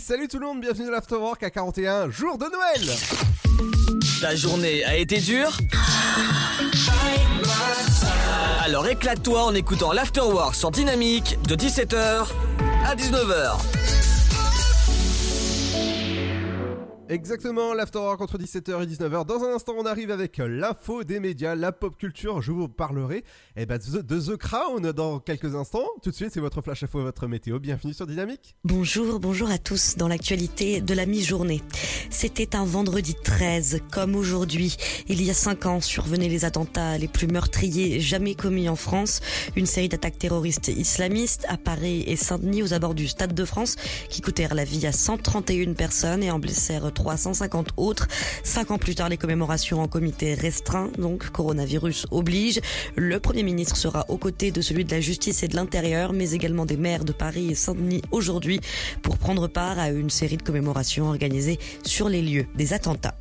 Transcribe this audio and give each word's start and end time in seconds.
Salut 0.00 0.26
tout 0.28 0.38
le 0.38 0.46
monde, 0.46 0.60
bienvenue 0.60 0.86
dans 0.86 0.92
l'Afterwork 0.92 1.42
à 1.42 1.50
41, 1.50 2.10
jour 2.10 2.38
de 2.38 2.46
Noël 2.46 2.96
Ta 4.20 4.34
journée 4.34 4.84
a 4.84 4.96
été 4.96 5.18
dure? 5.18 5.56
Alors 8.64 8.86
éclate-toi 8.86 9.44
en 9.44 9.54
écoutant 9.54 9.92
l'Afterwork 9.92 10.54
sur 10.54 10.70
Dynamique 10.70 11.36
de 11.46 11.56
17h 11.56 12.26
à 12.86 12.94
19h. 12.94 14.11
Exactement, 17.12 17.74
l'Afterwork 17.74 18.22
entre 18.22 18.38
17h 18.38 18.84
et 18.84 18.86
19h. 18.86 19.26
Dans 19.26 19.44
un 19.44 19.54
instant, 19.54 19.74
on 19.76 19.84
arrive 19.84 20.10
avec 20.10 20.38
l'info 20.38 21.04
des 21.04 21.20
médias, 21.20 21.54
la 21.54 21.70
pop 21.70 21.94
culture. 21.98 22.40
Je 22.40 22.52
vous 22.52 22.68
parlerai 22.68 23.22
eh 23.54 23.66
ben, 23.66 23.76
de, 23.76 24.18
The 24.18 24.38
Crown 24.38 24.92
dans 24.92 25.20
quelques 25.20 25.54
instants. 25.54 25.84
Tout 26.02 26.08
de 26.08 26.14
suite, 26.14 26.30
c'est 26.32 26.40
votre 26.40 26.62
flash 26.62 26.84
info 26.84 27.02
votre 27.02 27.26
météo. 27.26 27.58
Bienvenue 27.58 27.92
sur 27.92 28.06
Dynamique. 28.06 28.56
Bonjour, 28.64 29.20
bonjour 29.20 29.50
à 29.50 29.58
tous 29.58 29.96
dans 29.98 30.08
l'actualité 30.08 30.80
de 30.80 30.94
la 30.94 31.04
mi-journée. 31.04 31.60
C'était 32.08 32.56
un 32.56 32.64
vendredi 32.64 33.14
13, 33.14 33.82
comme 33.92 34.16
aujourd'hui. 34.16 34.78
Il 35.08 35.22
y 35.22 35.28
a 35.28 35.34
5 35.34 35.66
ans 35.66 35.80
survenaient 35.82 36.30
les 36.30 36.46
attentats 36.46 36.96
les 36.96 37.08
plus 37.08 37.26
meurtriers 37.26 38.00
jamais 38.00 38.34
commis 38.34 38.70
en 38.70 38.76
France. 38.76 39.20
Une 39.54 39.66
série 39.66 39.90
d'attaques 39.90 40.18
terroristes 40.18 40.68
islamistes 40.68 41.44
à 41.50 41.58
Paris 41.58 42.04
et 42.06 42.16
Saint-Denis 42.16 42.62
aux 42.62 42.72
abords 42.72 42.94
du 42.94 43.06
Stade 43.06 43.34
de 43.34 43.44
France 43.44 43.76
qui 44.08 44.22
coûtèrent 44.22 44.54
la 44.54 44.64
vie 44.64 44.86
à 44.86 44.92
131 44.92 45.74
personnes 45.74 46.22
et 46.22 46.30
en 46.30 46.38
blessèrent 46.38 46.90
350 47.02 47.70
autres. 47.78 48.06
Cinq 48.44 48.70
ans 48.70 48.78
plus 48.78 48.94
tard, 48.94 49.08
les 49.08 49.16
commémorations 49.16 49.80
en 49.80 49.88
comité 49.88 50.34
restreint, 50.34 50.88
donc 50.98 51.30
coronavirus 51.30 52.06
oblige. 52.12 52.60
Le 52.94 53.18
Premier 53.18 53.42
ministre 53.42 53.76
sera 53.76 54.04
aux 54.08 54.18
côtés 54.18 54.52
de 54.52 54.60
celui 54.60 54.84
de 54.84 54.92
la 54.92 55.00
justice 55.00 55.42
et 55.42 55.48
de 55.48 55.56
l'intérieur, 55.56 56.12
mais 56.12 56.30
également 56.30 56.64
des 56.64 56.76
maires 56.76 57.04
de 57.04 57.12
Paris 57.12 57.50
et 57.50 57.54
Saint-Denis 57.56 58.02
aujourd'hui 58.12 58.60
pour 59.02 59.18
prendre 59.18 59.48
part 59.48 59.80
à 59.80 59.90
une 59.90 60.10
série 60.10 60.36
de 60.36 60.42
commémorations 60.42 61.08
organisées 61.08 61.58
sur 61.82 62.08
les 62.08 62.22
lieux 62.22 62.46
des 62.54 62.72
attentats. 62.72 63.16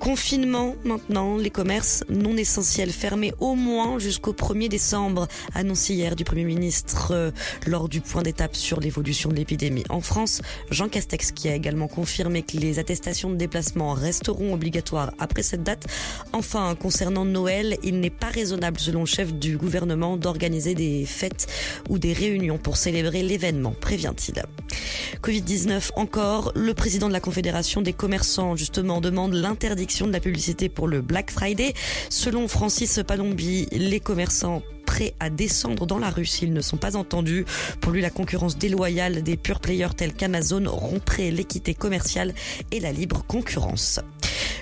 Confinement 0.00 0.76
maintenant, 0.82 1.36
les 1.36 1.50
commerces 1.50 2.04
non 2.08 2.34
essentiels 2.38 2.90
fermés 2.90 3.34
au 3.38 3.54
moins 3.54 3.98
jusqu'au 3.98 4.32
1er 4.32 4.68
décembre, 4.68 5.28
annoncé 5.54 5.92
hier 5.92 6.16
du 6.16 6.24
Premier 6.24 6.44
ministre 6.44 7.12
euh, 7.12 7.30
lors 7.66 7.88
du 7.88 8.00
point 8.00 8.22
d'étape 8.22 8.56
sur 8.56 8.80
l'évolution 8.80 9.28
de 9.28 9.34
l'épidémie 9.34 9.84
en 9.90 10.00
France. 10.00 10.40
Jean 10.70 10.88
Castex 10.88 11.32
qui 11.32 11.50
a 11.50 11.54
également 11.54 11.86
confirmé 11.86 12.42
que 12.42 12.56
les 12.56 12.78
attestations 12.78 13.28
de 13.28 13.36
déplacement 13.36 13.92
resteront 13.92 14.54
obligatoires 14.54 15.12
après 15.18 15.42
cette 15.42 15.62
date. 15.62 15.86
Enfin, 16.32 16.74
concernant 16.80 17.26
Noël, 17.26 17.76
il 17.82 18.00
n'est 18.00 18.08
pas 18.08 18.28
raisonnable 18.28 18.78
selon 18.80 19.00
le 19.00 19.06
chef 19.06 19.34
du 19.34 19.58
gouvernement 19.58 20.16
d'organiser 20.16 20.74
des 20.74 21.04
fêtes 21.04 21.46
ou 21.90 21.98
des 21.98 22.14
réunions 22.14 22.56
pour 22.56 22.78
célébrer 22.78 23.22
l'événement, 23.22 23.74
prévient-il. 23.78 24.42
Covid-19 25.22 25.90
encore, 25.96 26.52
le 26.54 26.72
président 26.72 27.08
de 27.08 27.12
la 27.12 27.20
Confédération 27.20 27.82
des 27.82 27.92
commerçants 27.92 28.56
justement 28.56 29.02
demande 29.02 29.29
l'interdiction 29.34 30.06
de 30.06 30.12
la 30.12 30.20
publicité 30.20 30.68
pour 30.68 30.88
le 30.88 31.00
Black 31.00 31.30
Friday. 31.30 31.74
Selon 32.08 32.48
Francis 32.48 33.00
Palombi, 33.06 33.66
les 33.72 34.00
commerçants 34.00 34.62
à 35.20 35.30
descendre 35.30 35.86
dans 35.86 35.98
la 35.98 36.10
rue 36.10 36.26
s'ils 36.26 36.52
ne 36.52 36.60
sont 36.60 36.76
pas 36.76 36.96
entendus. 36.96 37.44
Pour 37.80 37.92
lui, 37.92 38.00
la 38.00 38.10
concurrence 38.10 38.58
déloyale 38.58 39.22
des 39.22 39.36
pure 39.36 39.60
players 39.60 39.94
tels 39.96 40.14
qu'Amazon 40.14 40.64
romprait 40.66 41.30
l'équité 41.30 41.74
commerciale 41.74 42.34
et 42.70 42.80
la 42.80 42.92
libre 42.92 43.24
concurrence. 43.26 44.00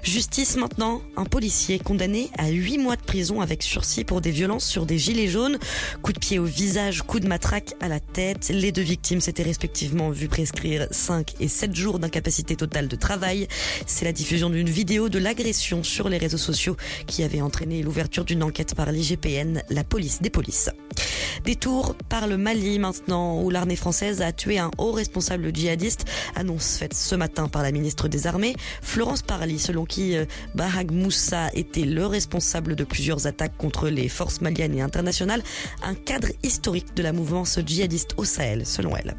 Justice 0.03 0.56
maintenant, 0.56 1.03
un 1.16 1.25
policier 1.25 1.78
condamné 1.78 2.31
à 2.39 2.48
8 2.48 2.78
mois 2.78 2.97
de 2.97 3.03
prison 3.03 3.41
avec 3.41 3.62
sursis 3.62 4.05
pour 4.05 4.20
des 4.20 4.31
violences 4.31 4.66
sur 4.66 4.86
des 4.86 4.97
gilets 4.97 5.28
jaunes, 5.28 5.59
coup 6.03 6.12
de 6.12 6.19
pied 6.19 6.39
au 6.39 6.44
visage, 6.44 7.03
coup 7.03 7.20
de 7.20 7.28
matraque 7.28 7.75
à 7.81 7.89
la 7.89 8.00
tête. 8.00 8.48
Les 8.48 8.72
deux 8.72 8.83
victimes 8.83 9.20
s'étaient 9.20 9.42
respectivement 9.42 10.11
vues 10.11 10.28
prescrire 10.28 10.89
5 10.91 11.34
et 11.41 11.48
7 11.48 11.75
jours 11.75 11.98
d'incapacité 11.98 12.56
totale 12.56 12.89
de 12.89 12.97
travail. 12.97 13.48
C'est 13.86 14.04
la 14.04 14.12
diffusion 14.12 14.50
d'une 14.50 14.71
vidéo 14.71 15.09
de 15.09 15.19
l'agression 15.19 15.82
sur 15.82 16.09
les 16.09 16.16
réseaux 16.16 16.38
sociaux 16.38 16.77
qui 17.06 17.22
avait 17.22 17.43
entraîné 17.43 17.82
l'ouverture 17.82 18.25
d'une 18.25 18.43
enquête 18.43 18.75
par 18.75 18.91
l'IGPN, 18.93 19.62
la 19.69 19.84
police 19.84 20.22
des 20.22 20.28
polices. 20.31 20.71
Détour 21.44 21.94
par 22.09 22.27
le 22.27 22.37
Mali 22.37 22.78
maintenant, 22.78 23.41
où 23.43 23.50
l'armée 23.50 23.77
française 23.77 24.22
a 24.22 24.33
tué 24.33 24.59
un 24.59 24.71
haut 24.78 24.93
responsable 24.93 25.55
djihadiste, 25.55 26.05
annonce 26.34 26.77
faite 26.77 26.94
ce 26.94 27.15
matin 27.15 27.49
par 27.49 27.62
la 27.62 27.72
ministre 27.72 28.09
des 28.09 28.27
Armées, 28.27 28.55
Florence 28.83 29.22
Parly, 29.22 29.59
selon 29.59 29.84
qui 29.84 30.16
euh, 30.16 30.25
Bahag 30.55 30.91
Moussa 30.91 31.49
était 31.55 31.84
le 31.84 32.06
responsable 32.06 32.77
de 32.77 32.84
plusieurs 32.84 33.27
attaques 33.27 33.56
contre 33.56 33.89
les 33.89 34.09
forces 34.09 34.41
maliennes 34.41 34.77
et 34.77 34.83
internationales, 34.83 35.43
un 35.83 35.94
cadre 35.94 36.28
historique 36.43 36.95
de 36.95 37.03
la 37.03 37.12
mouvance 37.12 37.59
djihadiste 37.65 38.15
au 38.16 38.25
Sahel, 38.25 38.66
selon 38.66 38.97
elle. 38.97 39.15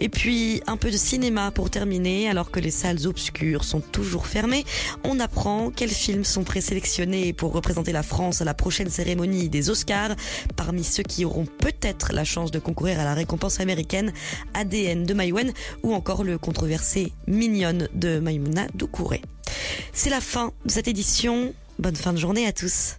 Et 0.00 0.08
puis 0.08 0.62
un 0.66 0.76
peu 0.76 0.90
de 0.90 0.96
cinéma 0.96 1.50
pour 1.50 1.70
terminer, 1.70 2.28
alors 2.28 2.50
que 2.50 2.60
les 2.60 2.70
salles 2.70 3.06
obscures 3.06 3.64
sont 3.64 3.80
toujours 3.80 4.26
fermées, 4.26 4.64
on 5.04 5.20
apprend 5.20 5.70
quels 5.70 5.90
films 5.90 6.24
sont 6.24 6.44
présélectionnés 6.44 7.32
pour 7.32 7.52
représenter 7.52 7.92
la 7.92 8.02
France 8.02 8.40
à 8.40 8.44
la 8.44 8.54
prochaine 8.54 8.88
cérémonie 8.88 9.48
des 9.48 9.68
Oscars. 9.68 10.16
Parmi 10.56 10.84
ceux 10.84 11.02
qui 11.02 11.24
auront 11.24 11.46
peut-être 11.46 12.12
la 12.12 12.24
chance 12.24 12.50
de 12.50 12.58
concourir 12.58 13.00
à 13.00 13.04
la 13.04 13.14
récompense 13.14 13.60
américaine, 13.60 14.12
ADN 14.54 15.04
de 15.04 15.14
Maïwen 15.14 15.52
ou 15.82 15.94
encore 15.94 16.24
le 16.24 16.38
controversé 16.38 17.12
Mignonne 17.26 17.88
de 17.94 18.18
Maïmouna 18.18 18.66
Doucouré. 18.74 19.22
C'est 19.92 20.10
la 20.10 20.20
fin 20.20 20.52
de 20.64 20.70
cette 20.70 20.88
édition. 20.88 21.54
Bonne 21.78 21.96
fin 21.96 22.12
de 22.12 22.18
journée 22.18 22.46
à 22.46 22.52
tous. 22.52 22.96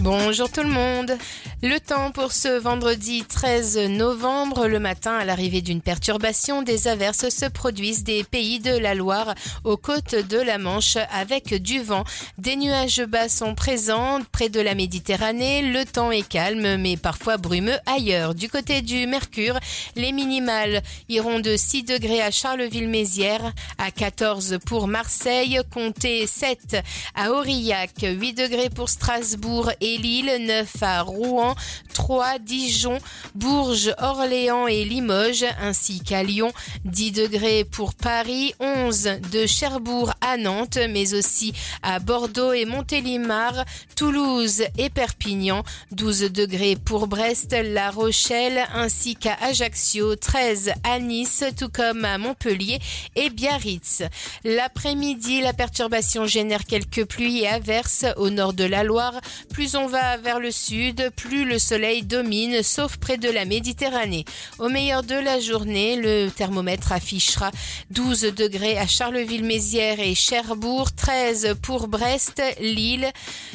Bonjour 0.00 0.50
tout 0.50 0.62
le 0.62 0.68
monde. 0.68 1.18
Le 1.60 1.80
temps 1.80 2.12
pour 2.12 2.30
ce 2.30 2.56
vendredi 2.56 3.24
13 3.24 3.78
novembre, 3.88 4.68
le 4.68 4.78
matin, 4.78 5.16
à 5.16 5.24
l'arrivée 5.24 5.60
d'une 5.60 5.80
perturbation, 5.80 6.62
des 6.62 6.86
averses 6.86 7.30
se 7.30 7.46
produisent 7.46 8.04
des 8.04 8.22
pays 8.22 8.60
de 8.60 8.78
la 8.78 8.94
Loire 8.94 9.34
aux 9.64 9.76
côtes 9.76 10.14
de 10.14 10.38
la 10.38 10.58
Manche 10.58 10.98
avec 11.10 11.52
du 11.60 11.82
vent. 11.82 12.04
Des 12.38 12.54
nuages 12.54 13.02
bas 13.02 13.28
sont 13.28 13.56
présents 13.56 14.20
près 14.30 14.50
de 14.50 14.60
la 14.60 14.76
Méditerranée. 14.76 15.62
Le 15.62 15.84
temps 15.84 16.12
est 16.12 16.28
calme 16.28 16.76
mais 16.76 16.96
parfois 16.96 17.38
brumeux 17.38 17.78
ailleurs. 17.86 18.36
Du 18.36 18.48
côté 18.48 18.80
du 18.80 19.08
Mercure, 19.08 19.58
les 19.96 20.12
minimales 20.12 20.80
iront 21.08 21.40
de 21.40 21.56
6 21.56 21.82
degrés 21.82 22.22
à 22.22 22.30
Charleville-Mézières, 22.30 23.52
à 23.78 23.90
14 23.90 24.58
pour 24.64 24.86
Marseille, 24.86 25.60
comptez 25.74 26.28
7 26.28 26.76
à 27.16 27.32
Aurillac, 27.32 27.94
8 28.02 28.34
degrés 28.34 28.70
pour 28.70 28.88
Strasbourg 28.88 29.72
et 29.80 29.98
Lille, 29.98 30.30
9 30.46 30.82
à 30.82 31.02
Rouen, 31.02 31.47
3 31.94 32.38
Dijon, 32.38 32.98
Bourges, 33.34 33.94
Orléans 33.98 34.66
et 34.66 34.84
Limoges, 34.84 35.46
ainsi 35.60 36.00
qu'à 36.00 36.22
Lyon, 36.22 36.52
10 36.84 37.12
degrés 37.12 37.64
pour 37.64 37.94
Paris, 37.94 38.54
11 38.60 39.20
de 39.32 39.46
Cherbourg 39.46 40.12
à 40.20 40.36
Nantes, 40.36 40.78
mais 40.90 41.14
aussi 41.14 41.52
à 41.82 41.98
Bordeaux 41.98 42.52
et 42.52 42.64
Montélimar, 42.64 43.64
Toulouse 43.96 44.64
et 44.76 44.90
Perpignan, 44.90 45.62
12 45.92 46.32
degrés 46.32 46.76
pour 46.76 47.06
Brest, 47.06 47.54
La 47.64 47.90
Rochelle, 47.90 48.66
ainsi 48.74 49.16
qu'à 49.16 49.34
Ajaccio, 49.40 50.16
13 50.16 50.72
à 50.84 50.98
Nice, 50.98 51.44
tout 51.58 51.68
comme 51.68 52.04
à 52.04 52.18
Montpellier 52.18 52.78
et 53.16 53.30
Biarritz. 53.30 54.02
L'après-midi, 54.44 55.40
la 55.40 55.52
perturbation 55.52 56.26
génère 56.26 56.64
quelques 56.64 57.04
pluies 57.04 57.40
et 57.40 57.48
averses 57.48 58.04
au 58.16 58.30
nord 58.30 58.52
de 58.52 58.64
la 58.64 58.84
Loire. 58.84 59.20
Plus 59.52 59.74
on 59.74 59.86
va 59.86 60.16
vers 60.16 60.40
le 60.40 60.50
sud, 60.50 61.10
plus 61.16 61.37
le 61.44 61.58
soleil 61.58 62.02
domine, 62.02 62.62
sauf 62.62 62.96
près 62.96 63.18
de 63.18 63.28
la 63.28 63.44
Méditerranée. 63.44 64.24
Au 64.58 64.68
meilleur 64.68 65.02
de 65.02 65.14
la 65.14 65.40
journée, 65.40 65.96
le 65.96 66.28
thermomètre 66.30 66.92
affichera 66.92 67.50
12 67.90 68.32
degrés 68.36 68.78
à 68.78 68.86
Charleville-Mézières 68.86 70.00
et 70.00 70.14
Cherbourg, 70.14 70.92
13 70.92 71.56
pour 71.62 71.88
Brest, 71.88 72.42
Lille, 72.60 73.10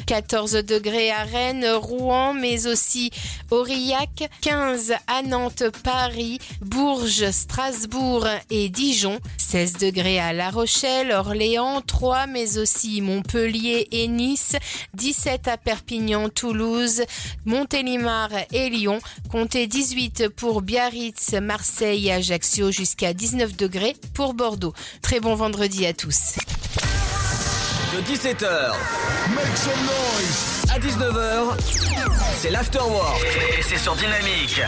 14 0.06 0.52
degrés 0.64 1.10
à 1.10 1.24
Rennes, 1.24 1.66
Rouen, 1.66 2.34
mais 2.34 2.66
aussi 2.66 3.10
Aurillac, 3.50 4.28
15 4.40 4.94
à 5.06 5.22
Nantes, 5.22 5.64
Paris, 5.82 6.38
Bourges, 6.60 7.30
Strasbourg 7.30 8.26
et 8.50 8.68
Dijon, 8.68 9.18
16 9.38 9.74
degrés 9.74 10.18
à 10.18 10.32
La 10.32 10.50
Rochelle, 10.50 11.12
Orléans, 11.12 11.80
3, 11.80 12.26
mais 12.26 12.58
aussi 12.58 13.00
Montpellier 13.00 13.88
et 13.92 14.08
Nice, 14.08 14.56
17 14.94 15.48
à 15.48 15.56
Perpignan, 15.56 16.28
Toulouse, 16.28 17.02
Montélimar 17.74 18.30
et 18.52 18.70
Lyon. 18.70 19.00
Comptez 19.28 19.66
18 19.66 20.28
pour 20.28 20.62
Biarritz, 20.62 21.32
Marseille 21.42 22.06
et 22.06 22.12
Ajaccio 22.12 22.70
jusqu'à 22.70 23.12
19 23.12 23.56
degrés 23.56 23.96
pour 24.14 24.34
Bordeaux. 24.34 24.72
Très 25.02 25.18
bon 25.18 25.34
vendredi 25.34 25.84
à 25.84 25.92
tous. 25.92 26.36
De 27.92 28.00
17h 28.00 28.74
à 30.72 30.78
19h, 30.78 31.58
c'est 32.36 32.50
l'Afterwork 32.50 33.24
et 33.58 33.62
c'est 33.62 33.78
sur 33.78 33.96
Dynamique. 33.96 34.60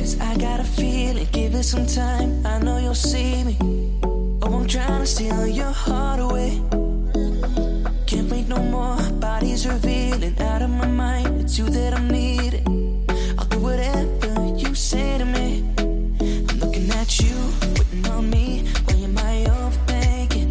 words, 0.00 0.18
I 0.20 0.36
got 0.36 0.60
a 0.60 0.64
feeling. 0.64 1.28
Give 1.32 1.54
it 1.54 1.64
some 1.64 1.86
time, 1.86 2.46
I 2.46 2.58
know 2.58 2.78
you'll 2.78 2.94
see 2.94 3.44
me. 3.44 3.56
Oh, 4.42 4.60
I'm 4.60 4.66
trying 4.66 5.00
to 5.00 5.06
steal 5.06 5.46
your 5.46 5.72
heart 5.72 6.20
away. 6.20 6.60
Can't 8.06 8.30
wait 8.30 8.48
no 8.48 8.58
more, 8.58 8.98
body's 9.20 9.66
revealing. 9.66 10.40
Out 10.40 10.62
of 10.62 10.70
my 10.70 10.86
mind, 10.86 11.40
it's 11.42 11.58
you 11.58 11.66
that 11.66 11.94
I'm 11.94 12.08
needing. 12.08 13.04
I'll 13.38 13.46
do 13.46 13.58
whatever 13.60 14.32
you 14.56 14.74
say 14.74 15.18
to 15.18 15.24
me. 15.24 15.64
I'm 15.78 16.58
looking 16.60 16.90
at 16.90 17.20
you, 17.20 17.36
waiting 17.76 18.06
on 18.08 18.30
me. 18.30 18.64
Why 18.86 18.94
am 19.08 19.18
I 19.18 19.34
overthinking? 19.58 20.50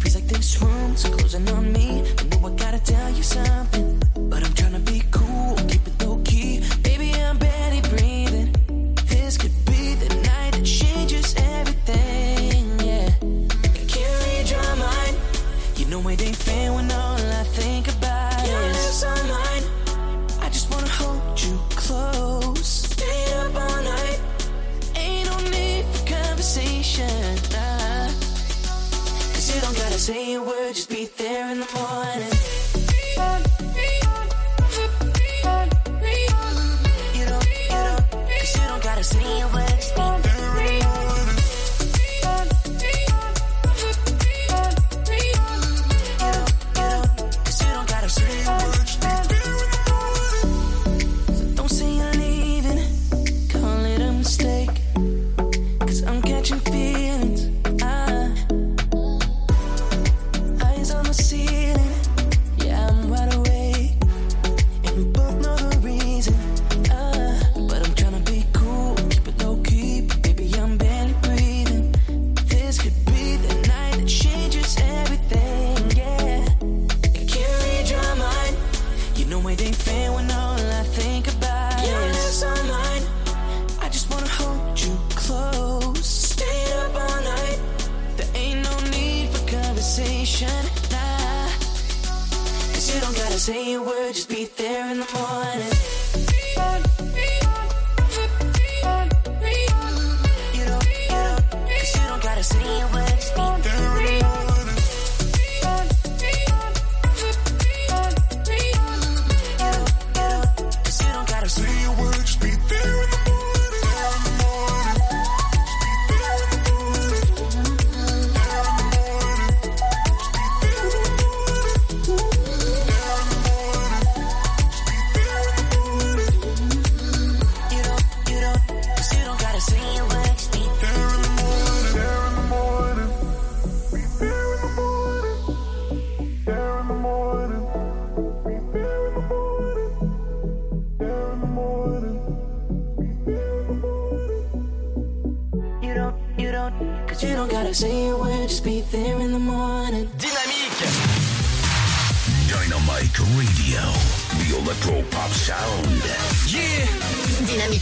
Feels 0.00 0.14
like 0.14 0.26
this 0.26 0.60
room's 0.60 1.04
closing 1.04 1.48
on 1.50 1.72
me. 1.72 2.02
I 2.18 2.22
know 2.30 2.48
I 2.48 2.50
gotta 2.56 2.82
tell 2.82 3.10
you 3.10 3.22
something, 3.22 4.02
but 4.30 4.44
I'm 4.44 4.59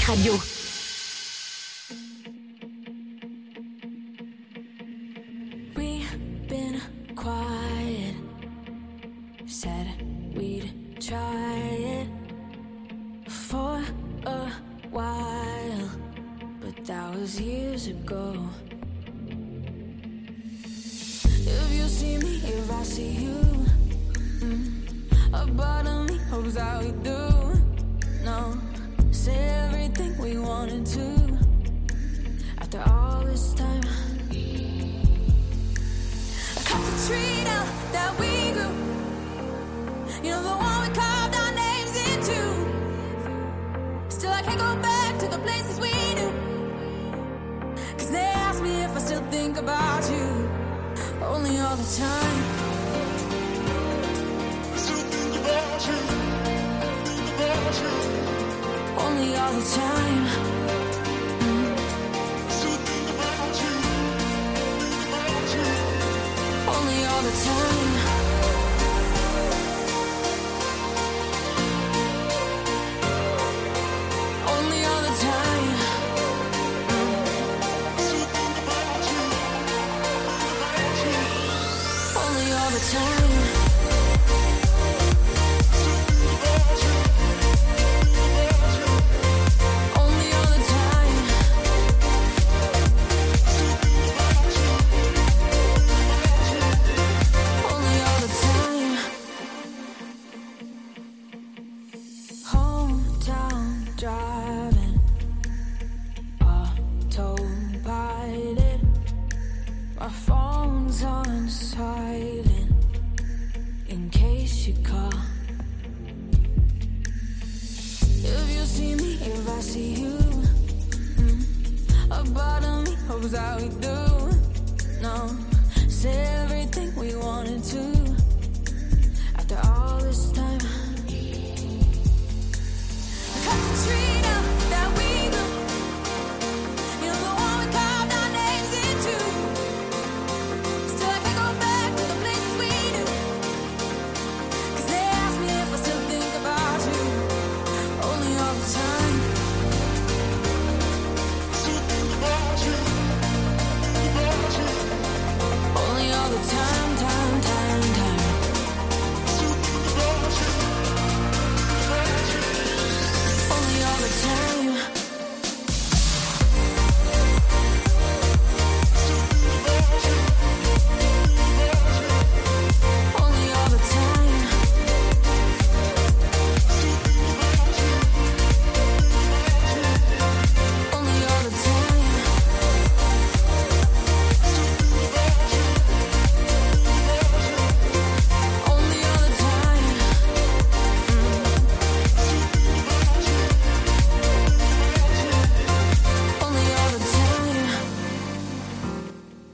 Radio. 0.09 0.58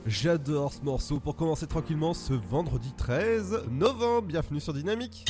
J'adore 0.07 0.71
ce 0.71 0.83
morceau 0.83 1.19
pour 1.19 1.35
commencer 1.35 1.67
tranquillement 1.67 2.13
ce 2.13 2.35
vendredi 2.35 2.93
13 2.95 3.65
novembre. 3.71 4.29
Bienvenue 4.29 4.61
sur 4.61 4.75
Dynamique. 4.75 5.25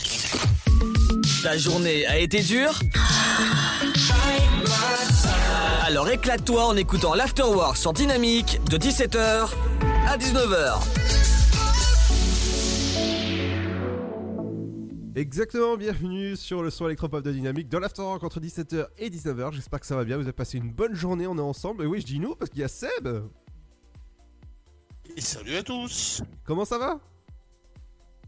Ta 1.45 1.57
journée 1.57 2.05
a 2.07 2.19
été 2.19 2.43
dure? 2.43 2.81
Alors 5.87 6.09
éclate-toi 6.09 6.67
en 6.67 6.77
écoutant 6.77 7.15
l'Afterwork 7.15 7.77
sur 7.77 7.93
Dynamique 7.93 8.59
de 8.69 8.77
17h 8.77 9.49
à 10.09 10.17
19h. 10.19 10.81
Exactement, 15.15 15.77
bienvenue 15.77 16.35
sur 16.35 16.65
le 16.65 16.71
son 16.71 16.87
électropop 16.87 17.23
de 17.23 17.31
Dynamique 17.31 17.69
dans 17.69 17.79
l'afterwork 17.79 18.25
entre 18.25 18.41
17h 18.41 18.89
et 18.99 19.11
19h. 19.11 19.53
J'espère 19.53 19.79
que 19.79 19.87
ça 19.87 19.95
va 19.95 20.03
bien, 20.03 20.17
vous 20.17 20.25
avez 20.25 20.33
passé 20.33 20.59
une 20.59 20.73
bonne 20.73 20.97
journée, 20.97 21.29
on 21.29 21.39
est 21.39 21.41
ensemble. 21.41 21.85
Et 21.85 21.87
oui, 21.87 22.01
je 22.01 22.07
dis 22.07 22.19
nous 22.19 22.35
parce 22.35 22.51
qu'il 22.51 22.59
y 22.59 22.65
a 22.65 22.69
Seb. 22.69 23.09
Et 25.17 25.21
salut 25.21 25.57
à 25.57 25.63
tous 25.63 26.23
Comment 26.45 26.65
ça 26.65 26.79
va? 26.79 26.99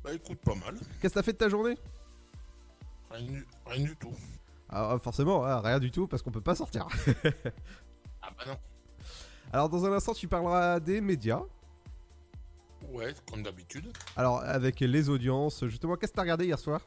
Bah 0.05 0.12
écoute, 0.14 0.38
pas 0.38 0.55
mal. 0.55 0.75
Qu'est-ce 1.00 1.14
que 1.14 1.19
t'as 1.19 1.23
fait 1.23 1.33
de 1.33 1.38
ta 1.38 1.49
journée? 1.49 1.76
Rien, 3.11 3.26
du- 3.26 3.47
rien 3.66 3.85
du 3.85 3.97
tout. 3.97 4.12
Ah, 4.69 4.97
forcément, 5.02 5.45
ah, 5.45 5.61
rien 5.61 5.78
du 5.81 5.90
tout 5.90 6.07
parce 6.07 6.23
qu'on 6.23 6.31
peut 6.33 6.40
pas 6.40 6.55
sortir. 6.55 6.87
Ah 8.23 8.31
bah 8.37 8.45
non. 8.49 8.57
Alors, 9.52 9.69
dans 9.69 9.85
un 9.85 9.93
instant, 9.93 10.12
tu 10.12 10.26
parleras 10.26 10.81
des 10.81 11.00
médias. 11.00 11.43
Ouais, 12.88 13.14
comme 13.31 13.45
d'habitude. 13.45 13.93
Alors, 14.16 14.40
avec 14.43 14.81
les 14.81 15.09
audiences, 15.09 15.64
justement, 15.66 15.95
qu'est-ce 15.95 16.11
que 16.11 16.16
t'as 16.16 16.23
regardé 16.23 16.47
hier 16.47 16.59
soir? 16.59 16.81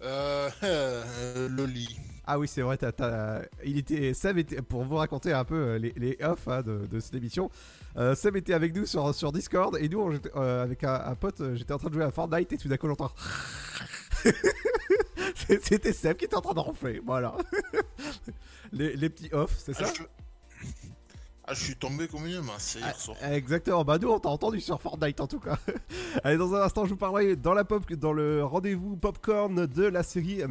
Euh, 0.00 0.48
euh, 0.62 1.48
le 1.50 1.66
lit. 1.66 1.98
Ah 2.32 2.38
oui, 2.38 2.46
c'est 2.46 2.62
vrai, 2.62 2.78
il 3.64 3.76
était, 3.76 4.14
Seb 4.14 4.38
était, 4.38 4.62
pour 4.62 4.84
vous 4.84 4.94
raconter 4.94 5.32
un 5.32 5.42
peu 5.44 5.56
euh, 5.56 5.78
les, 5.78 5.92
les 5.96 6.16
off 6.22 6.46
hein, 6.46 6.62
de, 6.62 6.86
de 6.86 7.00
cette 7.00 7.14
émission, 7.16 7.50
euh, 7.96 8.14
Seb 8.14 8.36
était 8.36 8.54
avec 8.54 8.72
nous 8.72 8.86
sur, 8.86 9.12
sur 9.16 9.32
Discord 9.32 9.76
et 9.80 9.88
nous, 9.88 9.98
on- 10.00 10.38
euh, 10.40 10.62
avec 10.62 10.84
un, 10.84 10.94
un 10.94 11.14
pote, 11.16 11.40
euh, 11.40 11.56
j'étais 11.56 11.72
en 11.72 11.78
train 11.78 11.88
de 11.88 11.94
jouer 11.94 12.04
à 12.04 12.12
Fortnite 12.12 12.52
et 12.52 12.56
tout 12.56 12.68
d'un 12.68 12.76
coup, 12.76 12.86
j'entends. 12.86 13.10
C'était 15.62 15.92
Seb 15.92 16.16
qui 16.18 16.26
était 16.26 16.36
en 16.36 16.40
train 16.40 16.54
de 16.54 16.60
ronfler, 16.60 17.00
voilà. 17.04 17.34
les, 18.72 18.94
les 18.94 19.10
petits 19.10 19.30
off, 19.32 19.52
c'est 19.58 19.72
Ah 19.80 19.86
ça 19.86 19.92
je... 19.96 20.02
ah, 21.46 21.54
je 21.54 21.64
suis 21.64 21.74
tombé 21.76 22.06
comme 22.06 22.26
une 22.26 22.42
masse 22.42 22.76
hier 22.76 22.94
soir. 22.94 23.16
Ah, 23.22 23.34
Exactement, 23.36 23.84
bah 23.84 23.98
nous 24.00 24.08
on 24.08 24.20
t'a 24.20 24.28
entendu 24.28 24.60
sur 24.60 24.80
Fortnite 24.80 25.20
en 25.20 25.26
tout 25.26 25.40
cas. 25.40 25.58
Allez, 26.22 26.36
dans 26.36 26.54
un 26.54 26.62
instant, 26.62 26.84
je 26.84 26.90
vous 26.90 26.96
parlerai 26.96 27.34
dans 27.34 27.54
la 27.54 27.64
pop, 27.64 27.90
dans 27.94 28.12
le 28.12 28.44
rendez-vous 28.44 28.96
popcorn 28.96 29.66
de 29.66 29.82
la 29.84 30.04
série 30.04 30.42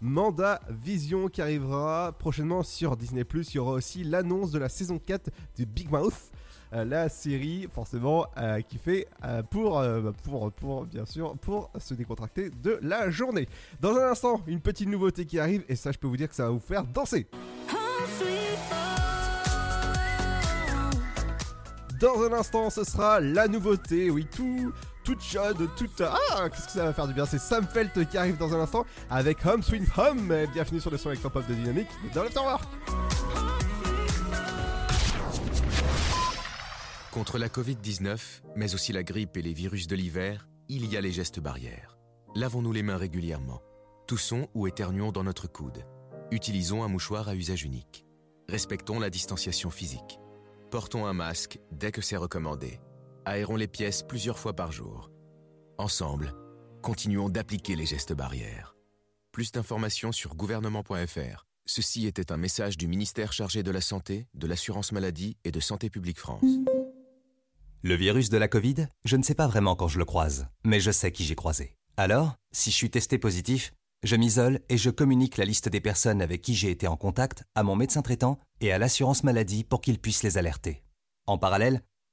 Manda 0.00 0.60
Vision 0.68 1.28
qui 1.28 1.42
arrivera 1.42 2.12
prochainement 2.18 2.62
sur 2.62 2.96
Disney+. 2.96 3.24
Il 3.34 3.54
y 3.54 3.58
aura 3.58 3.72
aussi 3.72 4.02
l'annonce 4.04 4.50
de 4.50 4.58
la 4.58 4.68
saison 4.68 4.98
4 4.98 5.30
de 5.58 5.64
Big 5.64 5.90
Mouth. 5.90 6.14
euh, 6.72 6.84
la 6.84 7.08
série 7.08 7.66
forcément 7.72 8.26
euh, 8.38 8.60
qui 8.60 8.78
fait 8.78 9.08
euh, 9.24 9.42
pour, 9.42 9.78
euh, 9.78 10.12
pour, 10.22 10.52
pour 10.52 10.84
bien 10.86 11.04
sûr 11.04 11.36
pour 11.38 11.70
se 11.78 11.94
décontracter 11.94 12.50
de 12.50 12.78
la 12.80 13.10
journée. 13.10 13.48
Dans 13.80 13.96
un 13.96 14.10
instant, 14.10 14.40
une 14.46 14.60
petite 14.60 14.88
nouveauté 14.88 15.24
qui 15.26 15.38
arrive 15.38 15.64
et 15.68 15.76
ça 15.76 15.90
je 15.92 15.98
peux 15.98 16.06
vous 16.06 16.16
dire 16.16 16.28
que 16.28 16.34
ça 16.34 16.44
va 16.44 16.50
vous 16.50 16.60
faire 16.60 16.84
danser. 16.84 17.26
Dans 22.00 22.22
un 22.22 22.32
instant, 22.32 22.70
ce 22.70 22.82
sera 22.82 23.20
la 23.20 23.46
nouveauté. 23.46 24.08
Oui, 24.10 24.26
tout, 24.34 24.72
toute 25.16 25.74
toute. 25.76 26.00
Ah, 26.02 26.48
qu'est-ce 26.48 26.66
que 26.66 26.72
ça 26.72 26.84
va 26.84 26.92
faire 26.92 27.06
du 27.06 27.14
bien? 27.14 27.26
C'est 27.26 27.38
Sam 27.38 27.66
Felt 27.66 28.08
qui 28.08 28.16
arrive 28.16 28.36
dans 28.36 28.54
un 28.54 28.60
instant 28.60 28.86
avec 29.08 29.44
Home 29.44 29.62
Sweet 29.62 29.88
Home. 29.96 30.32
Et 30.32 30.46
Bienvenue 30.46 30.80
sur 30.80 30.90
le 30.90 30.98
son 30.98 31.10
électropop 31.10 31.46
de 31.46 31.54
Dynamique 31.54 31.88
dans 32.14 32.28
Tower. 32.28 32.56
Contre 37.12 37.38
la 37.38 37.48
Covid-19, 37.48 38.18
mais 38.54 38.74
aussi 38.74 38.92
la 38.92 39.02
grippe 39.02 39.36
et 39.36 39.42
les 39.42 39.52
virus 39.52 39.88
de 39.88 39.96
l'hiver, 39.96 40.48
il 40.68 40.86
y 40.86 40.96
a 40.96 41.00
les 41.00 41.10
gestes 41.10 41.40
barrières. 41.40 41.98
Lavons-nous 42.36 42.72
les 42.72 42.84
mains 42.84 42.96
régulièrement. 42.96 43.60
Toussons 44.06 44.48
ou 44.54 44.68
éternuons 44.68 45.10
dans 45.10 45.24
notre 45.24 45.48
coude. 45.48 45.84
Utilisons 46.30 46.84
un 46.84 46.88
mouchoir 46.88 47.28
à 47.28 47.34
usage 47.34 47.64
unique. 47.64 48.04
Respectons 48.48 49.00
la 49.00 49.10
distanciation 49.10 49.70
physique. 49.70 50.20
Portons 50.70 51.06
un 51.06 51.12
masque 51.12 51.58
dès 51.72 51.90
que 51.90 52.00
c'est 52.00 52.16
recommandé. 52.16 52.80
Aérons 53.30 53.54
les 53.54 53.68
pièces 53.68 54.02
plusieurs 54.02 54.40
fois 54.40 54.56
par 54.56 54.72
jour. 54.72 55.08
Ensemble, 55.78 56.34
continuons 56.82 57.28
d'appliquer 57.28 57.76
les 57.76 57.86
gestes 57.86 58.12
barrières. 58.12 58.74
Plus 59.30 59.52
d'informations 59.52 60.10
sur 60.10 60.34
gouvernement.fr. 60.34 61.46
Ceci 61.64 62.08
était 62.08 62.32
un 62.32 62.36
message 62.36 62.76
du 62.76 62.88
ministère 62.88 63.32
chargé 63.32 63.62
de 63.62 63.70
la 63.70 63.80
Santé, 63.80 64.26
de 64.34 64.48
l'Assurance 64.48 64.90
Maladie 64.90 65.36
et 65.44 65.52
de 65.52 65.60
Santé 65.60 65.90
publique 65.90 66.18
France. 66.18 66.42
Le 67.84 67.94
virus 67.94 68.30
de 68.30 68.36
la 68.36 68.48
Covid, 68.48 68.88
je 69.04 69.16
ne 69.16 69.22
sais 69.22 69.36
pas 69.36 69.46
vraiment 69.46 69.76
quand 69.76 69.86
je 69.86 70.00
le 70.00 70.04
croise, 70.04 70.48
mais 70.64 70.80
je 70.80 70.90
sais 70.90 71.12
qui 71.12 71.22
j'ai 71.22 71.36
croisé. 71.36 71.76
Alors, 71.96 72.34
si 72.50 72.72
je 72.72 72.76
suis 72.76 72.90
testé 72.90 73.16
positif, 73.16 73.72
je 74.02 74.16
m'isole 74.16 74.58
et 74.68 74.76
je 74.76 74.90
communique 74.90 75.36
la 75.36 75.44
liste 75.44 75.68
des 75.68 75.80
personnes 75.80 76.20
avec 76.20 76.42
qui 76.42 76.56
j'ai 76.56 76.72
été 76.72 76.88
en 76.88 76.96
contact 76.96 77.44
à 77.54 77.62
mon 77.62 77.76
médecin 77.76 78.02
traitant 78.02 78.40
et 78.60 78.72
à 78.72 78.78
l'assurance 78.78 79.22
maladie 79.22 79.62
pour 79.62 79.80
qu'ils 79.80 80.00
puissent 80.00 80.24
les 80.24 80.36
alerter. 80.36 80.82
En 81.28 81.38
parallèle, 81.38 81.84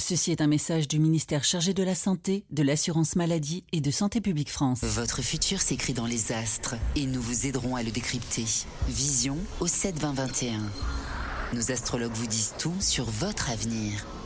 Ceci 0.00 0.32
est 0.32 0.40
un 0.40 0.46
message 0.46 0.88
du 0.88 0.98
ministère 0.98 1.44
chargé 1.44 1.74
de 1.74 1.82
la 1.82 1.94
Santé, 1.94 2.44
de 2.50 2.62
l'Assurance 2.62 3.16
Maladie 3.16 3.64
et 3.70 3.82
de 3.82 3.90
Santé 3.90 4.22
publique 4.22 4.50
France. 4.50 4.80
Votre 4.82 5.20
futur 5.20 5.60
s'écrit 5.60 5.92
dans 5.92 6.06
les 6.06 6.32
astres 6.32 6.74
et 6.96 7.04
nous 7.04 7.20
vous 7.20 7.46
aiderons 7.46 7.76
à 7.76 7.82
le 7.82 7.90
décrypter. 7.90 8.46
Vision 8.88 9.36
au 9.60 9.66
7 9.66 9.98
20 9.98 10.12
21. 10.14 10.60
Nos 11.52 11.70
astrologues 11.70 12.14
vous 12.14 12.26
disent 12.26 12.54
tout 12.58 12.74
sur 12.80 13.04
votre 13.04 13.50
avenir. 13.50 14.06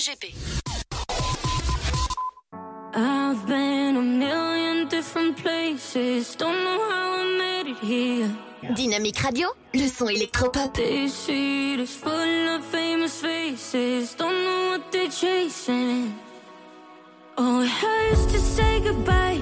DGP. 0.00 0.32
I've 2.94 3.46
been 3.46 3.96
a 3.96 4.02
million 4.02 4.88
different 4.88 5.36
places. 5.36 6.36
Don't 6.36 6.64
know 6.64 6.78
how 6.90 7.20
I 7.20 7.24
made 7.38 7.66
it 7.72 7.78
here. 7.84 8.30
Dynamique 8.74 9.18
Radio, 9.20 9.48
le 9.74 9.88
son 9.88 10.08
électropop. 10.08 10.72
This 10.74 11.12
city 11.12 11.82
is 11.82 11.94
full 11.94 12.48
of 12.56 12.64
famous 12.64 13.20
faces. 13.20 14.14
Don't 14.14 14.42
know 14.42 14.70
what 14.70 14.90
they're 14.90 15.10
chasing. 15.10 16.14
Oh, 17.36 17.60
it 17.62 17.68
hurts 17.68 18.24
to 18.32 18.38
say 18.38 18.80
goodbye, 18.80 19.40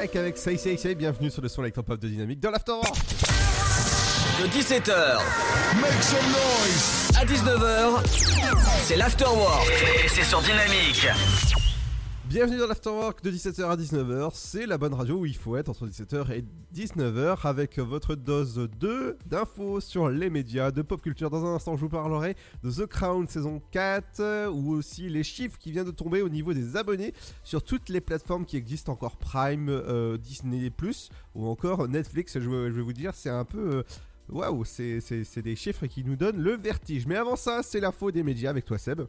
Avec 0.00 0.38
Say 0.38 0.56
Say 0.56 0.78
Say. 0.78 0.94
Bienvenue 0.94 1.30
sur 1.30 1.42
le 1.42 1.48
son 1.48 1.60
électropop 1.60 2.00
de 2.00 2.08
Dynamique 2.08 2.40
dans 2.40 2.50
l'Afterwork. 2.50 2.94
De 4.40 4.46
17h 4.46 5.18
Make 5.78 6.02
some 6.02 6.18
noise 6.30 7.10
à 7.20 7.26
19h, 7.26 8.02
c'est 8.82 8.96
l'Afterwork 8.96 9.70
et 10.02 10.08
c'est 10.08 10.24
sur 10.24 10.40
Dynamique. 10.40 11.06
Bienvenue 12.30 12.58
dans 12.58 12.68
l'Afterwork 12.68 13.24
de 13.24 13.30
17h 13.32 13.64
à 13.64 13.76
19h. 13.76 14.30
C'est 14.34 14.64
la 14.64 14.78
bonne 14.78 14.94
radio 14.94 15.16
où 15.18 15.26
il 15.26 15.34
faut 15.36 15.56
être 15.56 15.68
entre 15.68 15.88
17h 15.88 16.30
et 16.30 16.44
19h 16.72 17.38
avec 17.44 17.80
votre 17.80 18.14
dose 18.14 18.68
de 18.78 19.16
d'infos 19.26 19.80
sur 19.80 20.08
les 20.08 20.30
médias, 20.30 20.70
de 20.70 20.82
pop 20.82 21.02
culture. 21.02 21.28
Dans 21.28 21.44
un 21.44 21.56
instant, 21.56 21.74
je 21.74 21.80
vous 21.80 21.88
parlerai 21.88 22.36
de 22.62 22.70
The 22.70 22.86
Crown 22.86 23.26
saison 23.26 23.60
4 23.72 24.48
ou 24.52 24.70
aussi 24.74 25.08
les 25.08 25.24
chiffres 25.24 25.58
qui 25.58 25.72
viennent 25.72 25.86
de 25.86 25.90
tomber 25.90 26.22
au 26.22 26.28
niveau 26.28 26.52
des 26.54 26.76
abonnés 26.76 27.14
sur 27.42 27.64
toutes 27.64 27.88
les 27.88 28.00
plateformes 28.00 28.44
qui 28.46 28.56
existent 28.56 28.92
encore 28.92 29.16
Prime, 29.16 29.68
euh, 29.68 30.16
Disney 30.16 30.70
ou 31.34 31.48
encore 31.48 31.88
Netflix. 31.88 32.38
Je, 32.38 32.48
vais- 32.48 32.70
vous 32.70 32.92
dire, 32.92 33.12
c'est 33.12 33.30
un 33.30 33.44
peu. 33.44 33.78
euh, 33.78 33.82
Waouh, 34.28 34.64
c'est- 34.64 35.00
c'est 35.00 35.42
des 35.42 35.56
chiffres 35.56 35.86
qui 35.86 36.04
nous 36.04 36.14
donnent 36.14 36.40
le 36.40 36.52
vertige. 36.56 37.04
Mais 37.08 37.16
avant 37.16 37.34
ça, 37.34 37.64
c'est 37.64 37.80
l'info 37.80 38.12
des 38.12 38.22
médias 38.22 38.50
avec 38.50 38.64
toi, 38.64 38.78
Seb. 38.78 39.00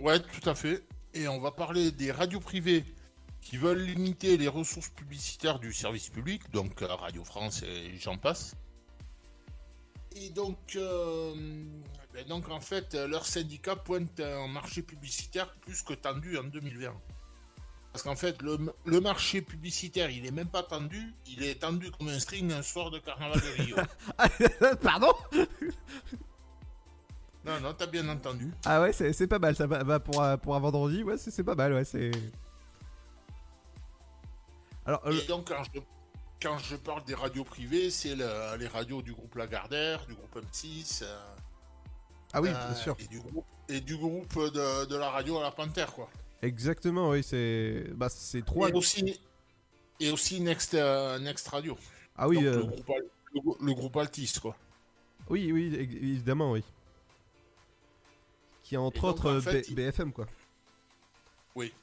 Ouais, 0.00 0.18
tout 0.18 0.50
à 0.50 0.56
fait. 0.56 0.82
Et 1.14 1.28
on 1.28 1.40
va 1.40 1.50
parler 1.50 1.90
des 1.90 2.10
radios 2.10 2.40
privées 2.40 2.84
qui 3.40 3.56
veulent 3.56 3.82
limiter 3.82 4.36
les 4.36 4.48
ressources 4.48 4.88
publicitaires 4.88 5.58
du 5.58 5.72
service 5.72 6.08
public, 6.08 6.50
donc 6.52 6.80
euh, 6.80 6.86
Radio 6.86 7.24
France 7.24 7.62
et 7.62 7.96
j'en 7.98 8.16
passe. 8.16 8.54
Et 10.14 10.30
donc, 10.30 10.58
euh, 10.76 11.34
ben 12.12 12.26
donc 12.26 12.48
en 12.50 12.60
fait, 12.60 12.94
leur 12.94 13.26
syndicat 13.26 13.76
pointe 13.76 14.20
un 14.20 14.46
marché 14.46 14.82
publicitaire 14.82 15.52
plus 15.56 15.82
que 15.82 15.94
tendu 15.94 16.38
en 16.38 16.44
2020. 16.44 16.94
Parce 17.92 18.04
qu'en 18.04 18.16
fait, 18.16 18.40
le, 18.40 18.58
le 18.86 19.00
marché 19.00 19.42
publicitaire, 19.42 20.08
il 20.08 20.24
est 20.24 20.30
même 20.30 20.48
pas 20.48 20.62
tendu, 20.62 21.14
il 21.26 21.42
est 21.42 21.56
tendu 21.56 21.90
comme 21.90 22.08
un 22.08 22.18
string 22.18 22.50
un 22.52 22.62
soir 22.62 22.90
de 22.90 22.98
carnaval 22.98 23.38
de 23.38 23.62
Rio. 23.62 23.76
Pardon? 24.82 25.12
Non, 27.44 27.60
non, 27.60 27.74
t'as 27.74 27.86
bien 27.86 28.08
entendu. 28.08 28.52
Ah 28.64 28.80
ouais, 28.80 28.92
c'est 28.92 29.12
c'est 29.12 29.26
pas 29.26 29.38
mal, 29.40 29.56
ça 29.56 29.66
va, 29.66 29.82
va 29.82 29.98
pour, 30.00 30.22
un- 30.22 30.36
pour 30.38 30.54
un 30.54 30.60
vendredi, 30.60 31.02
ouais, 31.02 31.18
c'est 31.18 31.30
c'est 31.32 31.42
pas 31.44 31.54
mal, 31.56 31.72
ouais, 31.72 31.84
c'est... 31.84 32.12
Alors, 34.86 35.02
euh, 35.06 35.12
Et 35.12 35.26
donc, 35.26 35.48
quand 35.48 35.62
je, 35.64 35.80
quand 36.40 36.58
je 36.58 36.76
parle 36.76 37.04
des 37.04 37.14
radios 37.14 37.44
privées, 37.44 37.90
c'est 37.90 38.14
le- 38.14 38.56
les 38.58 38.66
radios 38.66 39.02
du 39.02 39.12
groupe 39.12 39.34
Lagardère, 39.36 40.04
du 40.06 40.14
groupe 40.14 40.36
M6. 40.52 41.02
euh, 41.02 41.18
Ah 42.32 42.40
oui, 42.40 42.48
euh, 42.48 42.52
bien 42.52 42.74
sûr. 42.74 42.96
Et 42.98 43.06
du 43.06 43.20
groupe, 43.20 43.46
et 43.68 43.80
du 43.80 43.96
groupe 43.96 44.34
de, 44.38 44.86
de 44.86 44.96
la 44.96 45.10
radio 45.10 45.38
à 45.38 45.42
la 45.42 45.50
Panthère, 45.50 45.92
quoi. 45.92 46.08
Exactement, 46.42 47.10
oui, 47.10 47.22
c'est... 47.22 47.86
Bah, 47.94 48.08
c'est 48.08 48.44
trois... 48.44 48.68
Et 48.68 48.72
aussi, 48.72 49.20
et 50.00 50.10
aussi 50.10 50.40
Next, 50.40 50.74
euh, 50.74 51.18
Next 51.20 51.46
Radio. 51.48 51.76
Ah 52.16 52.28
oui, 52.28 52.36
Donc, 52.36 52.44
euh, 52.44 52.56
le, 52.56 52.62
groupe, 52.64 52.90
le 53.34 53.40
grou- 53.40 53.56
le 53.60 53.74
groupe 53.74 53.96
Altis, 53.96 54.34
quoi. 54.42 54.56
Oui, 55.28 55.52
oui, 55.52 55.72
évidemment, 55.76 56.50
oui. 56.52 56.64
Qui 58.72 58.78
entre 58.78 59.02
donc, 59.02 59.10
autres 59.10 59.30
en 59.30 59.34
euh, 59.34 59.40
fait, 59.42 59.60
B- 59.60 59.64
il- 59.68 59.74
BFM, 59.74 60.12
quoi. 60.14 60.24
Oui. 61.54 61.74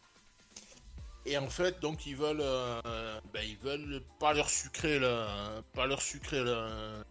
Et 1.24 1.38
en 1.38 1.48
fait, 1.48 1.80
donc 1.80 2.08
ils 2.08 2.16
veulent, 2.16 2.42
euh, 2.42 3.22
ben, 3.32 3.44
ils 3.48 3.58
veulent 3.58 4.02
pas 4.20 4.34
leur 4.34 4.50
sucrer 4.50 4.98
le, 4.98 5.62
pas 5.76 5.86
leur 5.86 6.02
sucrer 6.02 6.44
le, 6.44 7.04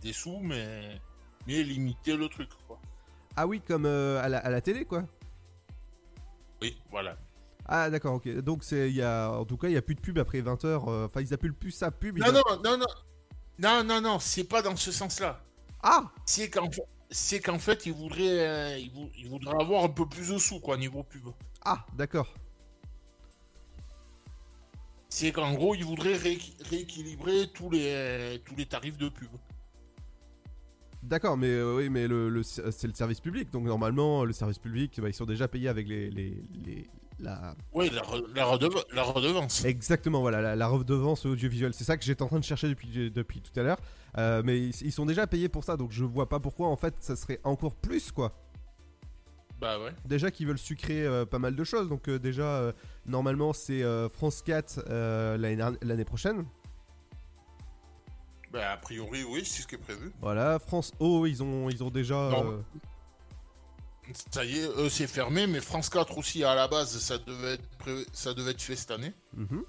des 0.00 0.12
sous, 0.12 0.40
mais, 0.40 1.00
mais 1.46 1.62
limiter 1.62 2.16
le 2.16 2.28
truc, 2.28 2.48
quoi. 2.66 2.80
Ah 3.36 3.46
oui, 3.46 3.60
comme 3.60 3.86
euh, 3.86 4.20
à, 4.20 4.28
la, 4.28 4.38
à 4.38 4.50
la 4.50 4.60
télé, 4.60 4.84
quoi. 4.84 5.04
Oui, 6.60 6.76
voilà. 6.90 7.16
Ah 7.66 7.90
d'accord, 7.90 8.14
ok. 8.14 8.28
Donc 8.40 8.64
c'est, 8.64 8.90
il 8.90 8.96
y 8.96 9.02
a, 9.02 9.30
en 9.30 9.44
tout 9.44 9.56
cas, 9.56 9.68
il 9.68 9.74
y 9.74 9.76
a 9.76 9.82
plus 9.82 9.94
de 9.94 10.00
pub 10.00 10.18
après 10.18 10.40
20h. 10.40 11.06
Enfin, 11.06 11.20
ils 11.20 11.32
appellent 11.32 11.54
plus 11.54 11.70
ça 11.70 11.92
pub. 11.92 12.18
Non, 12.18 12.32
non, 12.32 12.42
non, 12.64 12.76
non, 12.76 12.86
non, 13.60 13.84
non, 13.84 14.00
non, 14.00 14.18
c'est 14.18 14.42
pas 14.42 14.62
dans 14.62 14.74
ce 14.74 14.90
sens-là. 14.90 15.40
Ah 15.80 16.10
C'est 16.26 16.50
qu'en 16.50 16.68
fait, 16.68 16.82
c'est 17.12 17.40
qu'en 17.40 17.58
fait, 17.58 17.86
ils 17.86 17.92
voudraient, 17.92 18.40
euh, 18.40 18.78
vou- 18.92 19.10
voudraient 19.28 19.60
avoir 19.60 19.84
un 19.84 19.88
peu 19.88 20.06
plus 20.08 20.30
de 20.30 20.38
sous, 20.38 20.58
quoi, 20.60 20.76
niveau 20.76 21.02
pub. 21.04 21.28
Ah, 21.64 21.84
d'accord. 21.94 22.34
C'est 25.08 25.30
qu'en 25.30 25.52
gros, 25.52 25.74
ils 25.74 25.84
voudraient 25.84 26.16
rééqui- 26.16 26.54
rééquilibrer 26.68 27.50
tous 27.52 27.70
les, 27.70 28.40
tous 28.44 28.56
les 28.56 28.66
tarifs 28.66 28.96
de 28.96 29.08
pub. 29.10 29.28
D'accord, 31.02 31.36
mais 31.36 31.48
euh, 31.48 31.76
oui, 31.76 31.90
mais 31.90 32.06
le, 32.08 32.28
le- 32.30 32.42
c'est 32.42 32.84
le 32.86 32.94
service 32.94 33.20
public, 33.20 33.50
donc 33.50 33.64
normalement, 33.64 34.24
le 34.24 34.32
service 34.32 34.58
public, 34.58 35.00
bah, 35.00 35.08
ils 35.08 35.14
sont 35.14 35.26
déjà 35.26 35.48
payés 35.48 35.68
avec 35.68 35.86
les, 35.88 36.08
les, 36.10 36.42
les- 36.64 36.88
la. 37.22 37.54
Oui, 37.72 37.90
la, 37.94 38.02
re- 38.02 38.26
la, 38.34 38.44
redeva- 38.44 38.84
la 38.92 39.02
redevance. 39.02 39.64
Exactement, 39.64 40.20
voilà, 40.20 40.40
la, 40.42 40.56
la 40.56 40.66
redevance 40.66 41.24
audiovisuelle. 41.24 41.72
C'est 41.74 41.84
ça 41.84 41.96
que 41.96 42.04
j'étais 42.04 42.22
en 42.22 42.28
train 42.28 42.38
de 42.40 42.44
chercher 42.44 42.68
depuis, 42.68 43.10
depuis 43.10 43.40
tout 43.40 43.58
à 43.58 43.62
l'heure. 43.62 43.78
Euh, 44.18 44.42
mais 44.44 44.58
ils, 44.60 44.74
ils 44.82 44.92
sont 44.92 45.06
déjà 45.06 45.26
payés 45.26 45.48
pour 45.48 45.64
ça, 45.64 45.76
donc 45.76 45.92
je 45.92 46.04
vois 46.04 46.28
pas 46.28 46.40
pourquoi 46.40 46.68
en 46.68 46.76
fait 46.76 46.94
ça 47.00 47.16
serait 47.16 47.40
encore 47.44 47.74
plus 47.74 48.12
quoi. 48.12 48.32
Bah 49.60 49.78
ouais. 49.78 49.92
Déjà 50.04 50.30
qu'ils 50.30 50.46
veulent 50.48 50.58
sucrer 50.58 51.06
euh, 51.06 51.24
pas 51.24 51.38
mal 51.38 51.54
de 51.56 51.64
choses, 51.64 51.88
donc 51.88 52.08
euh, 52.08 52.18
déjà 52.18 52.72
normalement 53.06 53.52
c'est 53.52 53.82
France 54.10 54.42
4 54.42 54.84
euh, 54.90 55.36
l'année 55.82 56.04
prochaine. 56.04 56.44
Bah, 58.52 58.72
a 58.72 58.76
priori, 58.76 59.24
oui, 59.24 59.42
c'est 59.46 59.62
ce 59.62 59.66
qui 59.66 59.76
est 59.76 59.78
prévu. 59.78 60.12
Voilà, 60.20 60.58
France 60.58 60.92
O, 60.98 61.24
ils 61.24 61.42
ont, 61.42 61.70
ils 61.70 61.82
ont 61.82 61.88
déjà. 61.90 62.14
Non. 62.30 62.62
Ça 64.30 64.44
y 64.44 64.58
est, 64.58 64.66
eux, 64.66 64.88
c'est 64.88 65.06
fermé, 65.06 65.46
mais 65.46 65.60
France 65.60 65.88
4 65.88 66.18
aussi, 66.18 66.42
à 66.44 66.54
la 66.54 66.66
base, 66.68 66.98
ça 66.98 67.18
devait 67.18 67.54
être, 67.54 67.68
pré- 67.78 68.04
ça 68.12 68.34
devait 68.34 68.50
être 68.50 68.60
fait 68.62 68.76
cette 68.76 68.90
année. 68.90 69.12
mhm. 69.34 69.64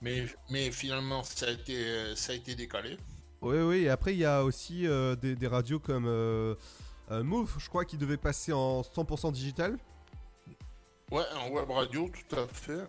Mais, 0.00 0.26
mais 0.50 0.72
finalement, 0.72 1.22
ça 1.22 1.46
a 1.46 1.50
été, 1.50 2.16
ça 2.16 2.32
a 2.32 2.34
été 2.34 2.56
décalé. 2.56 2.96
Oui, 3.40 3.58
oui, 3.58 3.76
et 3.82 3.88
après 3.88 4.12
il 4.14 4.18
y 4.18 4.24
a 4.24 4.42
aussi 4.42 4.86
euh, 4.86 5.14
des, 5.14 5.36
des 5.36 5.46
radios 5.46 5.78
comme 5.78 6.06
euh, 6.08 6.56
euh, 7.12 7.22
Move, 7.22 7.54
je 7.58 7.68
crois, 7.68 7.84
qui 7.84 7.96
devait 7.98 8.16
passer 8.16 8.52
en 8.52 8.82
100% 8.82 9.30
digital. 9.32 9.78
Ouais, 11.12 11.22
en 11.36 11.50
web 11.50 11.70
radio, 11.70 12.10
tout 12.28 12.36
à 12.36 12.46
fait. 12.48 12.84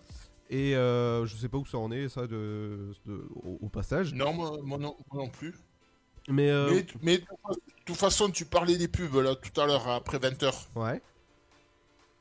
Et 0.50 0.72
je 0.74 1.36
sais 1.40 1.50
pas 1.50 1.58
où 1.60 1.66
ça 1.68 1.78
en 1.78 1.92
est, 1.92 2.10
ça, 2.10 2.26
de, 2.26 2.94
de- 3.06 3.28
au, 3.36 3.60
au 3.62 3.70
passage. 3.70 4.12
Non, 4.14 4.34
moi, 4.34 4.58
moi 4.64 4.78
non, 4.80 4.96
moi 5.12 5.24
non 5.24 5.30
plus. 5.30 5.54
Mais, 6.30 6.52
Mais, 7.04 7.22
toute 7.86 7.98
façon, 7.98 8.30
tu 8.30 8.46
parlais 8.46 8.78
des 8.78 8.88
pubs 8.88 9.16
là 9.16 9.36
tout 9.36 9.60
à 9.60 9.66
l'heure 9.66 9.88
après 9.88 10.18
20h. 10.18 10.54
Ouais. 10.76 11.02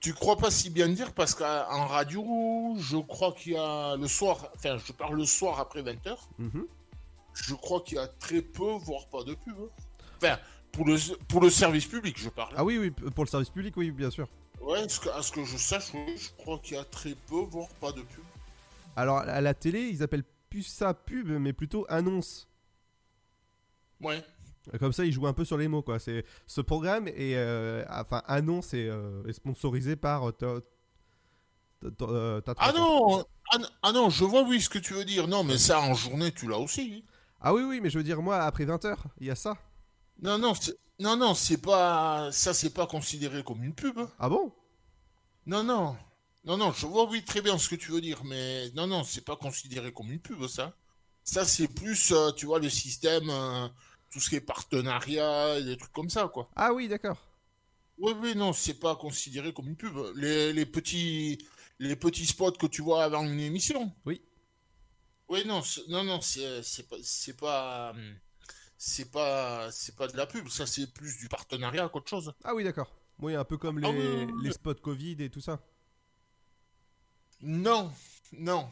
Tu 0.01 0.12
crois 0.14 0.37
pas 0.37 0.51
si 0.51 0.70
bien 0.70 0.88
dire 0.88 1.12
parce 1.12 1.35
qu'en 1.35 1.87
radio, 1.87 2.75
je 2.77 2.96
crois 2.96 3.33
qu'il 3.33 3.53
y 3.53 3.57
a 3.57 3.96
le 3.96 4.09
soir, 4.09 4.48
enfin, 4.57 4.77
je 4.85 4.92
parle 4.92 5.16
le 5.16 5.25
soir 5.25 5.61
après 5.61 5.83
20h. 5.83 6.16
mhm. 6.38 6.66
Je 7.35 7.55
crois 7.55 7.81
qu'il 7.81 7.96
y 7.96 8.01
a 8.01 8.09
très 8.09 8.42
peu, 8.42 8.72
voire 8.72 9.07
pas 9.07 9.22
de 9.25 9.35
pub. 9.35 9.57
Enfin, 10.16 10.38
pour 10.70 10.85
le, 10.87 10.96
pour 11.29 11.40
le 11.40 11.48
service 11.48 11.87
public, 11.87 12.18
je 12.18 12.29
parle. 12.29 12.53
Ah 12.57 12.64
oui, 12.64 12.79
oui, 12.79 12.90
pour 12.90 13.25
le 13.25 13.31
service 13.31 13.48
public, 13.48 13.75
oui, 13.77 13.90
bien 13.90 14.11
sûr. 14.11 14.29
Ouais, 14.61 14.81
à 14.81 14.88
ce 14.88 15.01
que, 15.01 15.09
à 15.09 15.22
ce 15.22 15.33
que 15.33 15.44
je 15.44 15.57
sache, 15.57 15.94
oui, 15.94 16.16
je 16.16 16.31
crois 16.37 16.59
qu'il 16.59 16.77
y 16.77 16.81
a 16.81 16.85
très 16.85 17.14
peu, 17.14 17.40
voire 17.40 17.68
pas 17.81 17.92
de 17.92 18.03
pub. 18.03 18.25
Alors 18.96 19.18
à 19.18 19.40
la 19.40 19.55
télé, 19.55 19.88
ils 19.88 20.03
appellent 20.03 20.25
plus 20.51 20.62
ça 20.62 20.92
pub, 20.92 21.29
mais 21.29 21.53
plutôt 21.53 21.87
annonce. 21.88 22.48
Ouais. 24.01 24.22
Comme 24.79 24.92
ça, 24.92 25.05
ils 25.05 25.12
jouent 25.12 25.27
un 25.27 25.33
peu 25.33 25.44
sur 25.44 25.59
les 25.59 25.68
mots, 25.68 25.83
quoi. 25.83 25.98
C'est 25.98 26.25
ce 26.46 26.61
programme 26.61 27.09
est, 27.09 27.35
euh, 27.37 27.85
enfin, 27.90 28.22
annonce 28.27 28.75
et 28.75 28.88
euh, 28.88 29.25
est 29.27 29.33
sponsorisé 29.33 29.96
par. 29.96 30.29
euh, 30.42 30.61
Ah 32.57 32.72
non, 32.72 33.25
ah, 33.83 33.92
non, 33.92 34.09
je 34.11 34.25
vois 34.25 34.42
oui 34.42 34.61
ce 34.61 34.68
que 34.68 34.79
tu 34.79 34.94
veux 34.94 35.05
dire. 35.05 35.27
Non, 35.29 35.44
mais 35.44 35.59
ça 35.59 35.81
en 35.81 35.94
journée, 35.94 36.33
tu 36.33 36.48
l'as 36.48 36.59
aussi. 36.59 37.05
Ah 37.40 37.53
oui, 37.53 37.62
oui, 37.62 37.81
mais 37.81 37.90
je 37.90 37.98
veux 37.98 38.05
dire, 38.05 38.22
moi, 38.22 38.38
après 38.38 38.64
20h, 38.64 38.96
il 39.20 39.27
y 39.27 39.31
a 39.31 39.35
ça. 39.35 39.57
Non, 40.22 40.38
non, 40.38 40.55
c'est- 40.55 40.77
non, 41.01 41.16
non, 41.16 41.35
c'est 41.35 41.61
pas, 41.61 42.31
ça 42.33 42.55
c'est 42.55 42.72
pas 42.72 42.87
considéré 42.87 43.42
comme 43.42 43.62
une 43.64 43.75
pub. 43.75 43.98
Ah 44.18 44.29
bon? 44.29 44.53
Non, 45.46 45.64
non, 45.64 45.96
non, 46.44 46.57
non, 46.57 46.72
je 46.72 46.87
vois 46.87 47.09
oui 47.09 47.25
très 47.25 47.40
bien 47.42 47.59
ce 47.59 47.68
que 47.68 47.75
tu 47.77 47.90
veux 47.92 48.01
dire, 48.01 48.22
mais 48.25 48.70
non, 48.72 48.87
non, 48.87 49.05
c'est 49.05 49.25
pas 49.25 49.37
considéré 49.37 49.92
comme 49.92 50.11
une 50.11 50.20
pub 50.20 50.46
ça. 50.46 50.75
Ça 51.25 51.44
c'est 51.44 51.68
plus, 51.68 52.12
euh, 52.12 52.33
tu 52.33 52.46
vois, 52.46 52.59
le 52.61 52.68
système, 52.68 53.31
tout 54.12 54.20
ce 54.20 54.29
qui 54.29 54.37
est 54.37 54.40
partenariat, 54.40 55.59
et 55.59 55.64
des 55.64 55.77
trucs 55.77 55.92
comme 55.92 56.11
ça, 56.11 56.29
quoi. 56.29 56.51
Ah 56.55 56.72
oui, 56.72 56.87
d'accord. 56.88 57.16
Oui, 57.98 58.12
oui, 58.20 58.35
non, 58.37 58.53
c'est 58.53 58.79
pas 58.79 58.96
considéré 58.96 59.53
comme 59.53 59.68
une 59.68 59.77
pub. 59.77 59.96
Les, 60.16 60.53
les 60.53 60.66
petits, 60.66 61.38
les 61.79 61.96
petits 61.96 62.27
spots 62.27 62.53
que 62.53 62.66
tu 62.66 62.83
vois 62.83 63.05
avant 63.05 63.25
une 63.25 63.40
émission. 63.40 63.92
Oui. 64.05 64.22
Oui, 65.29 65.44
non, 65.46 65.62
non, 65.88 66.05
non, 66.05 66.20
c'est 66.20 66.62
pas, 66.88 66.96
c'est 67.03 67.37
pas, 67.37 67.94
c'est 68.77 69.11
pas, 69.11 69.70
c'est 69.70 69.96
pas 69.96 70.09
de 70.09 70.16
la 70.16 70.27
pub. 70.27 70.48
Ça, 70.48 70.66
c'est 70.66 70.92
plus 70.92 71.16
du 71.18 71.29
partenariat 71.29 71.88
qu'autre 71.88 72.09
chose. 72.11 72.35
Ah 72.44 72.55
oui, 72.55 72.64
d'accord. 72.64 72.92
Oui, 73.18 73.35
un 73.35 73.44
peu 73.44 73.57
comme 73.57 73.79
les, 73.79 73.87
Ah 73.87 73.90
oui, 73.90 73.98
oui, 73.98 74.25
oui. 74.33 74.44
les 74.44 74.53
spots 74.53 74.75
Covid 74.75 75.16
et 75.22 75.31
tout 75.31 75.40
ça. 75.40 75.61
Non, 77.40 77.92
non. 78.33 78.68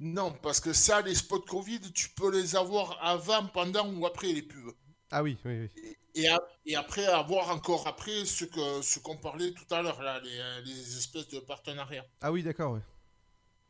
Non, 0.00 0.32
parce 0.42 0.58
que 0.58 0.72
ça, 0.72 1.02
les 1.02 1.14
spots 1.14 1.42
Covid, 1.42 1.92
tu 1.92 2.08
peux 2.08 2.32
les 2.32 2.56
avoir 2.56 2.98
avant, 3.00 3.46
pendant 3.46 3.88
ou 3.94 4.06
après 4.06 4.32
les 4.32 4.42
pubs. 4.42 4.74
Ah 5.10 5.22
oui, 5.22 5.38
oui, 5.44 5.58
oui. 5.60 5.70
Et, 6.14 6.28
a- 6.28 6.40
et 6.66 6.76
après, 6.76 7.06
avoir 7.06 7.48
encore 7.50 7.86
après 7.86 8.24
ce 8.26 8.44
que 8.44 8.82
ce 8.82 8.98
qu'on 8.98 9.16
parlait 9.16 9.52
tout 9.54 9.72
à 9.74 9.80
l'heure, 9.82 10.02
là, 10.02 10.20
les, 10.20 10.62
les 10.66 10.96
espèces 10.98 11.28
de 11.28 11.40
partenariats. 11.40 12.04
Ah 12.20 12.30
oui, 12.32 12.42
d'accord, 12.42 12.72
ouais. 12.74 12.82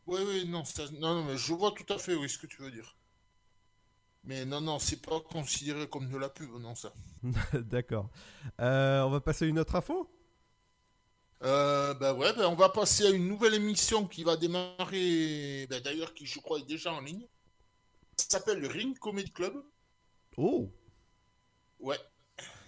Oui, 0.06 0.22
oui, 0.26 0.44
non, 0.48 0.64
ça- 0.64 0.90
non, 0.90 1.14
non, 1.14 1.24
mais 1.24 1.36
je 1.36 1.52
vois 1.52 1.70
tout 1.70 1.92
à 1.92 1.98
fait 2.00 2.16
oui, 2.16 2.28
ce 2.28 2.36
que 2.38 2.48
tu 2.48 2.60
veux 2.62 2.72
dire. 2.72 2.96
Mais 4.22 4.44
non, 4.44 4.60
non, 4.60 4.78
c'est 4.78 5.02
pas 5.02 5.18
considéré 5.20 5.88
comme 5.88 6.08
de 6.08 6.16
la 6.16 6.28
pub, 6.28 6.50
non, 6.60 6.76
ça. 6.76 6.92
D'accord. 7.54 8.10
Euh, 8.60 9.02
on 9.02 9.10
va 9.10 9.20
passer 9.20 9.44
à 9.44 9.48
une 9.48 9.58
autre 9.58 9.74
info? 9.76 10.08
Euh, 11.42 11.94
ben 11.94 12.14
ouais, 12.14 12.32
ben 12.32 12.46
on 12.46 12.56
va 12.56 12.68
passer 12.68 13.06
à 13.06 13.10
une 13.10 13.28
nouvelle 13.28 13.54
émission 13.54 14.06
qui 14.08 14.24
va 14.24 14.36
démarrer, 14.36 15.66
ben 15.70 15.80
d'ailleurs 15.80 16.12
qui 16.12 16.26
je 16.26 16.40
crois 16.40 16.58
est 16.58 16.66
déjà 16.66 16.92
en 16.92 17.00
ligne. 17.00 17.26
Ça 18.16 18.26
s'appelle 18.38 18.58
le 18.60 18.68
Ring 18.68 18.98
Comedy 18.98 19.30
Club. 19.30 19.62
Oh 20.36 20.72
Ouais. 21.78 21.98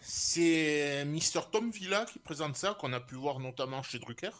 C'est 0.00 1.04
Mr. 1.04 1.50
Tom 1.52 1.70
Villa 1.70 2.04
qui 2.04 2.18
présente 2.20 2.56
ça, 2.56 2.74
qu'on 2.74 2.92
a 2.92 3.00
pu 3.00 3.16
voir 3.16 3.40
notamment 3.40 3.83
chez 3.83 3.98
Drucker. 3.98 4.30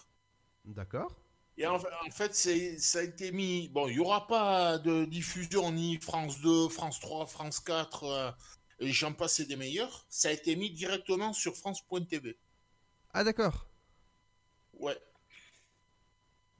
D'accord. 0.65 1.15
Et 1.57 1.67
en, 1.67 1.77
en 1.77 2.11
fait, 2.11 2.35
ça 2.35 2.99
a 2.99 3.03
été 3.03 3.33
mis. 3.33 3.69
Bon, 3.69 3.87
il 3.89 3.95
n'y 3.95 4.01
aura 4.01 4.27
pas 4.27 4.79
de 4.79 5.05
diffusion 5.05 5.71
ni 5.73 5.99
France 6.01 6.41
2, 6.41 6.69
France 6.69 7.01
3, 7.01 7.27
France 7.27 7.61
4, 7.61 8.05
euh, 8.05 8.31
et 8.79 8.93
j'en 8.93 9.13
passe 9.13 9.41
des 9.41 9.57
meilleurs. 9.57 10.07
Ça 10.09 10.29
a 10.29 10.33
été 10.33 10.57
mis 10.57 10.71
directement 10.71 11.33
sur 11.33 11.57
France.tv. 11.57 12.39
Ah 13.13 13.25
d'accord. 13.25 13.70
Ouais. 14.81 14.99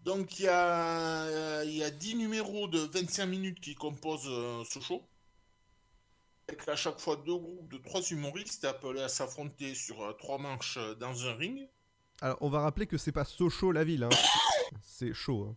Donc, 0.05 0.39
il 0.39 0.45
y 0.45 0.49
a, 0.49 1.65
y 1.65 1.83
a 1.83 1.91
10 1.91 2.17
numéros 2.17 2.69
de 2.69 2.79
25 2.79 3.27
minutes 3.27 3.61
qui 3.61 3.75
composent 3.75 4.29
euh, 4.29 4.63
ce 4.65 4.81
show. 4.81 5.03
Avec 6.49 6.67
à 6.69 6.77
chaque 6.77 6.99
fois 6.99 7.17
deux 7.17 7.37
groupes 7.37 7.71
de 7.71 7.79
trois 7.79 8.03
humoristes 8.11 8.65
appelés 8.65 9.03
à 9.03 9.09
s'affronter 9.09 9.75
sur 9.75 10.03
euh, 10.03 10.13
trois 10.15 10.39
manches 10.39 10.79
euh, 10.79 10.95
dans 10.95 11.27
un 11.27 11.35
ring. 11.35 11.69
Alors 12.21 12.39
on 12.41 12.51
va 12.51 12.61
rappeler 12.61 12.87
que 12.87 12.99
c'est 12.99 13.13
pas 13.13 13.25
Sochaux 13.25 13.73
la 13.73 13.85
ville, 13.85 14.05
hein. 14.05 14.11
c'est 14.83 15.15
chaud. 15.15 15.49
Hein. 15.49 15.57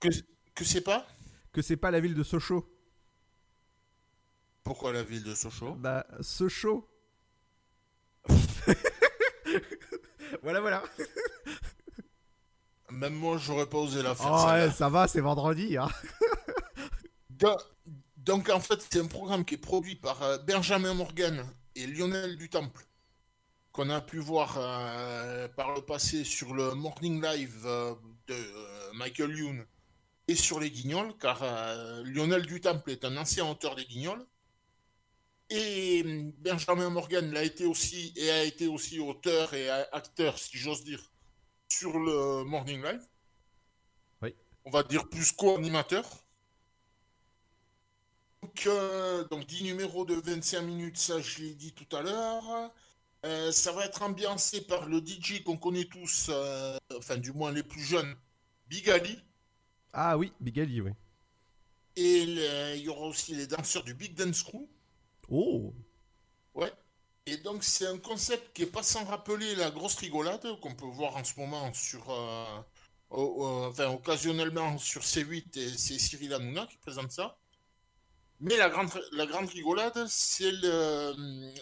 Que, 0.00 0.08
que 0.54 0.64
c'est 0.64 0.80
pas? 0.80 1.06
Que 1.52 1.62
c'est 1.62 1.76
pas 1.76 1.90
la 1.90 2.00
ville 2.00 2.14
de 2.14 2.22
Sochaux. 2.22 2.68
Pourquoi 4.62 4.92
la 4.92 5.02
ville 5.02 5.22
de 5.22 5.34
Sochaux? 5.34 5.74
Bah 5.74 6.06
Sochaux. 6.20 6.88
voilà 10.42 10.60
voilà. 10.60 10.82
Même 12.94 13.14
moi, 13.14 13.38
j'aurais 13.38 13.66
pas 13.66 13.78
osé 13.78 14.02
la 14.02 14.14
faire. 14.14 14.30
Oh 14.32 14.46
ouais, 14.48 14.70
ça 14.70 14.88
va, 14.88 15.06
c'est 15.08 15.20
vendredi. 15.20 15.76
Hein. 15.76 15.88
Do- 17.30 17.56
Donc 18.16 18.48
en 18.48 18.60
fait, 18.60 18.80
c'est 18.88 19.00
un 19.00 19.06
programme 19.06 19.44
qui 19.44 19.54
est 19.54 19.58
produit 19.58 19.96
par 19.96 20.22
euh, 20.22 20.38
Benjamin 20.38 20.94
Morgan 20.94 21.44
et 21.74 21.86
Lionel 21.86 22.36
Dutemple, 22.36 22.82
qu'on 23.72 23.90
a 23.90 24.00
pu 24.00 24.18
voir 24.18 24.54
euh, 24.58 25.48
par 25.48 25.74
le 25.74 25.82
passé 25.82 26.24
sur 26.24 26.54
le 26.54 26.74
Morning 26.74 27.20
Live 27.22 27.62
euh, 27.66 27.94
de 28.28 28.34
euh, 28.34 28.92
Michael 28.94 29.36
Youn 29.36 29.66
et 30.28 30.36
sur 30.36 30.58
Les 30.60 30.70
Guignols, 30.70 31.12
car 31.18 31.42
Lionel 32.04 32.46
Dutemple 32.46 32.90
est 32.92 33.04
un 33.04 33.16
ancien 33.18 33.44
auteur 33.50 33.74
des 33.74 33.84
Guignols. 33.84 34.24
Et 35.50 36.02
hum, 36.04 36.32
Benjamin 36.38 36.88
Morgan 36.88 37.30
l'a 37.30 37.42
été 37.42 37.66
aussi 37.66 38.12
et 38.16 38.30
a 38.30 38.44
été 38.44 38.66
aussi 38.66 39.00
auteur 39.00 39.52
et 39.52 39.68
acteur, 39.68 40.38
si 40.38 40.56
j'ose 40.56 40.82
dire, 40.84 41.12
sur 41.78 41.98
le 41.98 42.44
Morning 42.44 42.82
Live. 42.82 43.02
Oui. 44.22 44.34
On 44.64 44.70
va 44.70 44.82
dire 44.82 45.08
plus 45.08 45.32
co-animateur. 45.32 46.04
Donc, 48.42 48.66
euh, 48.66 49.26
donc 49.28 49.46
10 49.46 49.64
numéros 49.64 50.04
de 50.04 50.14
25 50.14 50.62
minutes, 50.62 50.98
ça 50.98 51.20
je 51.20 51.40
l'ai 51.40 51.54
dit 51.54 51.72
tout 51.72 51.96
à 51.96 52.02
l'heure. 52.02 52.72
Euh, 53.24 53.50
ça 53.50 53.72
va 53.72 53.86
être 53.86 54.02
ambiancé 54.02 54.60
par 54.60 54.86
le 54.86 54.98
DJ 54.98 55.42
qu'on 55.42 55.56
connaît 55.56 55.86
tous, 55.86 56.26
euh, 56.28 56.78
enfin 56.96 57.16
du 57.16 57.32
moins 57.32 57.50
les 57.50 57.62
plus 57.62 57.82
jeunes, 57.82 58.14
Big 58.68 58.88
Ali. 58.90 59.18
Ah 59.92 60.16
oui, 60.18 60.32
Big 60.40 60.60
Ali, 60.60 60.80
oui. 60.80 60.92
Et 61.96 62.22
il 62.22 62.82
y 62.82 62.88
aura 62.88 63.06
aussi 63.06 63.34
les 63.34 63.46
danseurs 63.46 63.84
du 63.84 63.94
Big 63.94 64.14
Dance 64.14 64.42
Crew. 64.42 64.68
Oh 65.28 65.74
Ouais. 66.54 66.72
Et 67.26 67.38
donc 67.38 67.64
c'est 67.64 67.86
un 67.86 67.98
concept 67.98 68.54
qui 68.54 68.62
est 68.62 68.66
pas 68.66 68.82
sans 68.82 69.04
rappeler 69.04 69.54
la 69.54 69.70
grosse 69.70 69.96
rigolade 69.96 70.46
qu'on 70.60 70.74
peut 70.74 70.84
voir 70.86 71.16
en 71.16 71.24
ce 71.24 71.38
moment 71.40 71.72
sur, 71.72 72.10
euh, 72.10 72.60
au- 73.10 73.44
enfin 73.70 73.88
occasionnellement 73.90 74.76
sur 74.78 75.02
C8 75.04 75.56
et 75.58 75.68
c'est 75.78 75.98
Cyril 75.98 76.34
Hanouna 76.34 76.66
qui 76.66 76.76
présente 76.78 77.12
ça. 77.12 77.38
Mais 78.40 78.56
la 78.56 78.68
grande, 78.68 78.90
la 79.12 79.26
grande 79.26 79.48
rigolade, 79.48 80.06
c'est 80.08 80.50
le, 80.52 81.14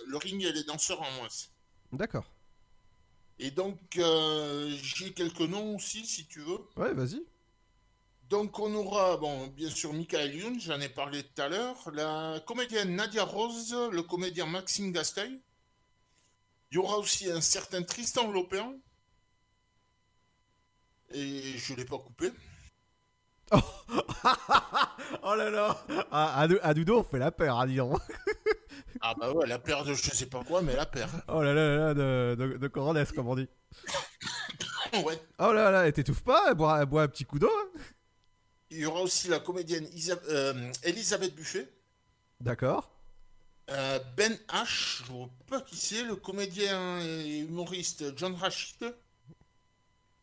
le 0.07 0.17
ring 0.17 0.43
et 0.45 0.53
les 0.53 0.65
danseurs 0.65 1.01
en 1.01 1.11
moins. 1.13 1.29
D'accord. 1.93 2.27
Et 3.39 3.51
donc 3.51 3.79
euh, 3.99 4.77
j'ai 4.83 5.13
quelques 5.13 5.41
noms 5.41 5.77
aussi 5.77 6.05
si 6.07 6.27
tu 6.27 6.41
veux. 6.41 6.59
Ouais, 6.77 6.93
vas-y. 6.93 7.23
Donc 8.31 8.59
on 8.59 8.73
aura, 8.75 9.17
bon, 9.19 9.47
bien 9.49 9.71
sûr, 9.71 9.93
Michael 9.93 10.35
Youn, 10.35 10.61
j'en 10.61 10.81
ai 10.81 10.89
parlé 10.89 11.23
tout 11.23 11.43
à 11.43 11.49
l'heure, 11.49 11.91
la 11.93 12.41
comédienne 12.47 12.97
Nadia 12.97 13.25
Rose, 13.25 13.75
le 13.93 14.03
comédien 14.03 14.47
Maxime 14.47 14.91
Gasteuil. 14.91 15.41
Il 16.73 16.77
y 16.77 16.79
aura 16.79 16.97
aussi 16.97 17.31
un 17.31 17.43
certain 17.43 17.83
Tristan 17.83 18.33
Lopin. 18.33 18.73
Et 21.13 21.59
je 21.59 21.75
l'ai 21.75 21.85
pas 21.85 21.99
coupé. 21.99 22.33
oh 23.53 25.35
là 25.35 25.51
là 25.51 25.77
à, 26.11 26.41
à, 26.43 26.49
à 26.63 26.73
Dudo, 26.75 27.01
on 27.01 27.05
fait 27.05 27.19
la 27.19 27.31
peur, 27.31 27.61
hein, 27.61 27.67
dis 27.67 27.77
donc. 27.77 28.01
Ah 29.03 29.13
bah 29.21 29.31
ouais, 29.33 29.47
la 29.47 29.59
paire 29.59 29.85
de 29.85 29.93
je 29.93 30.11
sais 30.11 30.25
pas 30.27 30.43
quoi, 30.45 30.63
mais 30.63 30.75
la 30.75 30.87
paire. 30.87 31.11
Oh 31.29 31.43
là 31.43 31.53
là 31.53 31.77
là 31.77 31.93
de, 31.95 32.35
de, 32.39 32.57
de 32.57 32.69
Coronès, 32.69 33.13
comme 33.13 33.29
on 33.29 33.37
dit. 33.37 33.49
Ouais. 35.05 35.19
Oh 35.39 35.53
là 35.55 35.71
là, 35.71 35.87
et 35.89 35.93
t'étouffes 35.93 36.23
pas, 36.23 36.49
elle 36.51 36.55
boit, 36.55 36.79
elle 36.81 36.87
boit 36.87 37.03
un 37.03 37.09
petit 37.09 37.25
coup 37.25 37.39
d'eau. 37.39 37.51
hein. 37.51 37.81
Il 38.71 38.77
y 38.79 38.85
aura 38.87 39.01
aussi 39.01 39.29
la 39.29 39.39
comédienne 39.41 39.87
Isa- 39.95 40.21
euh, 40.29 40.71
Elisabeth 40.83 41.35
Buffet. 41.35 41.67
D'accord. 42.41 42.92
Euh, 43.71 43.99
ben 44.17 44.33
H, 44.49 44.99
je 45.07 45.13
vois 45.13 45.31
pas 45.47 45.61
qui 45.61 45.77
c'est, 45.77 46.03
le 46.05 46.17
comédien 46.17 47.01
et 47.01 47.39
humoriste 47.41 48.17
John 48.19 48.35
Rachid. 48.35 48.95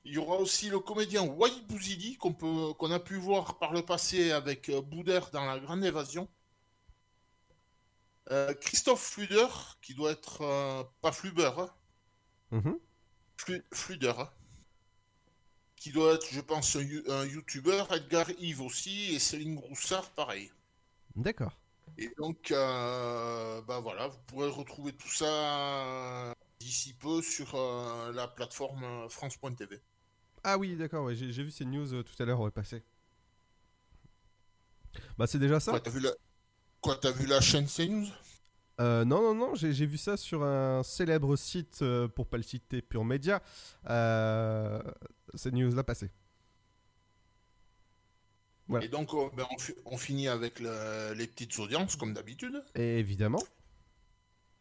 Il 0.05 0.13
y 0.13 0.17
aura 0.17 0.37
aussi 0.37 0.69
le 0.69 0.79
comédien 0.79 1.23
Wahid 1.23 1.65
Bouzidi 1.67 2.17
qu'on 2.17 2.91
a 2.91 2.99
pu 2.99 3.15
voir 3.15 3.57
par 3.59 3.73
le 3.73 3.81
passé 3.83 4.31
avec 4.31 4.69
euh, 4.69 4.81
Boudère 4.81 5.29
dans 5.31 5.45
La 5.45 5.59
Grande 5.59 5.83
Évasion. 5.83 6.27
Euh, 8.31 8.53
Christophe 8.55 9.01
Fluder, 9.01 9.47
qui 9.81 9.93
doit 9.95 10.11
être 10.11 10.41
euh, 10.41 10.83
pas 11.01 11.11
Fluber, 11.11 11.51
hein, 11.57 11.69
Mhm. 12.51 12.79
Flu- 13.37 13.63
Fluder, 13.71 14.13
hein, 14.17 14.29
qui 15.75 15.91
doit 15.91 16.13
être, 16.15 16.27
je 16.31 16.41
pense, 16.41 16.75
un, 16.75 16.85
un 17.09 17.25
YouTuber. 17.25 17.83
Edgar 17.91 18.29
Yves 18.39 18.61
aussi 18.61 19.15
et 19.15 19.19
Céline 19.19 19.55
Groussard, 19.55 20.09
pareil. 20.11 20.51
D'accord. 21.15 21.58
Et 21.97 22.09
donc, 22.17 22.51
euh, 22.51 23.61
bah 23.61 23.79
voilà, 23.79 24.07
vous 24.07 24.17
pourrez 24.27 24.49
retrouver 24.49 24.93
tout 24.93 25.09
ça 25.09 25.25
euh, 25.25 26.33
d'ici 26.59 26.93
peu 26.93 27.21
sur 27.21 27.55
euh, 27.55 28.11
la 28.13 28.27
plateforme 28.27 29.09
France.tv. 29.09 29.81
Ah 30.43 30.57
oui, 30.57 30.75
d'accord, 30.75 31.05
ouais, 31.05 31.15
j'ai 31.15 31.43
vu 31.43 31.51
ces 31.51 31.65
news 31.65 31.93
euh, 31.93 32.03
tout 32.03 32.21
à 32.21 32.25
l'heure 32.25 32.51
passer. 32.51 32.83
Bah 35.17 35.27
c'est 35.27 35.39
déjà 35.39 35.59
ça 35.59 35.71
Quoi, 35.71 35.81
t'as 35.81 35.89
vu 35.91 35.99
la... 35.99 36.11
Vu 37.11 37.25
la 37.27 37.41
chaîne 37.41 37.67
CNews 37.67 38.07
Euh, 38.79 39.03
non, 39.03 39.21
non, 39.21 39.35
non, 39.35 39.55
j'ai 39.55 39.85
vu 39.85 39.97
ça 39.97 40.15
sur 40.15 40.43
un 40.43 40.81
célèbre 40.83 41.35
site, 41.35 41.83
pour 42.15 42.27
pas 42.27 42.37
le 42.37 42.43
citer, 42.43 42.81
Pure 42.81 43.03
Média. 43.03 43.41
Cette 45.35 45.53
news-là 45.53 45.83
passée. 45.83 46.11
Voilà. 48.69 48.85
Et 48.85 48.87
donc, 48.87 49.09
ben, 49.35 49.45
on, 49.51 49.93
on 49.93 49.97
finit 49.97 50.27
avec 50.29 50.59
le- 50.59 51.13
les 51.15 51.27
petites 51.27 51.57
audiences, 51.59 51.95
comme 51.97 52.13
d'habitude. 52.13 52.63
Et 52.75 52.99
évidemment. 52.99 53.41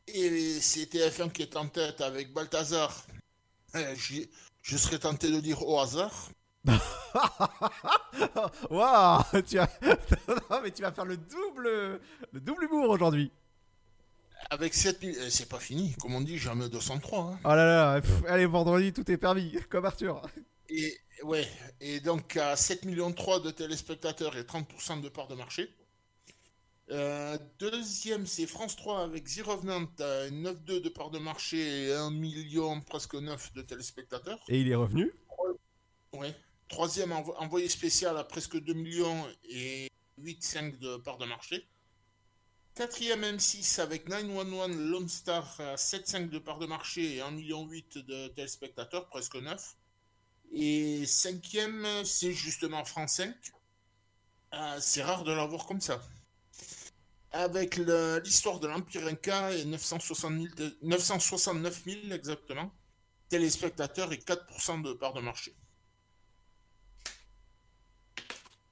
Et 0.09 0.59
c'est 0.61 0.87
TF1 0.93 1.31
qui 1.31 1.43
est 1.43 1.57
en 1.57 1.69
tête 1.69 2.01
avec 2.01 2.33
Balthazar. 2.33 3.07
J'y- 3.95 4.29
je 4.63 4.77
serais 4.77 4.99
tenté 4.99 5.31
de 5.31 5.39
dire 5.41 5.63
au 5.67 5.79
hasard. 5.79 6.31
Waouh 8.71 9.23
tu 9.47 9.57
vas... 9.57 9.69
Non, 10.51 10.61
mais 10.63 10.71
tu 10.71 10.83
vas 10.83 10.93
faire 10.93 11.05
le 11.05 11.17
double, 11.17 12.01
le 12.33 12.41
double 12.41 12.65
humour 12.65 12.91
aujourd'hui. 12.91 13.31
Avec 14.51 14.73
7000... 14.75 15.19
euh, 15.19 15.31
C'est 15.31 15.49
pas 15.49 15.59
fini, 15.59 15.95
comme 16.01 16.15
on 16.15 16.21
dit, 16.21 16.39
jamais 16.39 16.69
203. 16.69 17.19
hein. 17.21 17.39
Oh 17.45 17.49
là 17.49 17.57
là, 17.95 18.01
pff, 18.01 18.25
allez, 18.29 18.47
vendredi, 18.47 18.93
tout 18.93 19.11
est 19.11 19.17
permis, 19.19 19.57
comme 19.69 19.85
Arthur. 19.85 20.23
Et, 20.71 20.97
ouais, 21.23 21.47
et 21.81 22.01
donc 22.01 22.37
à 22.37 22.57
7 22.57 22.85
millions 22.85 23.13
3 23.13 23.41
de 23.41 23.51
téléspectateurs 23.51 24.37
et 24.37 24.43
30% 24.43 25.01
de 25.01 25.09
part 25.09 25.29
de 25.29 25.35
marché. 25.35 25.73
Euh, 26.91 27.37
deuxième, 27.59 28.27
c'est 28.27 28.47
France 28.47 28.75
3 28.77 29.03
avec 29.03 29.25
The 29.25 29.43
Revenant 29.45 29.85
à 29.99 30.31
9,2 30.31 30.81
de 30.81 30.89
part 30.89 31.11
de 31.11 31.19
marché 31.19 31.89
et 31.89 31.93
1 31.93 32.11
million, 32.11 32.81
presque 32.81 33.15
9 33.15 33.53
de 33.53 33.63
téléspectateurs. 33.63 34.43
Et 34.49 34.61
il 34.61 34.71
est 34.71 34.75
revenu? 34.75 35.13
Ouais. 36.13 36.35
Troisième, 36.69 37.13
envo- 37.13 37.35
envoyé 37.39 37.69
spécial 37.69 38.17
à 38.17 38.25
presque 38.25 38.59
2 38.59 38.73
millions 38.73 39.27
et 39.51 39.91
8,5 40.19 40.79
de 40.79 40.97
part 40.97 41.19
de 41.19 41.27
marché. 41.27 41.67
Quatrième 42.75 43.23
M6 43.23 43.81
avec 43.81 44.09
911 44.09 44.77
Lone 44.77 45.09
Star 45.09 45.61
à 45.61 45.75
7,5 45.77 46.31
de 46.31 46.39
part 46.39 46.59
de 46.59 46.67
marché 46.67 47.17
et 47.17 47.21
1,8 47.21 47.31
million 47.33 47.67
de 47.67 48.29
téléspectateurs, 48.29 49.09
presque 49.09 49.37
9. 49.37 49.77
Et 50.53 51.07
cinquième, 51.07 51.87
c'est 52.05 52.33
justement 52.33 52.85
France 52.85 53.15
5 53.15 53.35
Ah, 54.51 54.79
c'est 54.81 55.03
rare 55.03 55.25
de 55.25 55.33
l'avoir 55.33 55.65
comme 55.67 55.81
ça. 55.81 56.03
Avec 57.33 57.77
l'histoire 57.79 58.61
de 58.61 58.69
l'Empire 58.69 59.07
Inca 59.07 59.53
et 59.55 59.65
960 59.65 60.35
000 60.35 60.55
té- 60.55 60.77
969 60.83 61.85
000 61.87 62.13
exactement, 62.13 62.71
téléspectateurs 63.31 64.13
et 64.13 64.19
4% 64.19 64.79
de 64.83 64.93
part 64.95 65.15
de 65.15 65.21
marché. 65.23 65.55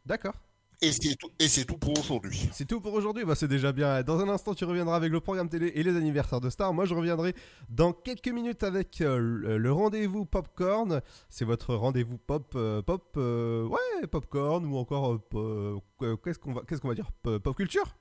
D'accord. 0.07 0.37
Et 0.83 0.93
c'est 0.93 1.17
tout, 1.17 1.31
et 1.39 1.49
c'est 1.49 1.65
tout 1.65 1.79
pour 1.79 1.99
aujourd'hui. 1.99 2.51
C'est 2.53 2.67
tout 2.67 2.81
pour 2.81 2.93
aujourd'hui, 2.93 3.25
bah, 3.25 3.35
c'est 3.35 3.49
déjà 3.49 3.73
bien. 3.73 4.03
Dans 4.03 4.21
un 4.21 4.29
instant, 4.29 4.55
tu 4.55 4.65
reviendras 4.67 4.97
avec 4.97 5.11
le 5.11 5.21
programme 5.21 5.49
télé 5.49 5.73
et 5.75 5.83
les 5.83 5.97
anniversaires 5.97 6.41
de 6.41 6.51
stars. 6.51 6.75
Moi, 6.75 6.85
je 6.85 6.95
reviendrai 6.95 7.35
dans 7.71 7.93
quelques 7.95 8.29
minutes 8.29 8.63
avec 8.63 9.01
euh, 9.01 9.19
le, 9.19 9.73
rendez-vous 9.73 10.27
popcorn. 10.27 11.01
C'est 11.31 11.47
votre 11.47 11.75
rendez-vous 11.75 12.19
pop, 12.19 12.53
euh, 12.57 12.83
pop, 12.83 13.15
euh, 13.17 13.67
ouais, 13.67 14.07
popcorn 14.11 14.67
ou 14.67 14.77
encore 14.77 15.19
euh, 15.35 15.79
qu'est-ce 16.23 16.39
qu'on 16.39 16.53
va, 16.53 16.63
qu'est-ce 16.69 16.81
qu'on 16.83 16.89
va 16.89 16.95
dire, 16.95 17.11
pop 17.23 17.57
culture? 17.57 17.97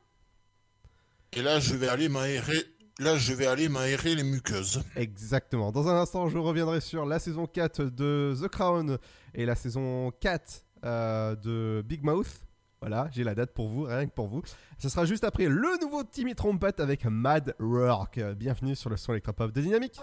Et 1.34 1.42
là, 1.42 1.60
je 1.60 1.76
vais 1.76 1.88
aller 1.88 2.10
m'aérer. 2.10 2.64
Là, 3.00 3.18
je 3.18 3.34
vais 3.34 3.46
aller 3.46 3.68
m'aérer 3.68 4.16
les 4.16 4.24
muqueuses. 4.24 4.82
Exactement. 4.96 5.72
Dans 5.72 5.90
un 5.90 5.96
instant, 5.96 6.30
je 6.30 6.38
reviendrai 6.38 6.80
sur 6.80 7.06
la 7.06 7.20
saison 7.20 7.46
4 7.46 7.84
de 7.84 8.34
The 8.42 8.48
Crown 8.48 8.98
et 9.34 9.46
la 9.46 9.56
saison 9.56 10.12
4 10.22 10.64
euh, 10.86 11.36
de 11.36 11.84
Big 11.86 12.04
Mouth. 12.04 12.45
Voilà, 12.88 13.10
j'ai 13.12 13.24
la 13.24 13.34
date 13.34 13.52
pour 13.52 13.68
vous, 13.68 13.86
rien 13.86 14.06
que 14.06 14.14
pour 14.14 14.28
vous. 14.28 14.44
Ce 14.78 14.90
sera 14.90 15.06
juste 15.06 15.24
après 15.24 15.48
le 15.48 15.82
nouveau 15.82 16.04
Timmy 16.04 16.36
Trompette 16.36 16.80
avec 16.80 17.06
Mad 17.06 17.56
Rock. 17.60 18.20
Bienvenue 18.38 18.76
sur 18.76 18.92
le 18.92 18.98
son 18.98 19.14
électropop 19.14 19.52
de 19.52 19.62
Dynamique. 19.62 20.00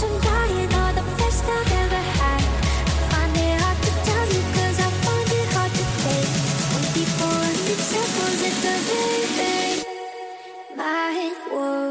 I'm 0.00 0.20
dying 0.20 0.87
world. 11.50 11.87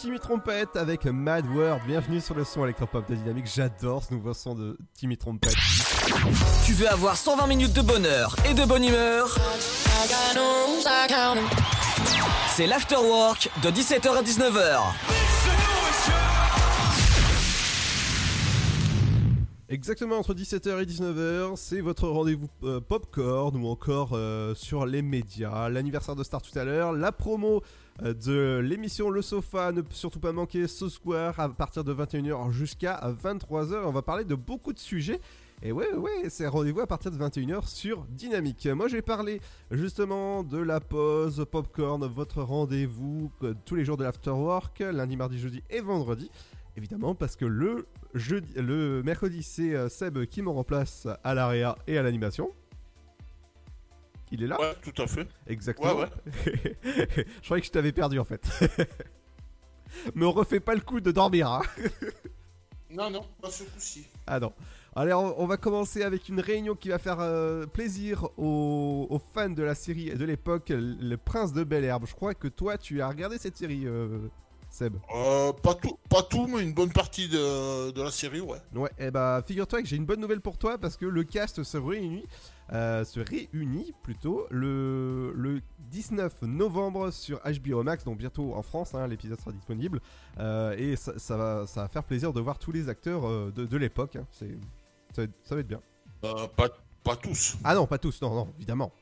Timmy 0.00 0.18
Trompette 0.18 0.76
avec 0.76 1.04
Mad 1.04 1.44
World. 1.54 1.82
Bienvenue 1.86 2.22
sur 2.22 2.34
le 2.34 2.42
son 2.42 2.64
électropop 2.64 3.06
de 3.06 3.14
Dynamique. 3.16 3.44
J'adore 3.54 4.02
ce 4.02 4.14
nouveau 4.14 4.32
son 4.32 4.54
de 4.54 4.78
Timmy 4.94 5.18
Trompette. 5.18 5.54
Tu 6.64 6.72
veux 6.72 6.88
avoir 6.88 7.16
120 7.16 7.46
minutes 7.46 7.74
de 7.74 7.82
bonheur 7.82 8.34
et 8.48 8.54
de 8.54 8.64
bonne 8.64 8.82
humeur? 8.82 9.36
C'est 12.48 12.66
l'afterwork 12.66 13.50
de 13.62 13.68
17h 13.68 14.16
à 14.16 14.22
19h. 14.22 14.80
Exactement 19.68 20.16
entre 20.16 20.34
17h 20.34 20.82
et 20.82 20.84
19h, 20.84 21.54
c'est 21.54 21.80
votre 21.80 22.08
rendez-vous 22.08 22.48
euh, 22.64 22.80
popcorn 22.80 23.54
ou 23.54 23.68
encore 23.68 24.14
euh, 24.14 24.52
sur 24.56 24.84
les 24.84 25.00
médias. 25.00 25.68
L'anniversaire 25.68 26.16
de 26.16 26.24
Star 26.24 26.42
tout 26.42 26.58
à 26.58 26.64
l'heure, 26.64 26.92
la 26.92 27.12
promo 27.12 27.62
de 28.02 28.58
l'émission 28.58 29.10
Le 29.10 29.22
Sofa, 29.22 29.72
ne 29.72 29.82
surtout 29.90 30.20
pas 30.20 30.32
manquer 30.32 30.66
ce 30.66 30.88
soir 30.88 31.38
à 31.38 31.48
partir 31.48 31.84
de 31.84 31.92
21h 31.92 32.50
jusqu'à 32.50 33.00
23h. 33.22 33.82
On 33.84 33.92
va 33.92 34.02
parler 34.02 34.24
de 34.24 34.34
beaucoup 34.34 34.72
de 34.72 34.78
sujets. 34.78 35.20
Et 35.62 35.72
ouais, 35.72 35.92
ouais, 35.92 36.30
c'est 36.30 36.46
rendez-vous 36.46 36.80
à 36.80 36.86
partir 36.86 37.10
de 37.10 37.18
21h 37.18 37.68
sur 37.68 38.06
Dynamique. 38.08 38.66
Moi, 38.66 38.88
j'ai 38.88 39.02
parlé 39.02 39.42
justement 39.70 40.42
de 40.42 40.56
la 40.56 40.80
pause 40.80 41.44
popcorn, 41.50 42.02
votre 42.06 42.42
rendez-vous 42.42 43.30
euh, 43.42 43.52
tous 43.66 43.74
les 43.74 43.84
jours 43.84 43.98
de 43.98 44.04
l'afterwork, 44.04 44.78
lundi, 44.78 45.18
mardi, 45.18 45.38
jeudi 45.38 45.62
et 45.68 45.80
vendredi. 45.80 46.30
Évidemment, 46.76 47.14
parce 47.14 47.36
que 47.36 47.44
le 47.44 47.86
le 48.14 49.02
mercredi, 49.02 49.42
c'est 49.42 49.74
euh, 49.74 49.90
Seb 49.90 50.24
qui 50.24 50.40
me 50.40 50.48
remplace 50.48 51.06
à 51.22 51.34
l'AREA 51.34 51.76
et 51.86 51.98
à 51.98 52.02
l'animation. 52.02 52.50
Il 54.30 54.42
est 54.42 54.46
là 54.46 54.60
Ouais, 54.60 54.74
tout 54.82 55.02
à 55.02 55.06
fait. 55.06 55.26
Exactement. 55.46 55.94
Ouais, 55.96 56.06
je 56.84 57.44
croyais 57.44 57.60
que 57.60 57.66
je 57.66 57.72
t'avais 57.72 57.92
perdu 57.92 58.18
en 58.18 58.24
fait. 58.24 58.42
Me 60.14 60.26
refais 60.26 60.60
pas 60.60 60.74
le 60.74 60.80
coup 60.80 61.00
de 61.00 61.10
dormir. 61.10 61.48
Hein 61.50 61.62
Non, 62.92 63.08
non, 63.08 63.24
pas 63.40 63.50
ce 63.50 63.62
coup-ci. 63.62 64.04
ah 64.26 64.40
non. 64.40 64.52
Allez, 64.96 65.12
on, 65.12 65.40
on 65.40 65.46
va 65.46 65.56
commencer 65.56 66.02
avec 66.02 66.28
une 66.28 66.40
réunion 66.40 66.74
qui 66.74 66.88
va 66.88 66.98
faire 66.98 67.18
euh, 67.20 67.64
plaisir 67.64 68.24
aux, 68.36 69.06
aux 69.08 69.20
fans 69.32 69.48
de 69.50 69.62
la 69.62 69.76
série 69.76 70.10
de 70.12 70.24
l'époque, 70.24 70.72
Le 70.74 71.14
Prince 71.16 71.52
de 71.52 71.62
Bel 71.62 71.84
Herbe. 71.84 72.06
Je 72.08 72.14
crois 72.14 72.34
que 72.34 72.48
toi, 72.48 72.76
tu 72.78 73.00
as 73.00 73.08
regardé 73.08 73.38
cette 73.38 73.56
série, 73.56 73.86
euh, 73.86 74.18
Seb. 74.70 74.96
Euh, 75.14 75.52
pas 75.52 75.74
tout, 75.74 75.96
pas 76.08 76.22
tout, 76.24 76.48
mais 76.48 76.62
une 76.64 76.72
bonne 76.74 76.92
partie 76.92 77.28
de, 77.28 77.92
de 77.92 78.02
la 78.02 78.10
série, 78.10 78.40
ouais. 78.40 78.58
Ouais, 78.74 78.90
et 78.98 79.12
bah 79.12 79.40
figure-toi 79.46 79.82
que 79.82 79.86
j'ai 79.88 79.96
une 79.96 80.06
bonne 80.06 80.20
nouvelle 80.20 80.40
pour 80.40 80.58
toi 80.58 80.76
parce 80.76 80.96
que 80.96 81.06
le 81.06 81.22
cast 81.22 81.62
se 81.62 81.76
réunit, 81.76 82.24
euh, 82.72 83.04
se 83.04 83.20
réunit 83.20 83.92
plutôt 84.02 84.46
le, 84.50 85.32
le 85.34 85.60
19 85.90 86.42
novembre 86.42 87.10
sur 87.10 87.40
HBO 87.40 87.82
Max, 87.82 88.04
donc 88.04 88.18
bientôt 88.18 88.54
en 88.54 88.62
France, 88.62 88.94
hein, 88.94 89.06
l'épisode 89.08 89.40
sera 89.40 89.52
disponible. 89.52 90.00
Euh, 90.38 90.74
et 90.78 90.96
ça, 90.96 91.18
ça 91.18 91.36
va, 91.36 91.66
ça 91.66 91.82
va 91.82 91.88
faire 91.88 92.04
plaisir 92.04 92.32
de 92.32 92.40
voir 92.40 92.58
tous 92.58 92.72
les 92.72 92.88
acteurs 92.88 93.26
euh, 93.26 93.52
de, 93.54 93.64
de 93.66 93.76
l'époque. 93.76 94.16
hein, 94.16 94.26
c'est, 94.30 94.50
ça, 95.14 95.22
va 95.22 95.22
être- 95.24 95.38
ça 95.42 95.54
va 95.54 95.60
être 95.62 95.68
bien. 95.68 95.80
Euh, 96.24 96.46
pas, 96.56 96.68
pas 97.02 97.16
tous. 97.16 97.56
Ah 97.64 97.74
non, 97.74 97.86
pas 97.86 97.98
tous, 97.98 98.20
non, 98.22 98.34
non, 98.34 98.48
évidemment. 98.58 98.92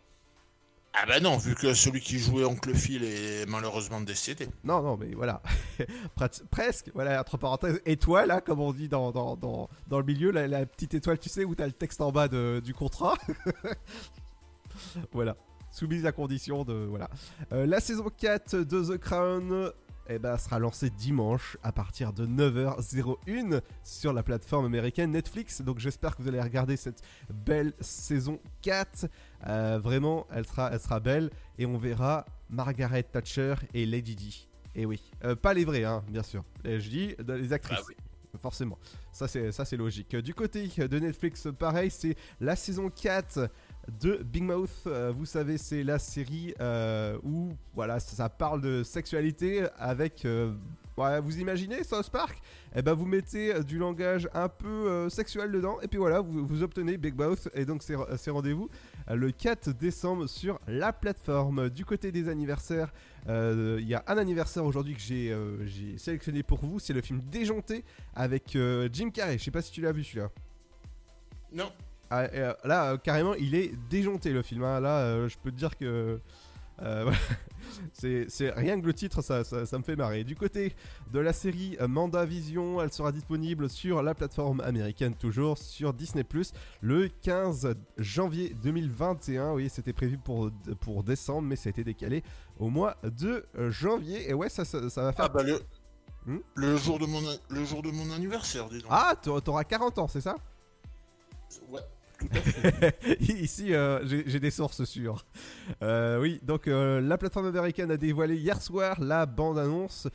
Ah 1.00 1.06
bah 1.06 1.20
non, 1.20 1.36
vu 1.36 1.54
que 1.54 1.74
celui 1.74 2.00
qui 2.00 2.18
jouait 2.18 2.44
Oncle 2.44 2.74
Phil 2.74 3.04
est 3.04 3.48
malheureusement 3.48 4.00
décédé. 4.00 4.48
Non, 4.64 4.82
non, 4.82 4.96
mais 4.96 5.14
voilà. 5.14 5.40
Presque, 6.50 6.90
voilà, 6.92 7.20
entre 7.20 7.36
parenthèses, 7.36 7.80
étoile, 7.86 8.32
hein, 8.32 8.40
comme 8.40 8.58
on 8.58 8.72
dit 8.72 8.88
dans, 8.88 9.12
dans, 9.12 9.36
dans, 9.36 9.68
dans 9.86 9.98
le 9.98 10.04
milieu, 10.04 10.32
la, 10.32 10.66
petite 10.66 10.94
étoile, 10.94 11.20
tu 11.20 11.28
sais, 11.28 11.44
où 11.44 11.54
t'as 11.54 11.66
le 11.66 11.72
texte 11.72 12.00
en 12.00 12.10
bas 12.10 12.26
du 12.26 12.74
contrat. 12.74 13.14
voilà. 15.12 15.36
Soumise 15.70 16.04
à 16.04 16.12
condition 16.12 16.64
de. 16.64 16.72
Voilà. 16.72 17.08
Euh, 17.52 17.64
la 17.66 17.78
saison 17.78 18.10
4 18.16 18.56
de 18.56 18.96
The 18.96 18.98
Crown. 18.98 19.70
Eh 20.08 20.18
ben, 20.18 20.36
sera 20.38 20.58
lancée 20.58 20.90
dimanche 20.90 21.56
à 21.62 21.72
partir 21.72 22.12
de 22.12 22.26
9h01 22.26 23.60
sur 23.84 24.12
la 24.12 24.22
plateforme 24.22 24.66
américaine 24.66 25.10
Netflix. 25.10 25.62
Donc 25.62 25.78
j'espère 25.78 26.16
que 26.16 26.22
vous 26.22 26.28
allez 26.28 26.40
regarder 26.40 26.76
cette 26.76 27.02
belle 27.30 27.74
saison 27.80 28.40
4. 28.62 29.06
Euh, 29.46 29.78
vraiment, 29.82 30.26
elle 30.32 30.46
sera, 30.46 30.70
elle 30.72 30.80
sera 30.80 31.00
belle. 31.00 31.30
Et 31.58 31.66
on 31.66 31.78
verra 31.78 32.24
Margaret 32.50 33.02
Thatcher 33.02 33.54
et 33.74 33.86
Lady 33.86 34.16
Di. 34.16 34.48
Et 34.74 34.86
oui, 34.86 35.02
Euh, 35.24 35.34
pas 35.34 35.54
les 35.54 35.64
vrais, 35.64 35.84
hein, 35.84 36.04
bien 36.08 36.22
sûr. 36.22 36.44
Et 36.64 36.80
je 36.80 36.88
dis 36.88 37.14
euh, 37.28 37.38
les 37.38 37.52
actrices. 37.52 37.80
Forcément, 38.40 38.78
ça 39.10 39.26
c'est 39.26 39.50
ça 39.52 39.64
c'est 39.64 39.76
logique. 39.76 40.14
Du 40.14 40.34
côté 40.34 40.68
de 40.68 40.98
Netflix, 40.98 41.48
pareil, 41.58 41.90
c'est 41.90 42.14
la 42.40 42.54
saison 42.54 42.90
4 42.90 43.50
de 44.00 44.22
Big 44.22 44.42
Mouth. 44.42 44.70
Euh, 44.86 45.12
vous 45.16 45.26
savez, 45.26 45.58
c'est 45.58 45.82
la 45.82 45.98
série 45.98 46.54
euh, 46.60 47.18
où 47.22 47.52
voilà, 47.74 48.00
ça, 48.00 48.28
parle 48.28 48.60
de 48.60 48.82
sexualité 48.82 49.66
avec. 49.78 50.24
euh, 50.24 50.52
vous 51.22 51.38
imaginez 51.38 51.84
South 51.84 52.10
Park? 52.10 52.40
Eh 52.74 52.82
ben, 52.82 52.92
vous 52.92 53.06
mettez 53.06 53.54
euh, 53.54 53.62
du 53.62 53.78
langage 53.78 54.28
un 54.34 54.48
peu 54.48 55.08
sexuel 55.08 55.52
dedans, 55.52 55.78
et 55.80 55.86
puis 55.86 55.98
voilà, 55.98 56.20
vous, 56.20 56.62
obtenez 56.62 56.96
Big 56.96 57.16
Mouth. 57.16 57.48
Et 57.54 57.64
donc, 57.64 57.82
c'est 57.82 58.30
rendez-vous 58.30 58.68
le 59.08 59.30
4 59.30 59.70
décembre 59.72 60.26
sur 60.26 60.58
la 60.66 60.92
plateforme. 60.92 61.70
Du 61.70 61.84
côté 61.84 62.10
des 62.10 62.28
anniversaires, 62.28 62.92
il 63.28 63.86
y 63.86 63.94
a 63.94 64.02
un 64.06 64.18
anniversaire 64.18 64.64
aujourd'hui 64.64 64.94
que 64.94 65.00
j'ai 65.00 65.98
sélectionné 65.98 66.42
pour 66.42 66.58
vous. 66.58 66.78
C'est 66.78 66.92
le 66.92 67.00
film 67.00 67.20
Déjanté 67.30 67.84
avec 68.14 68.58
Jim 68.92 69.10
Carrey. 69.10 69.38
Je 69.38 69.44
sais 69.44 69.50
pas 69.50 69.62
si 69.62 69.70
tu 69.70 69.80
l'as 69.80 69.92
vu 69.92 70.02
celui-là. 70.02 70.30
Non. 71.52 71.70
Ah, 72.10 72.20
euh, 72.20 72.54
là, 72.64 72.92
euh, 72.92 72.96
carrément, 72.96 73.34
il 73.34 73.54
est 73.54 73.72
déjanté 73.90 74.30
le 74.32 74.42
film. 74.42 74.62
hein. 74.64 74.80
Là, 74.80 75.00
euh, 75.00 75.28
je 75.28 75.36
peux 75.38 75.50
te 75.50 75.56
dire 75.56 75.76
que. 75.76 76.20
euh, 76.82 77.12
c'est 77.92 78.50
rien 78.56 78.80
que 78.80 78.86
le 78.86 78.94
titre, 78.94 79.20
ça, 79.20 79.44
ça, 79.44 79.66
ça 79.66 79.78
me 79.78 79.82
fait 79.82 79.96
marrer. 79.96 80.24
Du 80.24 80.36
côté 80.36 80.74
de 81.12 81.18
la 81.18 81.32
série 81.32 81.76
Manda 81.86 82.24
Vision, 82.24 82.80
elle 82.80 82.92
sera 82.92 83.12
disponible 83.12 83.68
sur 83.68 84.02
la 84.02 84.14
plateforme 84.14 84.60
américaine, 84.60 85.14
toujours 85.14 85.58
sur 85.58 85.92
Disney 85.92 86.24
le 86.80 87.08
15 87.22 87.74
janvier 87.98 88.54
2021. 88.62 89.52
Oui, 89.54 89.68
c'était 89.68 89.92
prévu 89.92 90.18
pour, 90.18 90.50
pour 90.80 91.02
décembre, 91.02 91.42
mais 91.48 91.56
ça 91.56 91.68
a 91.68 91.70
été 91.70 91.84
décalé 91.84 92.22
au 92.58 92.70
mois 92.70 92.96
de 93.02 93.44
janvier. 93.68 94.30
Et 94.30 94.34
ouais, 94.34 94.48
ça, 94.48 94.64
ça, 94.64 94.88
ça 94.88 95.02
va 95.02 95.12
faire. 95.12 95.26
Ah 95.26 95.28
bah 95.28 95.42
le, 95.42 95.60
Hmm 96.26 96.38
le, 96.56 96.76
jour 96.76 96.98
de 96.98 97.06
mon, 97.06 97.20
le 97.48 97.64
jour 97.64 97.82
de 97.82 97.90
mon 97.90 98.12
anniversaire, 98.12 98.68
dis 98.68 98.78
donc. 98.82 98.90
Ah, 98.90 99.14
t'auras 99.20 99.64
40 99.64 99.98
ans, 99.98 100.08
c'est 100.08 100.20
ça? 100.20 100.36
Ouais, 101.70 101.80
Ici, 103.20 103.74
euh, 103.74 104.04
j'ai 104.04 104.40
des 104.40 104.50
sources 104.50 104.84
sûres. 104.84 105.24
Euh, 105.82 106.20
oui, 106.20 106.40
donc 106.42 106.66
euh, 106.66 107.00
la 107.00 107.18
plateforme 107.18 107.46
américaine 107.46 107.90
a 107.90 107.96
dévoilé 107.96 108.36
hier 108.36 108.60
soir 108.60 109.00
la 109.00 109.26
bande-annonce 109.26 110.08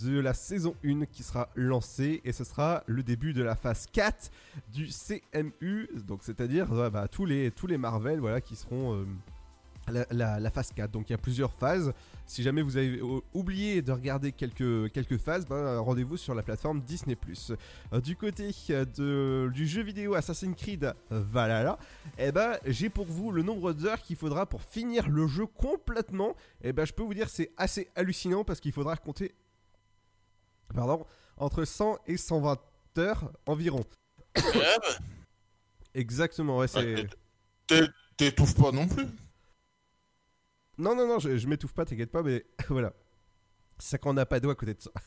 de 0.00 0.18
la 0.18 0.34
saison 0.34 0.74
1 0.84 1.06
qui 1.06 1.22
sera 1.22 1.48
lancée 1.54 2.20
et 2.24 2.32
ce 2.32 2.44
sera 2.44 2.82
le 2.86 3.02
début 3.02 3.32
de 3.32 3.42
la 3.42 3.56
phase 3.56 3.86
4 3.92 4.30
du 4.72 4.88
CMU, 4.88 5.88
donc 6.06 6.20
c'est-à-dire 6.22 6.90
bah, 6.90 7.08
tous, 7.08 7.24
les, 7.24 7.50
tous 7.50 7.66
les 7.66 7.78
Marvel 7.78 8.20
voilà, 8.20 8.40
qui 8.40 8.56
seront 8.56 9.04
la, 9.90 10.06
la- 10.10 10.40
la 10.40 10.50
phase 10.50 10.72
4. 10.72 10.90
Donc 10.90 11.08
il 11.08 11.12
y 11.12 11.14
a 11.14 11.18
plusieurs 11.18 11.52
phases. 11.52 11.92
Si 12.26 12.42
jamais 12.42 12.60
vous 12.62 12.76
avez 12.76 12.98
euh, 12.98 13.20
oublié 13.32 13.80
de 13.82 13.90
regarder 13.92 14.32
quelques, 14.32 14.92
quelques 14.92 15.16
phases, 15.18 15.46
ben, 15.46 15.78
rendez-vous 15.78 16.16
sur 16.16 16.34
la 16.34 16.42
plateforme 16.42 16.80
Disney+. 16.82 17.16
Euh, 17.92 18.00
du 18.00 18.16
côté 18.16 18.50
euh, 18.70 18.84
de, 18.84 19.50
du 19.52 19.66
jeu 19.66 19.82
vidéo 19.82 20.14
Assassin's 20.14 20.54
Creed 20.56 20.92
Valhalla, 21.10 21.78
eh 22.18 22.30
ben, 22.32 22.58
j'ai 22.66 22.90
pour 22.90 23.06
vous 23.06 23.32
le 23.32 23.42
nombre 23.42 23.72
d'heures 23.72 24.02
qu'il 24.02 24.16
faudra 24.16 24.44
pour 24.46 24.62
finir 24.62 25.08
le 25.08 25.26
jeu 25.26 25.46
complètement. 25.46 26.34
Et 26.62 26.72
ben, 26.72 26.84
je 26.84 26.92
peux 26.92 27.02
vous 27.02 27.14
dire 27.14 27.28
c'est 27.30 27.52
assez 27.56 27.88
hallucinant 27.94 28.44
parce 28.44 28.60
qu'il 28.60 28.72
faudra 28.72 28.96
compter 28.96 29.34
pardon, 30.74 31.06
entre 31.38 31.64
100 31.64 31.98
et 32.06 32.16
120 32.18 32.58
heures 32.98 33.32
environ. 33.46 33.84
Exactement, 35.94 36.58
ouais, 36.58 36.68
c'est... 36.68 37.06
T'é- 37.66 37.88
T'étouffes 38.16 38.54
pas 38.56 38.72
non 38.72 38.88
plus 38.88 39.06
Non, 40.78 40.94
non, 40.94 41.06
non, 41.06 41.18
je, 41.18 41.36
je 41.36 41.46
m'étouffe 41.48 41.72
pas, 41.74 41.84
t'inquiète 41.84 42.10
pas, 42.10 42.22
mais 42.22 42.44
voilà. 42.68 42.92
C'est 43.78 43.90
ça 43.90 43.98
qu'on 43.98 44.14
n'a 44.14 44.26
pas 44.26 44.40
d'eau 44.40 44.50
à 44.50 44.56
côté 44.56 44.74
de 44.74 44.82
ça. 44.82 44.90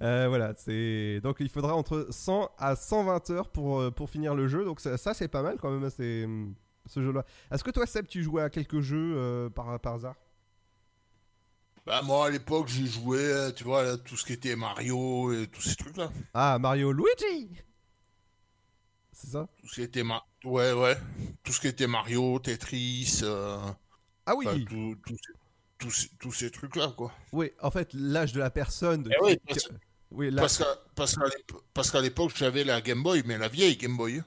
Euh, 0.00 0.26
voilà, 0.28 0.54
c'est 0.56 1.20
donc 1.22 1.36
il 1.40 1.48
faudra 1.48 1.74
entre 1.74 2.08
100 2.10 2.50
à 2.58 2.76
120 2.76 3.30
heures 3.30 3.50
pour, 3.50 3.80
euh, 3.80 3.90
pour 3.90 4.10
finir 4.10 4.34
le 4.34 4.48
jeu. 4.48 4.64
Donc 4.64 4.80
ça, 4.80 4.98
ça, 4.98 5.14
c'est 5.14 5.28
pas 5.28 5.42
mal 5.42 5.58
quand 5.60 5.70
même, 5.70 5.88
c'est 5.90 6.24
hum, 6.24 6.54
ce 6.86 7.02
jeu-là. 7.02 7.24
Est-ce 7.50 7.64
que 7.64 7.70
toi 7.70 7.86
Seb, 7.86 8.06
tu 8.06 8.22
jouais 8.22 8.42
à 8.42 8.50
quelques 8.50 8.80
jeux 8.80 9.14
euh, 9.16 9.50
par, 9.50 9.80
par 9.80 9.94
hasard? 9.94 10.16
Bah 11.86 12.02
moi 12.02 12.26
à 12.26 12.30
l'époque 12.30 12.68
j'ai 12.68 12.86
joué, 12.86 13.50
tu 13.56 13.64
vois, 13.64 13.82
là, 13.84 13.96
tout 13.96 14.16
ce 14.16 14.24
qui 14.24 14.32
était 14.34 14.56
Mario 14.56 15.32
et 15.32 15.46
tous 15.46 15.62
ces 15.62 15.76
trucs 15.76 15.96
là. 15.96 16.10
Ah, 16.34 16.58
Mario 16.58 16.92
Luigi 16.92 17.50
C'est 19.12 19.30
ça? 19.30 19.48
Tout 19.60 19.68
ce 19.68 19.74
qui 19.76 19.82
était 19.82 20.02
Ma- 20.04 20.24
Ouais 20.44 20.72
ouais. 20.72 20.96
Tout 21.42 21.52
ce 21.52 21.60
qui 21.60 21.68
était 21.68 21.86
Mario, 21.86 22.38
Tetris. 22.38 23.20
euh, 23.22 23.58
Ah 24.26 24.34
oui 24.36 24.46
enfin, 24.48 24.58
tout- 24.64 24.96
tout 25.06 25.16
ces- 25.16 25.32
tous 25.78 25.90
ces- 25.90 26.08
tous 26.18 26.32
ces 26.32 26.50
trucs 26.50 26.76
là 26.76 26.92
quoi. 26.96 27.12
Oui, 27.32 27.52
en 27.62 27.70
fait, 27.70 27.90
l'âge 27.94 28.32
de 28.32 28.40
la 28.40 28.50
personne. 28.50 29.08
Eh 29.10 29.24
oui, 29.24 29.38
parce, 29.46 29.68
oui, 30.10 30.30
là- 30.30 30.42
parce 30.42 30.58
qu'à- 30.58 30.64
parce 30.94 31.14
l'époque 32.00 32.32
j'avais 32.34 32.64
la 32.64 32.80
Game 32.80 33.02
Boy, 33.02 33.22
mais 33.26 33.38
la 33.38 33.48
vieille 33.48 33.76
Game 33.76 33.96
Boy. 33.96 34.22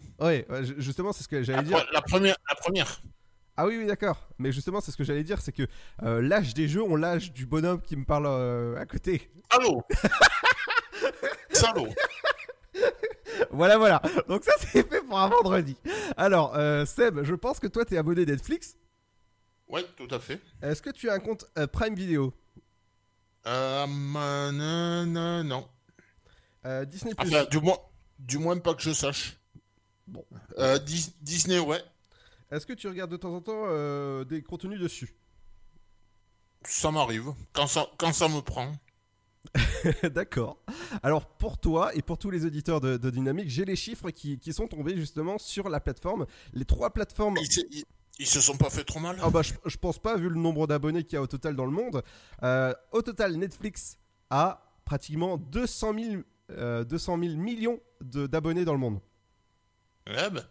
Ju- 0.64 0.76
justement, 0.78 1.12
c'est 1.12 1.24
ce 1.24 1.28
que 1.28 1.43
j'allais 1.43 1.58
La, 1.58 1.64
dire. 1.64 1.88
la 1.91 2.02
première, 2.02 2.38
la 2.50 2.56
première. 2.56 3.02
Ah 3.58 3.66
oui, 3.68 3.78
oui, 3.78 3.88
d'accord. 3.88 4.30
Mais 4.38 4.54
justement, 4.54 4.80
c'est 4.80 4.91
ce 4.91 4.95
que 4.95 5.04
j'allais 5.04 5.24
dire, 5.26 5.41
c'est 5.41 5.52
que 5.52 5.68
euh, 6.04 6.22
l'âge 6.22 6.54
des 6.54 6.70
jeux 6.70 6.82
ont 6.84 6.95
l'âge 6.95 7.34
du 7.34 7.45
bonhomme 7.45 7.82
qui 7.82 7.97
me 7.97 8.06
parle 8.06 8.26
euh, 8.28 8.78
à 8.80 8.86
côté. 8.86 9.30
Allô 9.50 9.84
Salaud 11.52 11.89
voilà, 13.52 13.78
voilà. 13.78 14.02
Donc 14.28 14.43
ça, 14.43 14.52
c'est 14.60 14.88
fait 14.88 15.02
pour 15.02 15.20
un 15.20 15.28
vendredi. 15.28 15.76
Alors, 16.18 16.56
euh, 16.56 16.86
Seb, 16.86 17.24
je 17.24 17.34
pense 17.36 17.60
que 17.60 17.68
toi, 17.68 17.84
t'es 17.86 17.97
abonné 17.97 18.26
Netflix. 18.26 18.76
Ouais, 19.70 19.84
tout 19.96 20.08
à 20.12 20.20
fait. 20.20 20.42
Est-ce 20.62 20.82
que 20.82 20.90
tu 20.90 21.10
as 21.10 21.14
un 21.14 21.20
compte 21.20 21.46
euh, 21.58 21.68
Prime 21.68 21.96
Video? 21.96 22.34
Euh, 23.46 23.86
non, 23.88 25.06
non, 25.06 25.44
non. 25.44 25.70
Euh, 26.66 26.86
Disney 26.86 27.14
Enfin, 27.18 27.46
du 27.46 27.60
moins, 27.60 27.78
du 28.18 28.38
moins 28.38 28.58
pas 28.58 28.74
que 28.74 28.82
je 28.82 28.92
sache. 28.92 29.38
Bon. 30.08 30.26
Euh, 30.58 30.78
Dis- 30.80 31.14
Disney, 31.22 31.60
ouais. 31.60 31.82
Est-ce 32.52 32.66
que 32.66 32.74
tu 32.74 32.88
regardes 32.88 33.12
de 33.12 33.18
temps 33.18 33.34
en 33.34 33.42
temps 33.42 33.64
euh, 33.68 34.24
des 34.26 34.42
contenus 34.42 34.80
dessus? 34.80 35.14
Ça 36.64 36.92
m'arrive. 36.92 37.32
Quand 37.54 37.68
ça, 37.68 37.88
quand 37.98 38.12
ça 38.12 38.28
me 38.28 38.42
prend. 38.42 38.74
D'accord. 40.12 40.58
Alors 41.02 41.26
pour 41.26 41.58
toi 41.58 41.96
et 41.96 42.02
pour 42.02 42.18
tous 42.18 42.30
les 42.30 42.44
auditeurs 42.46 42.82
de, 42.82 42.98
de 42.98 43.10
Dynamique, 43.10 43.50
j'ai 43.50 43.64
les 43.66 43.76
chiffres 43.78 44.10
qui, 44.10 44.38
qui 44.40 44.52
sont 44.52 44.68
tombés 44.68 44.98
justement 44.98 45.38
sur 45.38 45.70
la 45.70 45.80
plateforme. 45.80 46.26
Les 46.54 46.66
trois 46.66 46.90
plateformes. 46.92 47.38
Ils- 48.20 48.28
se 48.28 48.42
sont 48.42 48.58
pas 48.58 48.70
fait 48.70 48.84
trop 48.84 49.00
mal 49.00 49.18
Ah 49.22 49.30
bah 49.30 49.42
je, 49.42 49.54
je 49.66 49.78
pense 49.78 49.98
pas 50.00 50.16
vu 50.18 50.30
le 50.30 50.36
nombre 50.36 50.68
d'abonnés 50.68 51.04
qu'il 51.04 51.14
y 51.14 51.18
a 51.18 51.22
au 51.22 51.28
total 51.28 51.56
dans 51.56 51.66
le 51.66 51.72
monde. 51.72 52.04
Euh, 52.44 52.74
au 52.92 53.02
total, 53.02 53.36
Netflix 53.38 53.98
a 54.30 54.62
pratiquement 54.86 55.38
200 55.38 55.94
000, 55.98 56.22
euh, 56.52 56.84
200 56.84 57.18
000 57.22 57.36
millions 57.36 57.80
d'abonnés 58.02 58.66
dans 58.66 58.74
le 58.74 58.80
monde. 58.80 59.00
Ouais, 60.08 60.30
ben. 60.30 60.44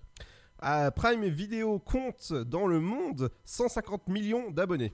Euh, 0.64 0.90
Prime 0.90 1.24
Video 1.28 1.78
compte 1.78 2.32
dans 2.32 2.66
le 2.66 2.80
monde 2.80 3.30
150 3.44 4.08
millions 4.08 4.50
d'abonnés. 4.50 4.92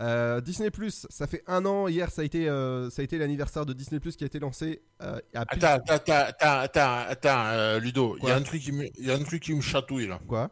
Euh, 0.00 0.40
Disney 0.40 0.70
Plus, 0.70 1.06
ça 1.10 1.26
fait 1.26 1.42
un 1.48 1.66
an. 1.66 1.88
Hier, 1.88 2.08
ça 2.10 2.22
a 2.22 2.24
été, 2.24 2.46
ça 2.46 3.00
a 3.00 3.04
été 3.04 3.18
l'anniversaire 3.18 3.66
de 3.66 3.72
Disney 3.72 3.98
Plus 4.00 4.16
qui 4.16 4.22
a 4.24 4.26
été 4.28 4.38
lancé. 4.38 4.82
à 5.00 5.20
Attends, 5.34 5.82
attends, 5.88 6.12
attends, 6.14 6.58
attends, 6.60 6.98
attends, 7.08 7.78
Ludo. 7.80 8.14
Il 8.16 8.18
y, 8.18 8.20
Quoi 8.22 8.32
a 8.32 8.36
un 8.36 8.42
truc 8.42 8.62
qui 8.62 8.72
me- 8.72 8.86
il 8.98 9.06
y 9.06 9.10
a 9.10 9.14
un 9.14 9.22
truc 9.24 9.42
qui 9.42 9.54
me 9.54 9.60
chatouille 9.60 10.06
là. 10.06 10.20
Quoi? 10.28 10.50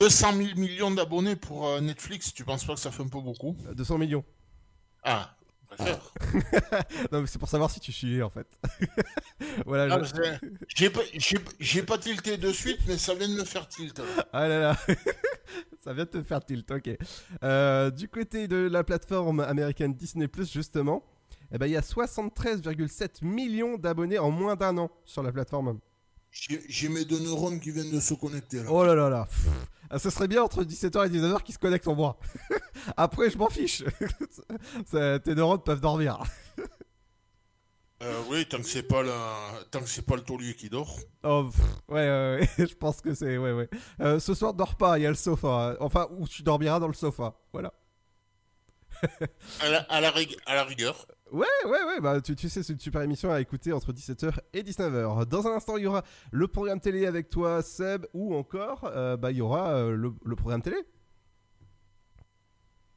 200 0.00 0.32
000 0.34 0.48
millions 0.56 0.92
d'abonnés 0.92 1.34
pour 1.34 1.66
euh, 1.66 1.80
Netflix, 1.80 2.32
tu 2.32 2.44
penses 2.44 2.64
pas 2.64 2.74
que 2.74 2.80
ça 2.80 2.92
fait 2.92 3.02
un 3.02 3.08
peu 3.08 3.20
beaucoup? 3.20 3.56
200 3.74 3.98
millions. 3.98 4.24
Ah, 5.02 5.34
préfère. 5.68 6.12
non, 7.12 7.20
mais 7.20 7.26
c'est 7.26 7.38
pour 7.40 7.48
savoir 7.48 7.68
si 7.68 7.80
tu 7.80 7.90
suis 7.90 8.22
en 8.22 8.30
fait. 8.30 8.46
voilà. 9.66 9.96
Ah, 9.96 10.02
je- 10.04 11.36
J'ai 11.58 11.82
pas, 11.82 11.98
tilté 11.98 12.36
de 12.36 12.52
suite, 12.52 12.78
mais 12.86 12.96
ça 12.96 13.14
vient 13.14 13.28
de 13.28 13.34
me 13.34 13.44
faire 13.44 13.66
tilt. 13.66 14.00
Ah 14.32 14.46
là 14.46 14.60
là, 14.60 14.76
ça 15.84 15.92
vient 15.92 16.04
de 16.04 16.10
te 16.10 16.22
faire 16.22 16.44
tilt, 16.44 16.70
ok. 16.70 16.90
Euh, 17.42 17.90
du 17.90 18.08
côté 18.08 18.46
de 18.46 18.68
la 18.70 18.84
plateforme 18.84 19.40
américaine 19.40 19.94
Disney 19.94 20.28
justement, 20.52 21.02
eh 21.52 21.58
ben, 21.58 21.66
il 21.66 21.72
y 21.72 21.76
a 21.76 21.80
73,7 21.80 23.24
millions 23.24 23.78
d'abonnés 23.78 24.20
en 24.20 24.30
moins 24.30 24.54
d'un 24.54 24.78
an 24.78 24.90
sur 25.04 25.24
la 25.24 25.32
plateforme. 25.32 25.80
J'ai 26.30 26.62
j'ai 26.68 26.88
mes 26.88 27.04
deux 27.04 27.18
neurones 27.18 27.58
qui 27.58 27.72
viennent 27.72 27.90
de 27.90 28.00
se 28.00 28.14
connecter 28.14 28.58
là. 28.62 28.70
Oh 28.70 28.84
là 28.84 28.94
là 28.94 29.08
là. 29.08 29.26
pff. 29.28 29.48
Ah, 29.90 29.98
ce 29.98 30.10
serait 30.10 30.28
bien 30.28 30.42
entre 30.42 30.64
17h 30.64 31.06
et 31.06 31.10
19h 31.18 31.42
qu'ils 31.42 31.54
se 31.54 31.58
connectent 31.58 31.88
en 31.88 31.94
moi. 31.94 32.18
Après, 32.96 33.30
je 33.30 33.38
m'en 33.38 33.48
fiche. 33.48 33.82
Ça- 34.86 35.18
Tes 35.18 35.34
neurones 35.34 35.62
peuvent 35.62 35.80
dormir. 35.80 36.18
Euh, 38.02 38.22
oui, 38.30 38.46
tant 38.46 38.58
que 38.58 38.62
c'est 38.66 38.84
pas 38.84 39.02
la... 39.02 39.50
tant 39.72 39.80
que 39.80 39.88
c'est 39.88 40.02
pas 40.06 40.14
le 40.14 40.22
taulier 40.22 40.54
qui 40.54 40.68
dort. 40.68 40.98
Oh, 41.24 41.50
pff, 41.50 41.64
ouais, 41.88 42.48
je 42.58 42.74
pense 42.74 43.00
que 43.00 43.12
c'est. 43.12 43.38
Ouais, 43.38 43.50
ouais. 43.52 43.68
Euh, 44.00 44.20
ce 44.20 44.34
soir, 44.34 44.54
dors 44.54 44.76
pas, 44.76 44.98
il 44.98 45.02
y 45.02 45.06
a 45.06 45.10
le 45.10 45.16
sofa. 45.16 45.76
Enfin, 45.80 46.06
ou 46.16 46.28
tu 46.28 46.42
dormiras 46.44 46.78
dans 46.78 46.86
le 46.86 46.92
sofa. 46.94 47.34
Voilà. 47.52 47.72
À 49.60 49.68
la, 49.68 49.78
à 49.82 50.00
la, 50.00 50.10
rig- 50.10 50.36
à 50.46 50.54
la 50.54 50.64
rigueur. 50.64 51.06
Ouais, 51.32 51.46
ouais, 51.64 51.84
ouais, 51.84 52.00
bah 52.00 52.20
tu, 52.20 52.34
tu 52.34 52.48
sais, 52.48 52.62
c'est 52.62 52.72
une 52.72 52.80
super 52.80 53.02
émission 53.02 53.30
à 53.30 53.40
écouter 53.40 53.72
entre 53.72 53.92
17h 53.92 54.32
et 54.54 54.62
19h. 54.62 55.26
Dans 55.26 55.46
un 55.46 55.52
instant, 55.56 55.76
il 55.76 55.84
y 55.84 55.86
aura 55.86 56.02
le 56.30 56.48
programme 56.48 56.80
télé 56.80 57.06
avec 57.06 57.28
toi, 57.28 57.62
Seb, 57.62 58.06
ou 58.14 58.34
encore, 58.34 58.90
euh, 58.94 59.16
bah, 59.16 59.30
il 59.30 59.38
y 59.38 59.40
aura 59.40 59.70
euh, 59.74 59.94
le, 59.94 60.12
le 60.24 60.36
programme 60.36 60.62
télé. 60.62 60.76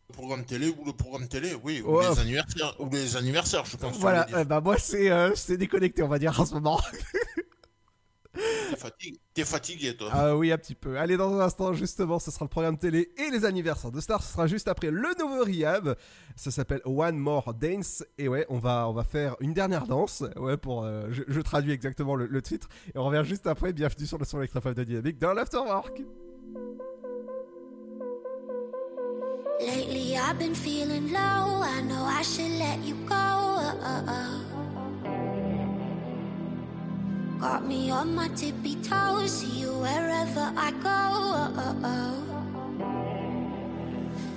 Le 0.10 0.14
programme 0.14 0.46
télé 0.46 0.68
ou 0.68 0.86
le 0.86 0.94
programme 0.94 1.28
télé, 1.28 1.54
oui. 1.64 1.82
Ou, 1.86 2.02
les, 2.02 2.20
anniversaires, 2.20 2.76
ou 2.80 2.90
les 2.90 3.16
anniversaires, 3.16 3.66
je 3.66 3.78
pense. 3.78 3.98
Voilà, 3.98 4.28
euh, 4.34 4.44
bah 4.44 4.60
moi, 4.60 4.78
c'est 4.78 5.10
euh, 5.10 5.34
c'est 5.36 5.56
déconnecté, 5.58 6.04
on 6.04 6.10
va 6.10 6.20
dire, 6.20 6.38
en 6.40 6.46
ce 6.46 6.54
moment. 6.54 6.82
T'es 9.34 9.44
fatigué, 9.44 9.96
toi. 9.96 10.10
Ah 10.12 10.36
oui, 10.36 10.52
un 10.52 10.58
petit 10.58 10.76
peu. 10.76 10.98
Allez, 10.98 11.18
dans 11.18 11.34
un 11.34 11.42
instant, 11.42 11.74
justement, 11.74 12.20
ce 12.20 12.32
sera 12.32 12.46
le 12.46 12.50
programme 12.50 12.78
télé 12.78 13.12
et 13.18 13.30
les 13.30 13.44
anniversaires 13.44 13.92
de 13.92 14.00
stars. 14.00 14.24
Ce 14.24 14.32
sera 14.34 14.48
juste 14.48 14.68
après 14.70 14.90
le 14.90 15.10
nouveau 15.20 15.44
Rihab. 15.44 15.96
Ça 16.38 16.52
s'appelle 16.52 16.82
One 16.86 17.18
More 17.18 17.54
Dance. 17.54 18.06
Et 18.18 18.28
ouais, 18.30 18.46
on 18.50 18.60
va, 18.60 18.88
on 18.88 18.94
va 18.94 19.04
faire 19.04 19.36
une 19.42 19.54
dernière 19.54 19.88
danse. 19.88 20.24
Ouais, 20.38 20.56
pour. 20.58 20.84
euh, 20.84 21.08
je, 21.12 21.24
je 21.28 21.42
traduis 21.42 21.74
exactement 21.74 22.16
le, 22.16 22.28
le 22.28 22.42
titre. 22.42 22.70
Et 22.96 22.98
on 22.98 23.04
revient 23.04 23.24
juste 23.28 23.48
après. 23.48 23.74
Bienvenue 23.74 24.06
sur 24.06 24.18
le 24.18 24.26
son 24.26 24.38
électrophobe 24.40 24.76
de 24.76 24.84
Dynamique 24.86 25.20
dans 25.20 25.34
l'Afterwork. 25.34 26.02
Lately 29.60 30.16
I've 30.16 30.40
been 30.40 30.56
feeling 30.56 31.12
low. 31.12 31.62
I 31.62 31.82
know 31.84 32.04
I 32.06 32.24
should 32.24 32.58
let 32.58 32.80
you 32.84 32.96
go. 33.08 34.51
Got 37.42 37.66
me 37.66 37.90
on 37.90 38.14
my 38.14 38.28
tippy 38.36 38.76
toes. 38.84 39.40
See 39.40 39.62
you 39.62 39.74
wherever 39.74 40.54
I 40.56 40.70
go. 40.86 41.00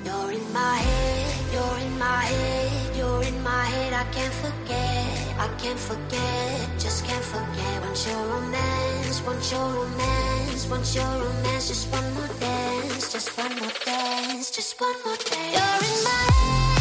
You're 0.07 0.33
in 0.33 0.53
my 0.55 0.77
head. 0.79 1.35
You're 1.53 1.79
in 1.85 1.99
my 1.99 2.25
head. 2.25 2.97
You're 2.97 3.23
in 3.25 3.43
my 3.43 3.65
head. 3.67 3.93
I 3.93 4.05
can't 4.11 4.33
forget. 4.33 5.37
I 5.39 5.49
can't 5.59 5.79
forget. 5.79 6.71
Just 6.79 7.05
can't 7.05 7.23
forget. 7.23 7.83
Want 7.83 8.07
your 8.09 8.25
romance. 8.25 9.21
Want 9.27 9.53
your 9.53 9.69
romance. 9.69 10.67
Want 10.71 10.95
your 10.95 11.05
romance. 11.05 11.69
Just 11.69 11.93
one 11.93 12.15
more 12.15 12.33
dance. 12.41 13.13
Just 13.13 13.37
one 13.37 13.55
more 13.61 13.77
dance. 13.85 14.51
Just 14.51 14.81
one 14.81 14.97
more 15.05 15.17
dance. 15.17 15.53
You're 15.53 15.91
in 15.93 16.05
my 16.05 16.33
head. 16.33 16.74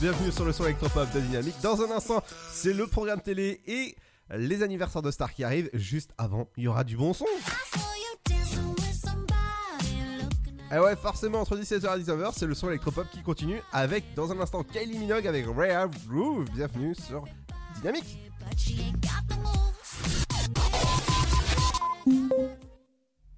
Bienvenue 0.00 0.32
sur 0.32 0.44
le 0.46 0.52
son 0.52 0.64
électropop 0.64 1.12
de 1.12 1.20
Dynamique. 1.20 1.56
Dans 1.62 1.82
un 1.82 1.90
instant, 1.90 2.22
c'est 2.50 2.72
le 2.72 2.86
programme 2.86 3.20
télé 3.20 3.60
et 3.66 3.94
les 4.34 4.62
anniversaires 4.62 5.02
de 5.02 5.10
stars 5.10 5.34
qui 5.34 5.44
arrivent. 5.44 5.68
Juste 5.74 6.12
avant, 6.16 6.48
il 6.56 6.64
y 6.64 6.68
aura 6.68 6.84
du 6.84 6.96
bon 6.96 7.12
son. 7.12 7.26
Ah 10.70 10.82
ouais, 10.82 10.96
forcément, 10.96 11.40
entre 11.40 11.56
17h 11.56 11.98
et 11.98 12.02
19h, 12.02 12.32
c'est 12.34 12.46
le 12.46 12.54
son 12.54 12.68
électropop 12.68 13.06
qui 13.10 13.22
continue 13.22 13.60
avec, 13.72 14.14
dans 14.14 14.32
un 14.32 14.40
instant, 14.40 14.62
Kylie 14.62 14.98
Minogue 14.98 15.26
avec 15.26 15.44
Rare 15.46 15.90
Groove. 16.08 16.46
Bienvenue 16.54 16.94
sur 16.94 17.24
Dynamique. 17.76 18.18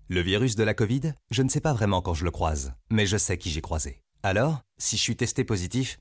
Le 0.09 0.21
virus 0.21 0.55
de 0.55 0.63
la 0.63 0.75
Covid, 0.75 1.13
je 1.31 1.43
ne 1.43 1.49
sais 1.49 1.61
pas 1.61 1.73
vraiment 1.73 2.03
quand 2.03 2.15
je 2.15 2.25
le 2.25 2.31
croise, 2.31 2.73
mais 2.91 3.07
je 3.07 3.17
sais 3.17 3.37
qui 3.37 3.51
j'ai 3.51 3.61
croisé. 3.61 4.03
Alors, 4.23 4.61
si 4.79 4.97
je 4.97 5.03
suis 5.03 5.17
testé 5.17 5.45
positif, 5.45 6.01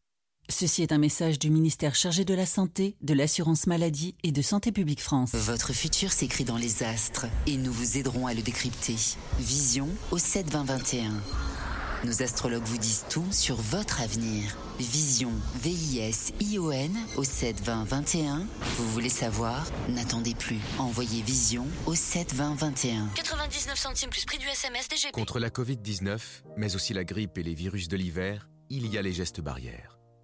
Ceci 0.51 0.83
est 0.83 0.91
un 0.91 0.97
message 0.97 1.39
du 1.39 1.49
ministère 1.49 1.95
chargé 1.95 2.25
de 2.25 2.33
la 2.33 2.45
Santé, 2.45 2.97
de 3.01 3.13
l'Assurance 3.13 3.67
Maladie 3.67 4.15
et 4.21 4.33
de 4.33 4.41
Santé 4.41 4.73
Publique 4.73 5.01
France. 5.01 5.31
Votre 5.33 5.71
futur 5.71 6.11
s'écrit 6.11 6.43
dans 6.43 6.57
les 6.57 6.83
astres 6.83 7.25
et 7.47 7.55
nous 7.55 7.71
vous 7.71 7.97
aiderons 7.97 8.27
à 8.27 8.33
le 8.33 8.41
décrypter. 8.41 8.95
Vision 9.39 9.87
au 10.11 10.17
7 10.17 10.49
20 10.49 10.63
21. 10.65 11.11
Nos 12.03 12.21
astrologues 12.21 12.65
vous 12.65 12.77
disent 12.77 13.05
tout 13.09 13.25
sur 13.31 13.55
votre 13.55 14.01
avenir. 14.01 14.57
Vision, 14.77 15.31
V-I-S-I-O-N 15.61 16.97
au 17.15 17.23
7 17.23 17.61
20 17.61 17.85
21. 17.85 18.45
Vous 18.77 18.91
voulez 18.91 19.09
savoir? 19.09 19.65
N'attendez 19.87 20.35
plus. 20.35 20.59
Envoyez 20.79 21.21
Vision 21.21 21.65
au 21.85 21.95
7 21.95 22.33
20 22.33 22.55
21. 22.55 23.07
99 23.15 23.79
centimes 23.79 24.09
plus 24.09 24.25
prix 24.25 24.37
du 24.37 24.47
SMS 24.47 24.89
DGP. 24.89 25.13
Contre 25.13 25.39
la 25.39 25.49
Covid-19, 25.49 26.19
mais 26.57 26.75
aussi 26.75 26.93
la 26.93 27.05
grippe 27.05 27.37
et 27.37 27.43
les 27.43 27.55
virus 27.55 27.87
de 27.87 27.95
l'hiver, 27.95 28.49
il 28.69 28.87
y 28.87 28.97
a 28.97 29.01
les 29.01 29.13
gestes 29.13 29.39
barrières. 29.39 30.00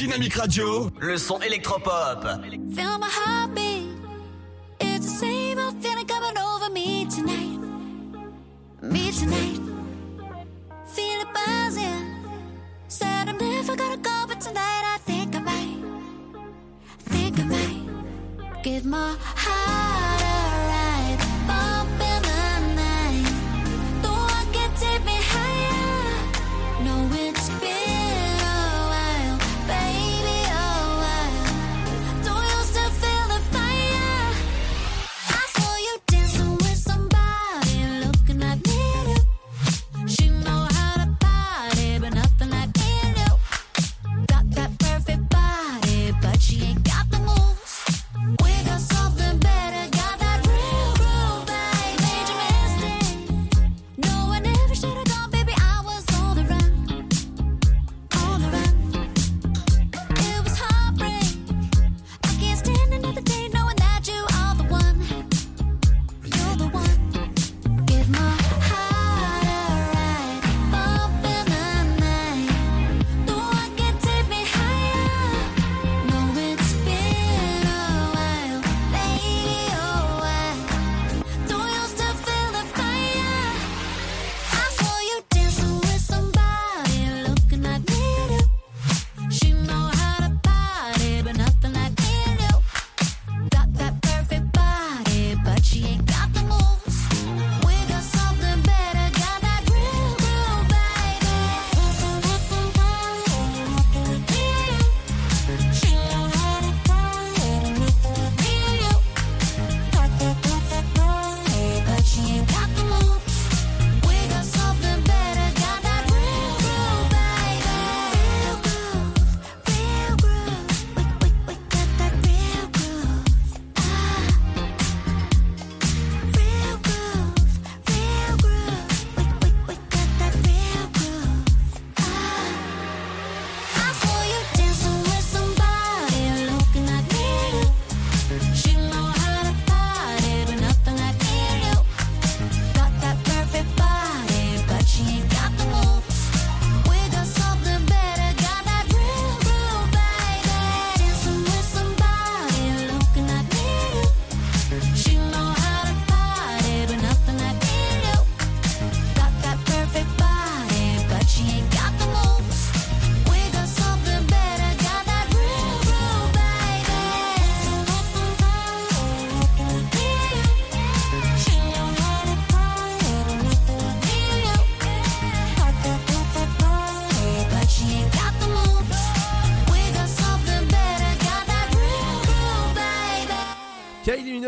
Dynamique 0.00 0.32
Radio, 0.36 0.88
le 0.98 1.18
son 1.18 1.38
électropop. 1.42 2.24
Feel 2.74 2.98
my 2.98 3.06
heartbeat. 3.06 3.86
It's 4.80 5.04
the 5.04 5.26
same 5.26 5.58
old 5.58 5.76
feeling 5.82 6.06
coming 6.06 6.38
over 6.38 6.72
me 6.72 7.06
tonight. 7.06 7.60
Me 8.80 9.12
tonight. 9.12 9.60
Feel 10.86 11.20
it 11.20 11.28
buzzing. 11.34 12.14
Said 12.88 13.28
I'm 13.28 13.36
never 13.36 13.76
gonna 13.76 13.98
go, 13.98 14.24
but 14.26 14.40
tonight 14.40 14.84
I 14.86 14.96
think 15.04 15.36
I 15.36 15.40
might. 15.40 15.84
Think 17.00 17.38
I 17.38 17.44
might. 17.44 18.62
Give 18.62 18.86
my 18.86 19.14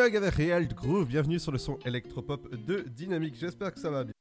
Avec 0.03 0.35
Real 0.35 0.67
Groove, 0.67 1.07
bienvenue 1.07 1.39
sur 1.39 1.53
le 1.53 1.59
son 1.59 1.79
électropop 1.87 2.53
de 2.67 2.85
Dynamique, 2.89 3.37
j'espère 3.39 3.73
que 3.73 3.79
ça 3.79 3.89
va 3.89 4.03
bien. 4.03 4.13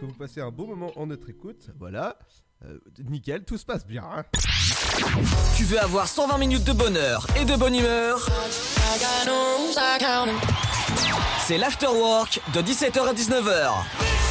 Que 0.00 0.06
vous 0.06 0.14
passez 0.14 0.40
un 0.40 0.50
bon 0.50 0.66
moment 0.66 0.92
en 0.96 1.06
notre 1.08 1.28
écoute, 1.28 1.68
voilà. 1.78 2.18
Euh, 2.64 2.78
nickel, 3.06 3.44
tout 3.44 3.58
se 3.58 3.66
passe 3.66 3.86
bien. 3.86 4.02
hein. 4.02 4.24
Tu 5.58 5.64
veux 5.64 5.78
avoir 5.78 6.08
120 6.08 6.38
minutes 6.38 6.64
de 6.64 6.72
bonheur 6.72 7.26
et 7.38 7.44
de 7.44 7.54
bonne 7.54 7.74
humeur? 7.74 8.26
C'est 11.40 11.58
l'afterwork 11.58 12.40
de 12.54 12.60
17h 12.62 13.00
à 13.06 13.12
19h. 13.12 14.29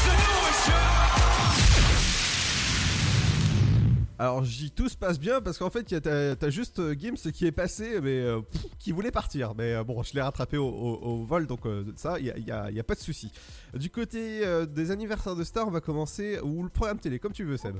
Alors 4.22 4.43
j'y 4.43 4.70
tout 4.70 4.89
se 4.89 4.97
passe 4.97 5.17
bien 5.17 5.39
parce 5.39 5.57
qu'en 5.57 5.70
fait 5.70 5.89
il 5.89 5.93
y 5.93 5.97
a- 5.97 6.36
t'as 6.36 6.49
juste 6.49 6.80
euh, 6.80 6.93
Gims 6.93 7.32
qui 7.32 7.45
est 7.47 7.53
passé 7.53 8.01
mais 8.01 8.20
euh, 8.20 8.41
pff, 8.41 8.65
qui 8.78 8.91
voulait 8.91 9.11
partir 9.11 9.55
mais 9.55 9.74
euh, 9.74 9.86
bon 9.86 10.03
je 10.03 10.13
l'ai 10.13 10.22
rattrapé 10.22 10.57
au, 10.57 10.67
au- 10.67 10.97
au 11.01 11.24
vol 11.24 11.47
donc 11.47 11.65
euh, 11.65 11.86
ça 11.95 12.20
il 12.20 12.26
y 12.26 12.32
a, 12.32 12.38
y 12.38 12.51
a- 12.51 12.70
y 12.70 12.80
a 12.82 12.84
pas 12.84 12.95
de 12.95 12.99
souci. 12.99 13.32
Du 13.74 13.89
côté 13.89 14.41
des 14.67 14.91
anniversaires 14.91 15.38
de 15.38 15.43
stars 15.45 15.67
on 15.67 15.72
va 15.72 15.80
commencer 15.80 16.38
ou 16.41 16.63
le 16.63 16.70
programme 16.70 16.99
télé 16.99 17.17
comme 17.17 17.32
tu 17.32 17.45
veux 17.45 17.55
Seb. 17.55 17.78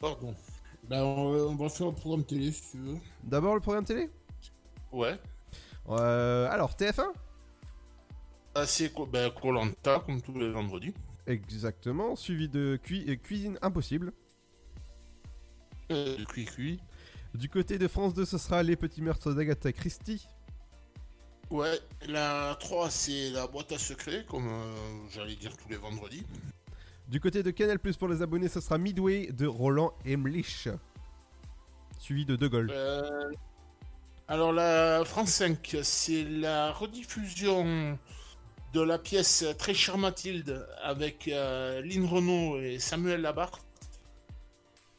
Pardon. 0.00 0.34
Ben, 0.88 1.00
on, 1.02 1.54
va- 1.54 1.68
faire 1.70 1.86
un 1.86 1.92
programme 1.92 2.24
télé 2.24 2.52
si 2.52 2.72
tu 2.72 2.76
veux. 2.78 2.96
D'abord 3.24 3.54
le 3.54 3.60
programme 3.60 3.84
télé? 3.84 4.10
Ouais. 4.92 5.18
Alors 5.88 6.72
TF1 6.76 7.06
Ah, 8.54 8.66
c'est 8.66 8.92
quoi 8.92 9.06
Ben, 9.10 9.30
Colanta, 9.30 10.00
comme 10.04 10.20
tous 10.20 10.38
les 10.38 10.50
vendredis. 10.50 10.92
Exactement 11.26 12.16
suivi 12.16 12.48
de 12.50 12.78
cui- 12.82 13.16
Cuisine 13.22 13.58
Impossible. 13.62 14.12
Euh, 15.90 16.24
cuit 16.24 16.44
cuit. 16.44 16.80
Du 17.34 17.48
côté 17.48 17.78
de 17.78 17.88
France 17.88 18.14
2 18.14 18.24
ce 18.24 18.38
sera 18.38 18.62
Les 18.62 18.76
Petits 18.76 19.02
Meurtres 19.02 19.32
d'Agatha 19.32 19.72
Christie. 19.72 20.26
Ouais, 21.50 21.78
la 22.08 22.56
3, 22.60 22.88
c'est 22.88 23.30
la 23.30 23.46
boîte 23.46 23.72
à 23.72 23.78
secrets, 23.78 24.24
comme 24.26 24.48
euh, 24.48 24.74
j'allais 25.10 25.36
dire 25.36 25.54
tous 25.56 25.68
les 25.68 25.76
vendredis. 25.76 26.24
Du 27.08 27.20
côté 27.20 27.42
de 27.42 27.50
Canal 27.50 27.78
Plus 27.78 27.96
pour 27.96 28.08
les 28.08 28.22
abonnés 28.22 28.48
ce 28.48 28.60
sera 28.60 28.78
Midway 28.78 29.26
de 29.32 29.46
Roland 29.46 29.92
Emlich. 30.06 30.68
Suivi 31.98 32.24
de 32.24 32.36
De 32.36 32.48
Gaulle. 32.48 32.70
Euh, 32.72 33.30
alors, 34.28 34.52
la 34.52 35.04
France 35.04 35.30
5, 35.30 35.76
c'est 35.82 36.24
la 36.24 36.72
rediffusion 36.72 37.98
de 38.72 38.80
la 38.80 38.98
pièce 38.98 39.44
Très 39.58 39.74
chère 39.74 39.98
Mathilde 39.98 40.66
avec 40.82 41.28
euh, 41.28 41.82
Lynn 41.82 42.06
Renault 42.06 42.58
et 42.58 42.78
Samuel 42.78 43.20
Labarthe. 43.20 43.60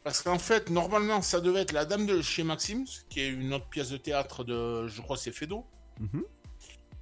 Parce 0.03 0.21
qu'en 0.21 0.39
fait, 0.39 0.69
normalement, 0.69 1.21
ça 1.21 1.39
devait 1.39 1.61
être 1.61 1.71
La 1.71 1.85
Dame 1.85 2.05
de 2.05 2.21
chez 2.21 2.43
Maxime, 2.43 2.85
qui 3.09 3.21
est 3.21 3.29
une 3.29 3.53
autre 3.53 3.67
pièce 3.67 3.89
de 3.89 3.97
théâtre 3.97 4.43
de, 4.43 4.87
je 4.87 5.01
crois, 5.01 5.15
c'est 5.15 5.31
Fedo. 5.31 5.65
Mhm. 5.99 6.23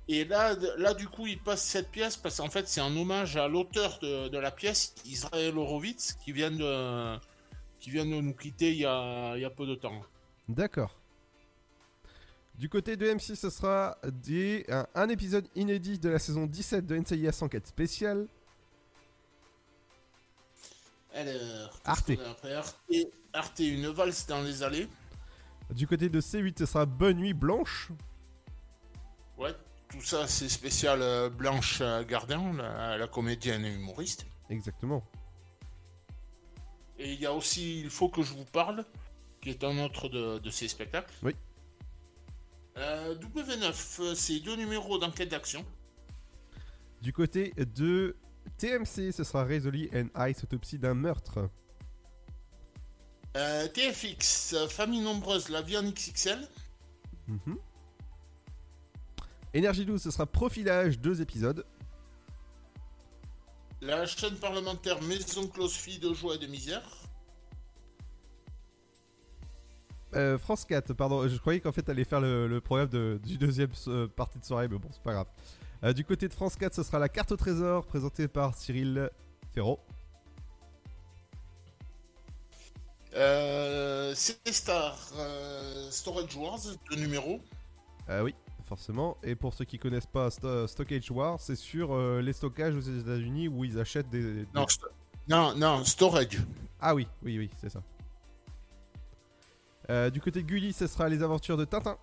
Et 0.07 0.25
là, 0.25 0.55
là, 0.77 0.93
du 0.93 1.07
coup, 1.07 1.25
il 1.25 1.39
passe 1.39 1.63
cette 1.63 1.89
pièce 1.89 2.17
parce 2.17 2.37
qu'en 2.37 2.49
fait, 2.49 2.67
c'est 2.67 2.81
un 2.81 2.95
hommage 2.95 3.37
à 3.37 3.47
l'auteur 3.47 3.97
de, 4.01 4.27
de 4.27 4.37
la 4.37 4.51
pièce, 4.51 4.93
Israël 5.05 5.57
Horowitz, 5.57 6.13
qui 6.13 6.31
vient 6.31 6.51
de, 6.51 7.17
qui 7.79 7.89
vient 7.91 8.05
de 8.05 8.09
nous 8.11 8.33
quitter 8.33 8.71
il 8.71 8.79
y 8.79 8.85
a, 8.85 9.35
il 9.35 9.41
y 9.41 9.45
a 9.45 9.49
peu 9.49 9.65
de 9.65 9.75
temps. 9.75 10.01
D'accord. 10.49 10.99
Du 12.55 12.69
côté 12.69 12.97
de 12.97 13.07
M6, 13.07 13.35
ce 13.35 13.49
sera 13.49 13.97
des, 14.03 14.65
un, 14.69 14.85
un 14.93 15.09
épisode 15.09 15.47
inédit 15.55 15.97
de 15.97 16.09
la 16.09 16.19
saison 16.19 16.45
17 16.45 16.85
de 16.85 16.97
NCIS 16.97 17.41
Enquête 17.41 17.67
spéciale. 17.67 18.27
Alors, 21.13 21.79
Arte. 21.85 22.11
après 22.29 22.53
Arte, 22.53 22.75
Arte, 23.33 23.59
une 23.59 23.87
valse 23.87 24.25
dans 24.27 24.41
les 24.41 24.63
allées. 24.63 24.87
Du 25.71 25.87
côté 25.87 26.09
de 26.09 26.21
C8, 26.21 26.59
ce 26.59 26.65
sera 26.65 26.85
Bonne 26.85 27.17
Nuit 27.17 27.33
Blanche. 27.33 27.91
Ouais, 29.37 29.53
tout 29.89 30.01
ça, 30.01 30.27
c'est 30.27 30.49
spécial 30.49 31.01
euh, 31.01 31.29
Blanche 31.29 31.81
Gardin, 32.07 32.53
la, 32.53 32.97
la 32.97 33.07
comédienne 33.07 33.65
et 33.65 33.73
humoriste. 33.73 34.25
Exactement. 34.49 35.03
Et 36.97 37.13
il 37.13 37.19
y 37.19 37.25
a 37.25 37.33
aussi 37.33 37.81
Il 37.81 37.89
faut 37.89 38.09
que 38.09 38.21
je 38.21 38.33
vous 38.33 38.45
parle, 38.45 38.85
qui 39.41 39.49
est 39.49 39.63
un 39.63 39.77
autre 39.79 40.07
de, 40.07 40.39
de 40.39 40.49
ces 40.49 40.67
spectacles. 40.67 41.13
Oui. 41.23 41.35
Euh, 42.77 43.15
W9, 43.15 44.01
euh, 44.01 44.15
c'est 44.15 44.39
deux 44.39 44.55
numéros 44.55 44.97
d'enquête 44.97 45.29
d'action. 45.29 45.65
Du 47.01 47.11
côté 47.11 47.53
de 47.57 48.15
TMC, 48.61 49.11
ce 49.11 49.23
sera 49.23 49.43
Résolu 49.43 49.89
and 49.91 50.27
Ice, 50.29 50.43
autopsie 50.43 50.77
d'un 50.77 50.93
meurtre. 50.93 51.49
Euh, 53.35 53.67
TFX, 53.69 54.67
Famille 54.69 55.01
nombreuse, 55.01 55.49
la 55.49 55.63
vie 55.63 55.77
en 55.77 55.83
XXL. 55.83 56.47
Mhm. 57.27 57.57
Énergie 59.55 59.83
12, 59.83 59.99
ce 60.03 60.11
sera 60.11 60.27
Profilage, 60.27 60.99
deux 60.99 61.21
épisodes. 61.21 61.65
La 63.81 64.05
chaîne 64.05 64.35
parlementaire 64.35 65.01
Maison 65.01 65.47
Close 65.47 65.73
Fille 65.73 65.97
de 65.97 66.13
joie 66.13 66.35
et 66.35 66.37
de 66.37 66.45
misère. 66.45 66.83
Euh, 70.13 70.37
France 70.37 70.65
4, 70.65 70.93
pardon, 70.93 71.27
je 71.27 71.35
croyais 71.37 71.61
qu'en 71.61 71.71
fait 71.71 71.81
t'allais 71.81 72.03
faire 72.03 72.19
le, 72.21 72.45
le 72.47 72.61
programme 72.61 72.89
de- 72.89 73.19
du 73.23 73.37
deuxième 73.39 73.71
euh, 73.87 74.07
partie 74.07 74.37
de 74.37 74.45
soirée, 74.45 74.67
mais 74.67 74.77
bon, 74.77 74.89
c'est 74.91 75.01
pas 75.01 75.13
grave. 75.13 75.27
Euh, 75.83 75.93
du 75.93 76.05
côté 76.05 76.27
de 76.27 76.33
France 76.33 76.55
4, 76.55 76.73
ce 76.75 76.83
sera 76.83 76.99
la 76.99 77.09
carte 77.09 77.31
au 77.31 77.37
trésor 77.37 77.85
présentée 77.85 78.27
par 78.27 78.55
Cyril 78.55 79.09
Ferraud. 79.53 79.79
Euh, 83.15 84.13
C-Star, 84.15 84.97
euh, 85.17 85.89
Storage 85.91 86.35
Wars, 86.37 86.59
deux 86.89 86.97
numéros. 86.97 87.41
Euh, 88.09 88.21
oui, 88.23 88.35
forcément. 88.65 89.17
Et 89.23 89.35
pour 89.35 89.53
ceux 89.53 89.65
qui 89.65 89.77
connaissent 89.79 90.05
pas 90.05 90.29
Sto- 90.29 90.67
Stockage 90.67 91.11
War, 91.11 91.39
c'est 91.41 91.55
sur 91.57 91.93
euh, 91.93 92.21
les 92.21 92.31
stockages 92.33 92.75
aux 92.75 92.79
États-Unis 92.79 93.47
où 93.47 93.65
ils 93.65 93.79
achètent 93.79 94.09
des. 94.09 94.21
des- 94.43 94.47
Non, 94.53 94.65
non, 95.27 95.55
non, 95.55 95.83
Storage. 95.83 96.37
Ah 96.79 96.95
oui, 96.95 97.07
oui, 97.23 97.37
oui, 97.37 97.49
c'est 97.59 97.69
ça. 97.69 97.81
Du 100.09 100.21
côté 100.21 100.41
de 100.41 100.47
Gulli, 100.47 100.71
ce 100.71 100.87
sera 100.87 101.09
les 101.09 101.21
aventures 101.21 101.57
de 101.57 101.65
Tintin. 101.65 101.97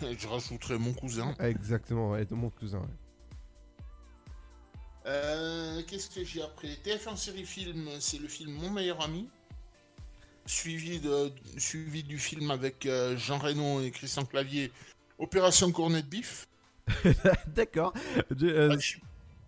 Je 0.00 0.26
rajouterai 0.28 0.78
mon 0.78 0.92
cousin. 0.92 1.34
Exactement, 1.40 2.10
ouais, 2.10 2.24
de 2.24 2.34
mon 2.34 2.50
cousin. 2.50 2.78
ouais. 2.78 2.86
Euh, 5.06 5.82
Qu'est-ce 5.86 6.10
que 6.10 6.24
j'ai 6.24 6.42
après 6.42 6.68
TF1 6.84 7.16
série 7.16 7.44
film, 7.46 7.88
c'est 8.00 8.18
le 8.20 8.28
film 8.28 8.52
Mon 8.52 8.70
meilleur 8.70 9.02
ami. 9.02 9.28
Suivi, 10.46 10.98
de, 11.00 11.30
suivi 11.58 12.02
du 12.02 12.18
film 12.18 12.50
avec 12.50 12.86
euh, 12.86 13.16
Jean 13.16 13.38
Reno 13.38 13.80
et 13.82 13.90
Christian 13.90 14.24
Clavier, 14.24 14.72
Opération 15.18 15.70
Cornet 15.72 16.02
de 16.02 16.06
Bif. 16.08 16.48
D'accord. 17.48 17.92
Euh, 18.42 18.70
Ah, 18.72 18.78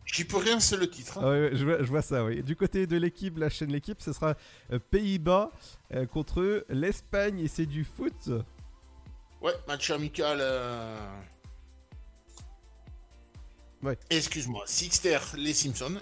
j'y- 0.05 0.25
peux 0.25 0.37
rien, 0.37 0.61
c'est 0.61 0.77
le 0.77 0.91
titre. 0.91 1.19
hein. 1.19 1.23
Ah 1.25 1.31
ouais, 1.31 1.51
je, 1.55 1.65
vois, 1.65 1.79
je 1.83 1.89
vois 1.89 2.03
ça, 2.03 2.25
oui. 2.25 2.43
Du 2.43 2.55
côté 2.55 2.87
de 2.87 2.97
l'équipe, 2.99 3.39
la 3.39 3.49
chaîne 3.49 3.73
L'équipe, 3.73 4.01
ce 4.03 4.13
sera 4.13 4.35
Pays-Bas 4.91 5.51
contre 6.13 6.65
l'Espagne 6.69 7.41
et 7.41 7.49
c'est 7.49 7.67
du 7.67 7.85
foot. 7.85 8.31
Ouais, 9.41 9.53
match 9.67 9.91
amical. 9.91 10.39
euh, 10.41 10.97
Ouais. 13.83 13.99
Excuse-moi, 14.11 14.63
Sixter, 14.67 15.19
les 15.37 15.55
Simpsons. 15.55 16.01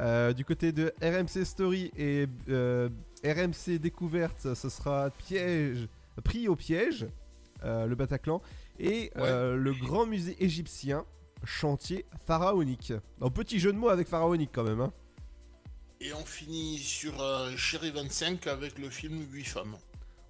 Euh, 0.00 0.32
du 0.32 0.44
côté 0.44 0.72
de 0.72 0.92
RMC 1.00 1.44
Story 1.44 1.92
et 1.96 2.26
euh, 2.48 2.88
RMC 3.24 3.78
Découverte, 3.78 4.52
ce 4.54 4.68
sera 4.68 5.10
piège, 5.10 5.86
pris 6.24 6.48
au 6.48 6.56
piège, 6.56 7.06
le 7.62 7.94
Bataclan, 7.94 8.42
et 8.80 9.12
le 9.14 9.72
grand 9.80 10.06
musée 10.06 10.36
égyptien, 10.42 11.04
chantier 11.44 12.04
pharaonique. 12.26 12.92
Un 13.20 13.30
petit 13.30 13.60
jeu 13.60 13.72
de 13.72 13.78
mots 13.78 13.90
avec 13.90 14.08
pharaonique 14.08 14.50
quand 14.52 14.64
même. 14.64 14.80
Hein. 14.80 14.92
Et 16.00 16.12
on 16.14 16.24
finit 16.24 16.78
sur 16.78 17.14
Chéri 17.56 17.92
25 17.92 18.48
avec 18.48 18.76
le 18.80 18.90
film 18.90 19.24
8 19.30 19.44
femmes. 19.44 19.76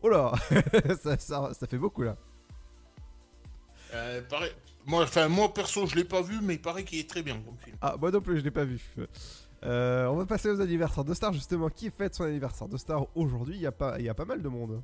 Oh 0.02 0.10
là 0.10 0.32
ça, 1.02 1.18
ça- 1.18 1.54
ça 1.58 1.66
fait 1.66 1.78
beaucoup 1.78 2.02
là. 2.02 2.18
Euh, 3.94 4.20
pareil- 4.22 4.52
Moi, 4.86 5.04
enfin, 5.04 5.28
moi 5.28 5.52
perso, 5.54 5.86
je 5.86 5.94
l'ai 5.96 6.04
pas 6.04 6.20
vu, 6.20 6.40
mais 6.42 6.54
il 6.54 6.60
paraît 6.60 6.84
qu'il 6.84 6.98
est 6.98 7.08
très 7.08 7.22
bien 7.22 7.40
comme 7.40 7.56
film. 7.56 7.76
Ah, 7.80 7.96
moi 7.98 8.10
non 8.10 8.20
plus, 8.20 8.38
je 8.38 8.44
l'ai 8.44 8.50
pas 8.50 8.64
vu. 8.64 8.80
Euh, 9.64 10.06
on 10.08 10.16
va 10.16 10.26
passer 10.26 10.50
aux 10.50 10.60
anniversaires 10.60 11.04
de 11.04 11.14
Star, 11.14 11.32
justement. 11.32 11.70
Qui 11.70 11.90
fête 11.90 12.14
son 12.14 12.24
anniversaire 12.24 12.68
de 12.68 12.76
Star 12.76 13.06
aujourd'hui? 13.16 13.54
Il 13.56 13.62
y, 13.62 13.66
a 13.66 13.72
pas- 13.72 13.98
y 13.98 14.08
a 14.10 14.14
pas 14.14 14.26
mal 14.26 14.42
de 14.42 14.48
monde. 14.48 14.82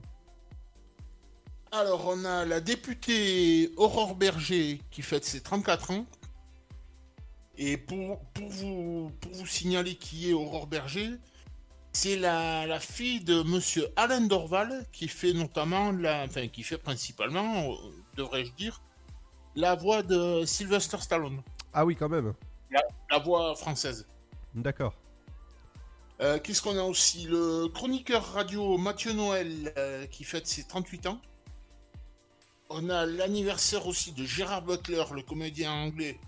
Alors, 1.73 2.07
on 2.09 2.25
a 2.25 2.45
la 2.47 2.61
députée 2.61 3.73
Aurore 3.77 4.15
Berger 4.17 4.81
qui 4.91 5.03
fête 5.03 5.25
ses 5.25 5.41
34 5.41 5.91
ans. 5.93 6.07
Et 7.59 7.77
pour, 7.77 8.21
pour, 8.33 8.49
vous, 8.49 9.13
pour 9.21 9.33
vous 9.33 9.47
signaler 9.47 9.95
qui 9.97 10.31
est 10.31 10.33
Aurore 10.33 10.67
Berger, 10.67 11.11
c'est 11.93 12.17
la, 12.17 12.67
la 12.67 12.81
fille 12.81 13.21
de 13.21 13.43
monsieur 13.43 13.87
Alain 13.97 14.23
Dorval 14.23 14.87
qui 14.93 15.09
fait 15.09 15.33
notamment, 15.35 15.93
la, 15.93 16.25
enfin, 16.25 16.49
qui 16.49 16.63
fait 16.63 16.79
principalement, 16.79 17.73
euh, 17.73 17.77
devrais-je 18.17 18.53
dire, 18.53 18.81
la 19.55 19.74
voix 19.74 20.03
de 20.03 20.44
Sylvester 20.44 20.98
Stallone. 20.98 21.42
Ah 21.72 21.84
oui, 21.84 21.96
quand 21.96 22.09
même. 22.09 22.34
La, 22.70 22.80
la 23.11 23.18
voix 23.18 23.55
française. 23.55 24.07
D'accord. 24.55 24.94
Euh, 26.20 26.38
Qu'est-ce 26.38 26.61
qu'on 26.61 26.76
a 26.76 26.82
aussi? 26.82 27.26
Le 27.26 27.68
chroniqueur 27.68 28.24
radio 28.34 28.76
Mathieu 28.76 29.12
Noël 29.12 29.72
euh, 29.78 30.07
qui 30.07 30.24
fête 30.24 30.46
ses 30.46 30.64
38 30.64 31.07
ans. 31.07 31.20
On 32.68 32.90
a 32.90 33.07
l'anniversaire 33.07 33.86
aussi 33.86 34.12
de 34.12 34.24
Gérard 34.24 34.62
Butler, 34.62 35.03
le 35.14 35.22
comédien 35.22 35.72
anglais, 35.72 36.20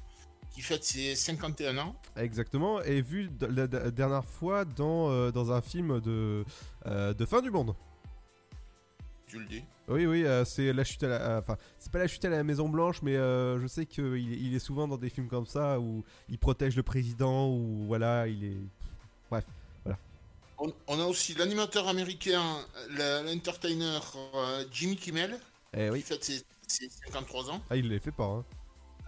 qui 0.51 0.61
fête 0.63 0.83
ses 0.83 1.15
51 1.15 1.79
ans. 1.79 1.95
Exactement. 2.17 2.81
Et 2.83 3.03
vu 3.03 3.31
la, 3.41 3.67
dernière 3.67 4.25
fois 4.25 4.65
dans, 4.65 5.11
euh, 5.11 5.31
dans 5.31 5.53
un 5.53 5.61
film 5.61 6.01
de, 6.01 6.45
de 6.87 7.25
fin 7.27 7.43
du 7.43 7.51
monde. 7.51 7.75
Tu 9.27 9.39
le 9.39 9.47
dis. 9.47 9.63
Oui, 9.93 10.07
oui, 10.07 10.25
euh, 10.25 10.45
c'est 10.45 10.73
la 10.73 10.85
chute 10.85 11.03
à 11.05 11.09
la. 11.09 11.17
euh, 11.21 11.39
Enfin, 11.41 11.57
c'est 11.79 11.93
pas 11.93 11.99
la 11.99 12.07
chute 12.09 12.25
à 12.25 12.31
la 12.31 12.43
Maison 12.45 12.69
Blanche, 12.69 13.03
mais 13.03 13.17
euh, 13.17 13.61
je 13.61 13.67
sais 13.67 13.87
qu'il 13.87 14.17
il 14.17 14.55
est 14.55 14.59
souvent 14.59 14.89
dans 14.89 14.97
des 14.97 15.11
films 15.11 15.29
comme 15.29 15.47
ça 15.47 15.79
où 15.81 16.05
il 16.29 16.39
protège 16.39 16.77
le 16.77 16.83
président, 16.83 17.49
ou 17.49 17.85
voilà, 17.87 18.27
il 18.29 18.45
est. 18.45 18.57
Bref, 19.31 19.45
voilà. 19.85 19.99
On, 20.59 20.73
on 20.89 21.01
a 21.01 21.05
aussi 21.07 21.35
l'animateur 21.35 21.89
américain, 21.89 22.43
l'entertainer 22.91 24.01
euh, 24.35 24.65
Jimmy 24.71 24.97
Kimmel, 24.97 25.39
Eh 25.75 25.91
oui. 25.91 26.01
qui 26.01 26.07
fête 26.07 26.25
ses, 26.25 26.43
ses 26.67 26.89
53 27.07 27.51
ans, 27.51 27.61
Ah, 27.71 27.77
il 27.77 27.89
les 27.89 27.99
fait 27.99 28.13
pas, 28.13 28.25
hein. 28.27 28.45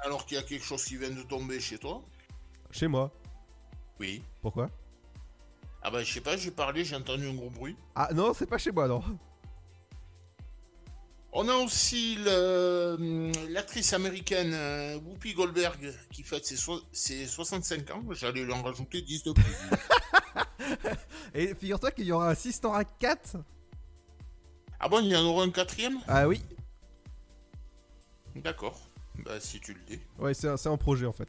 alors 0.05 0.25
qu'il 0.27 0.37
y 0.37 0.41
a 0.41 0.43
quelque 0.43 0.65
chose 0.65 0.85
qui 0.85 0.97
vient 0.97 1.11
de 1.11 1.23
tomber 1.23 1.61
chez 1.61 1.79
toi. 1.79 2.03
Chez 2.71 2.89
moi. 2.89 3.13
Oui. 4.01 4.23
Pourquoi? 4.43 4.69
Ah 5.83 5.91
bah 5.91 6.03
je 6.03 6.11
sais 6.13 6.21
pas, 6.23 6.37
j'ai 6.37 6.51
parlé, 6.51 6.83
j'ai 6.85 6.97
entendu 6.97 7.29
un 7.29 7.35
gros 7.35 7.51
bruit. 7.51 7.77
Ah 7.95 8.09
non, 8.15 8.33
c'est 8.35 8.47
pas 8.47 8.57
chez 8.59 8.73
moi, 8.73 8.89
non. 8.89 9.03
On 11.37 11.49
a 11.49 11.55
aussi 11.55 12.17
hum, 12.29 13.33
l'actrice 13.51 13.93
américaine 13.93 14.53
euh, 14.55 14.97
Whoopi 15.01 15.35
Goldberg 15.35 15.93
qui 16.13 16.23
fête 16.23 16.47
ses, 16.47 16.57
so- 16.57 16.83
ses 16.93 17.27
65 17.27 17.91
ans. 17.91 18.03
J'allais 18.13 18.45
lui 18.45 18.53
en 18.53 18.63
rajouter 18.63 19.03
10 19.03 19.25
de 19.25 19.33
plus. 19.33 19.57
Et 21.35 21.53
figure-toi 21.57 21.91
qu'il 21.91 22.07
y 22.07 22.13
aura 22.13 22.31
un 22.31 22.35
Sister 22.37 22.69
Act 22.73 22.93
4. 23.01 23.37
ah 24.79 24.89
bon, 24.89 25.01
il 25.01 25.09
y 25.09 25.17
en 25.17 25.25
aura 25.25 25.43
un 25.45 25.51
quatrième? 25.51 25.99
Ah 26.07 26.29
oui. 26.29 26.41
D'accord. 28.37 28.81
Bah 29.25 29.41
si 29.41 29.61
tu 29.61 29.75
le 29.75 29.81
dis. 29.89 30.01
Ouais, 30.19 30.35
c'est 30.35 30.49
un, 30.49 30.57
c'est 30.57 30.69
un 30.69 30.77
projet 30.77 31.07
en 31.07 31.13
fait. 31.13 31.29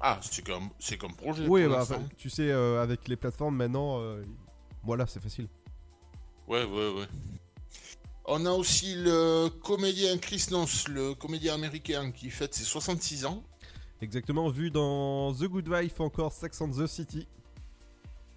Ah, 0.00 0.18
c'est 0.22 0.44
comme, 0.44 0.68
c'est 0.78 0.98
comme 0.98 1.14
projet. 1.16 1.46
Oui, 1.48 1.66
bah, 1.66 1.78
enfin, 1.80 2.02
tu 2.18 2.28
sais, 2.28 2.50
euh, 2.50 2.82
avec 2.82 3.08
les 3.08 3.16
plateformes 3.16 3.56
maintenant, 3.56 4.00
euh, 4.00 4.22
voilà, 4.82 5.06
c'est 5.06 5.20
facile. 5.22 5.48
Ouais, 6.46 6.64
ouais, 6.64 6.88
ouais. 6.90 7.06
On 8.26 8.46
a 8.46 8.50
aussi 8.52 8.94
le 8.94 9.48
comédien 9.62 10.16
Chris 10.18 10.46
Noss, 10.50 10.88
le 10.88 11.14
comédien 11.14 11.54
américain 11.54 12.10
qui 12.10 12.30
fête 12.30 12.54
ses 12.54 12.64
66 12.64 13.26
ans. 13.26 13.42
Exactement, 14.00 14.48
vu 14.48 14.70
dans 14.70 15.32
The 15.34 15.44
Good 15.44 15.68
Wife, 15.68 16.00
encore 16.00 16.32
Sex 16.32 16.60
and 16.60 16.70
the 16.70 16.86
City. 16.86 17.26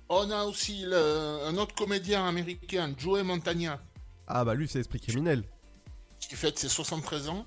On 0.09 0.29
a 0.31 0.43
aussi 0.43 0.83
le- 0.83 1.39
un 1.45 1.55
autre 1.57 1.73
comédien 1.75 2.25
américain, 2.27 2.93
Joey 2.97 3.23
Montagna, 3.23 3.79
Ah 4.27 4.43
bah 4.43 4.55
lui, 4.55 4.67
c'est 4.67 4.79
Esprit 4.79 4.99
Criminel. 4.99 5.43
qui 6.19 6.35
fête 6.35 6.57
ses 6.59 6.67
73 6.69 7.29
ans. 7.29 7.45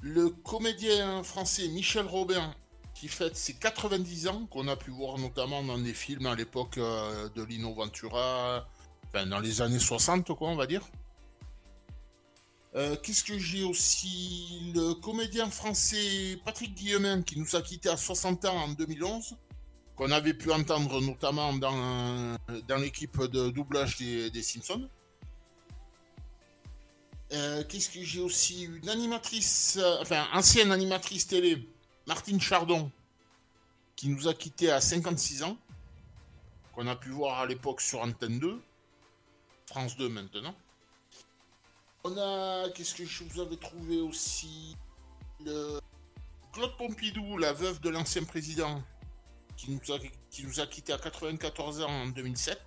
Le 0.00 0.30
comédien 0.30 1.22
français 1.22 1.68
Michel 1.68 2.06
Robin, 2.06 2.54
qui 2.94 3.06
fête 3.08 3.36
ses 3.36 3.54
90 3.54 4.28
ans, 4.28 4.46
qu'on 4.46 4.66
a 4.68 4.76
pu 4.76 4.90
voir 4.90 5.18
notamment 5.18 5.62
dans 5.62 5.78
des 5.78 5.92
films 5.94 6.26
à 6.26 6.34
l'époque 6.34 6.78
euh, 6.78 7.28
de 7.30 7.42
Lino 7.44 7.72
Ventura, 7.74 8.66
enfin 9.08 9.26
dans 9.26 9.40
les 9.40 9.60
années 9.62 9.78
60, 9.78 10.34
quoi, 10.36 10.48
on 10.48 10.56
va 10.56 10.66
dire. 10.66 10.82
Euh, 12.74 12.96
Qu'est-ce 13.02 13.24
que 13.24 13.38
j'ai 13.38 13.64
aussi 13.64 14.72
Le 14.74 14.94
comédien 14.94 15.50
français 15.50 16.38
Patrick 16.44 16.74
Guillemin, 16.74 17.22
qui 17.22 17.38
nous 17.38 17.56
a 17.56 17.62
quittés 17.62 17.88
à 17.88 17.96
60 17.96 18.44
ans 18.44 18.56
en 18.56 18.68
2011, 18.68 19.36
qu'on 19.96 20.10
avait 20.10 20.34
pu 20.34 20.52
entendre 20.52 21.00
notamment 21.00 21.52
dans, 21.54 22.36
dans 22.68 22.76
l'équipe 22.76 23.20
de 23.24 23.50
doublage 23.50 23.96
des, 23.96 24.30
des 24.30 24.42
Simpsons. 24.42 24.88
Euh, 27.32 27.64
Qu'est-ce 27.68 27.90
que 27.90 28.02
j'ai 28.02 28.20
aussi 28.20 28.64
Une 28.64 28.88
animatrice, 28.88 29.78
euh, 29.80 29.98
enfin 30.00 30.26
ancienne 30.32 30.70
animatrice 30.72 31.26
télé, 31.26 31.68
Martine 32.06 32.40
Chardon, 32.40 32.90
qui 33.96 34.08
nous 34.08 34.28
a 34.28 34.34
quittés 34.34 34.70
à 34.70 34.80
56 34.80 35.42
ans, 35.42 35.56
qu'on 36.74 36.86
a 36.86 36.96
pu 36.96 37.10
voir 37.10 37.40
à 37.40 37.46
l'époque 37.46 37.80
sur 37.80 38.00
Antenne 38.00 38.38
2, 38.38 38.62
France 39.68 39.96
2 39.98 40.08
maintenant. 40.08 40.54
On 42.04 42.16
a, 42.16 42.70
qu'est-ce 42.70 42.94
que 42.94 43.04
je 43.04 43.22
vous 43.24 43.38
avais 43.40 43.56
trouvé 43.56 44.00
aussi? 44.00 44.74
Le 45.44 45.78
Claude 46.54 46.74
Pompidou, 46.78 47.36
la 47.36 47.52
veuve 47.52 47.78
de 47.80 47.90
l'ancien 47.90 48.24
président, 48.24 48.82
qui 49.58 49.70
nous 49.70 49.92
a, 49.92 49.98
qui 50.30 50.44
nous 50.44 50.58
a 50.60 50.66
quittés 50.66 50.94
à 50.94 50.98
94 50.98 51.82
ans 51.82 51.88
en 51.90 52.06
2007. 52.06 52.58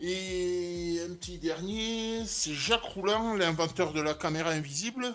Et 0.00 0.98
un 1.08 1.14
petit 1.14 1.38
dernier, 1.38 2.24
c'est 2.26 2.52
Jacques 2.54 2.82
Rouland, 2.82 3.36
l'inventeur 3.36 3.92
de 3.92 4.00
la 4.00 4.14
caméra 4.14 4.50
invisible, 4.50 5.14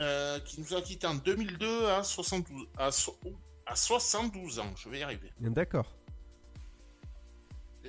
euh, 0.00 0.40
qui 0.40 0.60
nous 0.62 0.74
a 0.74 0.80
quittés 0.80 1.06
en 1.06 1.16
2002 1.16 1.88
à 1.88 2.02
72, 2.02 2.68
à, 2.78 2.90
so- 2.90 3.18
à 3.66 3.76
72 3.76 4.58
ans. 4.60 4.72
Je 4.76 4.88
vais 4.88 5.00
y 5.00 5.02
arriver. 5.02 5.30
D'accord. 5.40 5.86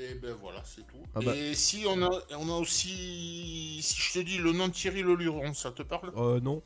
Et 0.04 0.16
ben 0.16 0.34
voilà, 0.42 0.62
c'est 0.66 0.82
tout. 0.88 0.98
Ah 1.14 1.20
bah. 1.24 1.36
Et 1.36 1.54
si 1.54 1.84
on 1.88 2.02
a, 2.02 2.10
on 2.38 2.50
a 2.50 2.58
aussi, 2.58 3.80
si 3.84 4.02
je 4.02 4.14
te 4.14 4.20
dis 4.20 4.38
le 4.40 4.52
nom 4.52 4.68
de 4.68 4.74
Thierry 4.74 5.04
Leluron, 5.04 5.54
ça 5.54 5.72
te 5.72 5.84
parle? 5.84 6.12
Euh, 6.18 6.40
non. 6.40 6.64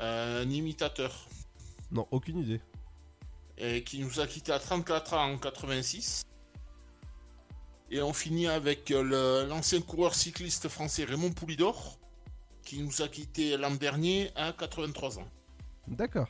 Euh, 0.00 0.42
Un 0.42 0.50
imitateur. 0.50 1.28
Non, 1.92 2.06
aucune 2.10 2.40
idée. 2.40 2.60
et 3.56 3.82
qui 3.84 4.00
nous 4.00 4.20
a 4.20 4.26
quitté 4.26 4.52
à 4.52 4.58
34 4.58 5.14
ans 5.14 5.32
en 5.32 5.38
86. 5.38 6.22
Et 7.90 8.02
on 8.02 8.12
finit 8.12 8.46
avec 8.48 8.90
l'ancien 8.90 9.80
coureur 9.80 10.14
cycliste 10.14 10.68
français 10.68 11.04
Raymond 11.04 11.32
Poulidor, 11.32 11.98
qui 12.64 12.82
nous 12.82 13.00
a 13.02 13.08
quitté 13.08 13.56
l'an 13.56 13.70
dernier 13.74 14.30
à 14.36 14.52
83 14.52 15.18
ans. 15.20 15.28
D'accord. 15.86 16.28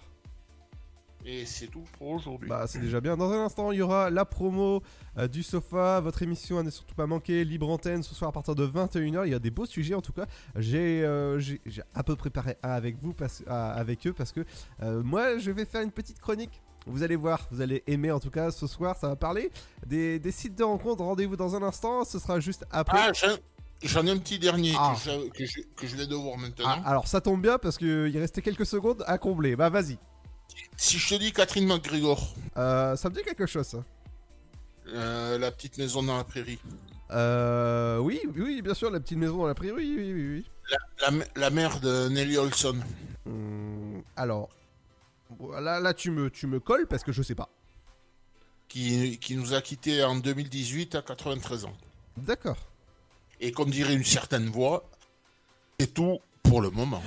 Et 1.31 1.45
c'est 1.45 1.67
tout 1.67 1.85
pour 1.99 2.09
aujourd'hui. 2.09 2.49
Bah, 2.49 2.65
c'est 2.67 2.79
déjà 2.79 3.03
bien. 3.03 3.15
Dans 3.15 3.31
un 3.31 3.45
instant, 3.45 3.71
il 3.71 3.79
y 3.79 3.83
aura 3.83 4.09
la 4.09 4.25
promo 4.25 4.83
euh, 5.19 5.29
du 5.29 5.43
sofa. 5.43 6.01
Votre 6.01 6.23
émission 6.23 6.57
à 6.57 6.63
ne 6.63 6.71
surtout 6.71 6.95
pas 6.95 7.07
manquer. 7.07 7.45
Libre 7.45 7.69
antenne 7.69 8.03
ce 8.03 8.15
soir 8.15 8.31
à 8.31 8.33
partir 8.33 8.55
de 8.55 8.67
21h. 8.67 9.27
Il 9.27 9.31
y 9.33 9.35
a 9.35 9.39
des 9.39 9.51
beaux 9.51 9.67
sujets 9.67 9.93
en 9.95 10.01
tout 10.01 10.13
cas. 10.15 10.25
J'ai 10.57 11.03
euh, 11.05 11.39
un 11.95 12.03
peu 12.03 12.17
préparé 12.17 12.57
un 12.63 12.71
avec 12.71 12.97
vous, 13.03 13.13
parce, 13.13 13.43
ah, 13.47 13.73
avec 13.73 14.07
eux, 14.07 14.15
parce 14.15 14.33
que 14.33 14.41
euh, 14.83 15.03
moi, 15.03 15.37
je 15.37 15.51
vais 15.51 15.67
faire 15.67 15.83
une 15.83 15.91
petite 15.93 16.19
chronique. 16.19 16.63
Vous 16.87 17.03
allez 17.03 17.17
voir, 17.17 17.47
vous 17.51 17.61
allez 17.61 17.83
aimer 17.87 18.11
en 18.11 18.21
tout 18.21 18.31
cas 18.31 18.51
ce 18.51 18.67
soir. 18.67 18.97
Ça 18.97 19.09
va 19.09 19.17
parler 19.17 19.51
des, 19.87 20.19
des 20.19 20.33
sites 20.33 20.55
de 20.57 20.65
rencontres. 20.65 21.05
Rendez-vous 21.05 21.37
dans 21.37 21.55
un 21.55 21.63
instant. 21.63 22.05
Ce 22.07 22.19
sera 22.19 22.41
juste 22.41 22.65
après. 22.71 22.99
Ah, 23.03 23.13
j'en- 23.13 23.37
j'en 23.83 24.07
ai 24.07 24.11
un 24.13 24.17
petit 24.19 24.39
dernier 24.39 24.73
Ah. 24.79 24.95
que, 24.97 25.11
je, 25.11 25.29
que, 25.29 25.45
je, 25.45 25.61
que 25.77 25.87
je 25.87 25.95
vais 25.95 26.07
devoir 26.07 26.39
maintenant. 26.39 26.65
Ah, 26.67 26.81
alors 26.87 27.07
ça 27.07 27.21
tombe 27.21 27.43
bien 27.43 27.59
parce 27.59 27.77
qu'il 27.77 28.17
restait 28.17 28.41
quelques 28.41 28.65
secondes 28.65 29.05
à 29.07 29.19
combler. 29.19 29.57
Bah 29.57 29.69
vas-y. 29.69 29.99
Si 30.77 30.99
je 30.99 31.09
te 31.09 31.15
dis 31.17 31.33
Catherine 31.33 31.67
McGregor, 31.67 32.35
Euh, 32.57 32.97
ça 32.97 33.09
me 33.11 33.15
dit 33.15 33.23
quelque 33.23 33.47
chose 33.47 33.67
ça. 33.67 33.85
euh, 34.89 35.39
la 35.39 35.51
petite 35.51 35.79
maison 35.79 36.03
dans 36.03 36.17
la 36.17 36.25
prairie, 36.25 36.59
Euh, 37.11 37.99
oui, 37.99 38.21
oui, 38.37 38.61
bien 38.63 38.75
sûr, 38.75 38.91
la 38.91 39.01
petite 39.01 39.19
maison 39.19 39.39
dans 39.39 39.47
la 39.47 39.55
prairie, 39.55 39.73
oui, 39.73 40.13
oui, 40.15 40.45
la, 40.71 41.11
la- 41.11 41.25
la 41.37 41.51
mère 41.51 41.81
de 41.81 42.09
Nelly 42.09 42.37
Olson, 42.37 42.79
Hum, 43.27 44.03
alors, 44.17 44.49
là, 45.61 45.81
là 45.81 45.93
tu, 45.95 46.11
me, 46.11 46.31
tu 46.31 46.47
me 46.47 46.61
colles 46.61 46.87
parce 46.87 47.03
que 47.03 47.13
je 47.13 47.23
sais 47.23 47.35
pas. 47.35 47.49
qui, 48.69 49.19
qui 49.19 49.35
nous 49.37 49.55
a 49.55 49.63
quittés 49.63 50.03
en 50.05 50.17
2018 50.17 50.95
à 50.97 51.03
93 51.03 51.65
ans. 51.65 51.73
D'accord. 52.19 52.59
Et 53.41 53.51
comme 53.53 53.71
dirait 53.71 53.95
une 53.95 54.05
certaine 54.05 54.51
voix, 54.51 54.85
c'est 55.81 55.95
tout 55.95 56.19
pour 56.49 56.61
le 56.61 56.71
moment. 56.71 57.03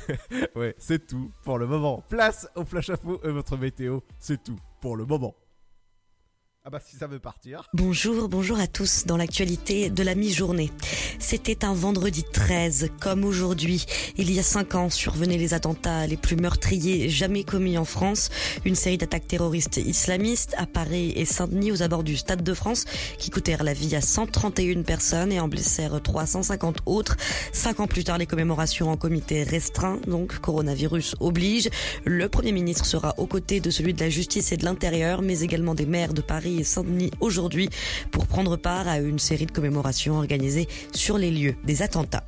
ouais, 0.56 0.74
c'est 0.78 1.06
tout 1.06 1.30
pour 1.44 1.58
le 1.58 1.66
moment. 1.66 2.02
Place 2.08 2.48
au 2.56 2.64
flash 2.64 2.90
info 2.90 3.20
et 3.24 3.30
votre 3.30 3.56
météo, 3.56 4.00
c'est 4.18 4.42
tout 4.42 4.56
pour 4.80 4.96
le 4.96 5.04
moment. 5.04 5.34
Ah 6.62 6.68
bah. 6.68 6.78
Bonjour, 7.72 8.28
bonjour 8.28 8.60
à 8.60 8.66
tous 8.66 9.06
dans 9.06 9.16
l'actualité 9.16 9.88
de 9.88 10.02
la 10.02 10.14
mi-journée. 10.14 10.70
C'était 11.18 11.64
un 11.64 11.72
vendredi 11.72 12.22
13, 12.22 12.90
comme 13.00 13.24
aujourd'hui. 13.24 13.86
Il 14.18 14.30
y 14.30 14.38
a 14.38 14.42
cinq 14.42 14.74
ans 14.74 14.90
survenaient 14.90 15.38
les 15.38 15.54
attentats 15.54 16.06
les 16.06 16.18
plus 16.18 16.36
meurtriers 16.36 17.08
jamais 17.08 17.44
commis 17.44 17.78
en 17.78 17.86
France. 17.86 18.28
Une 18.66 18.74
série 18.74 18.98
d'attaques 18.98 19.26
terroristes 19.26 19.78
islamistes 19.78 20.54
à 20.58 20.66
Paris 20.66 21.14
et 21.16 21.24
Saint-Denis 21.24 21.72
aux 21.72 21.82
abords 21.82 22.04
du 22.04 22.18
Stade 22.18 22.42
de 22.42 22.52
France 22.52 22.84
qui 23.16 23.30
coûtèrent 23.30 23.64
la 23.64 23.72
vie 23.72 23.96
à 23.96 24.02
131 24.02 24.82
personnes 24.82 25.32
et 25.32 25.40
en 25.40 25.48
blessèrent 25.48 26.02
350 26.02 26.80
autres. 26.84 27.16
Cinq 27.54 27.80
ans 27.80 27.86
plus 27.86 28.04
tard, 28.04 28.18
les 28.18 28.26
commémorations 28.26 28.90
en 28.90 28.98
comité 28.98 29.44
restreint, 29.44 29.98
donc 30.06 30.38
coronavirus 30.40 31.16
oblige. 31.20 31.70
Le 32.04 32.28
Premier 32.28 32.52
ministre 32.52 32.84
sera 32.84 33.14
aux 33.16 33.26
côtés 33.26 33.60
de 33.60 33.70
celui 33.70 33.94
de 33.94 34.00
la 34.00 34.10
justice 34.10 34.52
et 34.52 34.58
de 34.58 34.66
l'intérieur, 34.66 35.22
mais 35.22 35.40
également 35.40 35.74
des 35.74 35.86
maires 35.86 36.12
de 36.12 36.20
Paris 36.20 36.49
et 36.58 36.64
Saint-Denis 36.64 37.10
aujourd'hui 37.20 37.68
pour 38.10 38.26
prendre 38.26 38.56
part 38.56 38.88
à 38.88 38.98
une 38.98 39.18
série 39.18 39.46
de 39.46 39.52
commémorations 39.52 40.18
organisées 40.18 40.68
sur 40.92 41.18
les 41.18 41.30
lieux 41.30 41.54
des 41.64 41.82
attentats. 41.82 42.24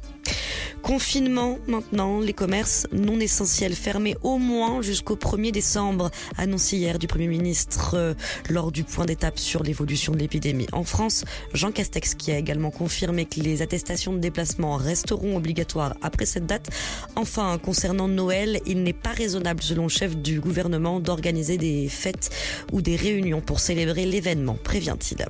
Confinement 0.83 1.59
maintenant, 1.69 2.19
les 2.19 2.33
commerces 2.33 2.89
non 2.93 3.21
essentiels 3.21 3.75
fermés 3.75 4.17
au 4.23 4.39
moins 4.39 4.83
jusqu'au 4.83 5.15
1er 5.15 5.53
décembre, 5.53 6.11
annoncé 6.37 6.77
hier 6.77 6.99
du 6.99 7.07
Premier 7.07 7.29
ministre 7.29 7.95
euh, 7.95 8.15
lors 8.51 8.73
du 8.73 8.83
point 8.83 9.05
d'étape 9.05 9.39
sur 9.39 9.63
l'évolution 9.63 10.13
de 10.13 10.19
l'épidémie 10.19 10.67
en 10.73 10.83
France. 10.83 11.25
Jean 11.55 11.71
Castex 11.71 12.15
qui 12.17 12.33
a 12.33 12.39
également 12.39 12.73
confirmé 12.73 13.27
que 13.27 13.39
les 13.39 13.63
attestations 13.63 14.13
de 14.13 14.19
déplacement 14.19 14.77
resteront 14.77 15.37
obligatoires 15.37 15.95
après 16.03 16.27
cette 16.27 16.47
date. 16.47 16.69
Enfin, 17.15 17.59
concernant 17.59 18.09
Noël, 18.09 18.61
il 18.67 18.83
n'est 18.83 18.93
pas 18.93 19.13
raisonnable 19.13 19.63
selon 19.63 19.85
le 19.85 19.89
chef 19.89 20.17
du 20.17 20.41
gouvernement 20.41 20.99
d'organiser 20.99 21.59
des 21.59 21.89
fêtes 21.89 22.31
ou 22.73 22.83
des 22.83 22.97
réunions 22.97 23.41
pour 23.41 23.61
célébrer 23.61 24.05
l'événement, 24.05 24.59
prévient-il. 24.65 25.27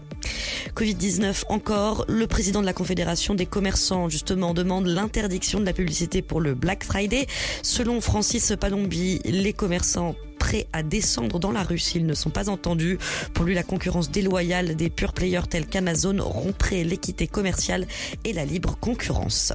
Covid-19 0.75 1.45
encore, 1.51 2.07
le 2.09 2.27
président 2.27 2.63
de 2.63 2.67
la 2.67 2.73
Confédération 2.73 3.35
des 3.35 3.47
commerçants 3.47 4.09
justement 4.09 4.55
demande 4.55 4.82
l'interdiction 4.89 5.61
de 5.61 5.65
la 5.65 5.73
publicité 5.73 6.23
pour 6.23 6.41
le 6.41 6.55
Black 6.55 6.85
Friday. 6.85 7.27
Selon 7.63 8.01
Francis 8.01 8.53
Palombi, 8.59 9.21
les 9.25 9.53
commerçants 9.53 10.15
prêts 10.39 10.67
à 10.73 10.83
descendre 10.83 11.39
dans 11.39 11.53
la 11.53 11.63
rue 11.63 11.79
s'ils 11.79 12.05
ne 12.05 12.15
sont 12.15 12.31
pas 12.31 12.49
entendus. 12.49 12.99
Pour 13.33 13.45
lui, 13.45 13.55
la 13.55 13.63
concurrence 13.63 14.11
déloyale 14.11 14.75
des 14.75 14.91
pure 14.91 15.13
players 15.13 15.47
tels 15.49 15.67
qu'Amazon 15.67 16.17
romprait 16.21 16.83
l'équité 16.83 17.29
commerciale 17.29 17.87
et 18.25 18.33
la 18.33 18.45
libre 18.45 18.77
concurrence. 18.81 19.53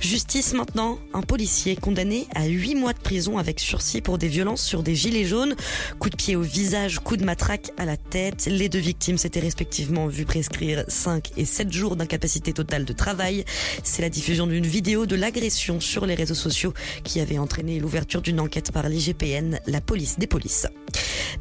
Justice 0.00 0.52
maintenant, 0.52 0.98
un 1.12 1.22
policier 1.22 1.76
condamné 1.76 2.26
à 2.34 2.46
8 2.46 2.74
mois 2.74 2.92
de 2.92 2.98
prison 2.98 3.38
avec 3.38 3.60
sursis 3.60 4.00
pour 4.00 4.18
des 4.18 4.28
violences 4.28 4.62
sur 4.62 4.82
des 4.82 4.94
gilets 4.94 5.24
jaunes, 5.24 5.54
coup 5.98 6.10
de 6.10 6.16
pied 6.16 6.36
au 6.36 6.42
visage, 6.42 6.98
coup 7.00 7.16
de 7.16 7.24
matraque 7.24 7.70
à 7.78 7.84
la 7.84 7.96
tête. 7.96 8.46
Les 8.46 8.68
deux 8.68 8.78
victimes 8.78 9.18
s'étaient 9.18 9.40
respectivement 9.40 10.06
vues 10.06 10.26
prescrire 10.26 10.84
5 10.88 11.32
et 11.36 11.44
7 11.44 11.72
jours 11.72 11.96
d'incapacité 11.96 12.52
totale 12.52 12.84
de 12.84 12.92
travail. 12.92 13.44
C'est 13.82 14.02
la 14.02 14.10
diffusion 14.10 14.46
d'une 14.46 14.66
vidéo 14.66 15.06
de 15.06 15.16
l'agression 15.16 15.80
sur 15.80 16.06
les 16.06 16.14
réseaux 16.14 16.34
sociaux 16.34 16.74
qui 17.02 17.20
avait 17.20 17.38
entraîné 17.38 17.80
l'ouverture 17.80 18.22
d'une 18.22 18.40
enquête 18.40 18.72
par 18.72 18.88
l'IGPN, 18.88 19.58
la 19.66 19.80
police 19.80 20.18
des 20.18 20.26
polices. 20.26 20.66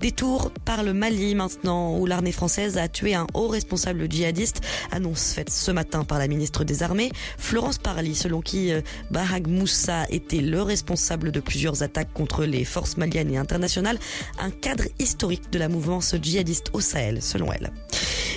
Détour 0.02 0.52
par 0.66 0.84
le 0.84 0.94
Mali 0.94 1.36
maintenant, 1.36 1.98
où 1.98 2.06
l'armée 2.06 2.32
française 2.32 2.78
a 2.78 2.88
tué 2.88 3.14
un 3.14 3.28
haut 3.34 3.48
responsable 3.48 4.10
djihadiste, 4.10 4.62
annonce 4.92 5.34
faite 5.34 5.50
ce 5.50 5.72
matin 5.72 6.04
par 6.04 6.20
la 6.20 6.28
ministre 6.28 6.64
des 6.64 6.84
Armées, 6.84 7.12
Florence 7.38 7.78
Parly, 7.78 8.16
selon 8.24 8.42
qui 8.42 8.72
euh, 8.72 8.82
Bahag 9.12 9.48
Moussa 9.48 10.06
était 10.10 10.40
le 10.40 10.62
responsable 10.62 11.32
de 11.32 11.42
plusieurs 11.42 11.84
attaques 11.84 12.14
contre 12.14 12.46
les 12.46 12.64
forces 12.64 12.96
maliennes 12.96 13.34
et 13.34 13.38
internationales, 13.38 14.00
un 14.40 14.50
cadre 14.50 14.86
historique 14.98 15.52
de 15.52 15.60
la 15.60 15.68
mouvance 15.68 16.16
djihadiste 16.22 16.70
au 16.72 16.80
Sahel, 16.80 17.22
selon 17.22 17.52
elle. 17.52 17.72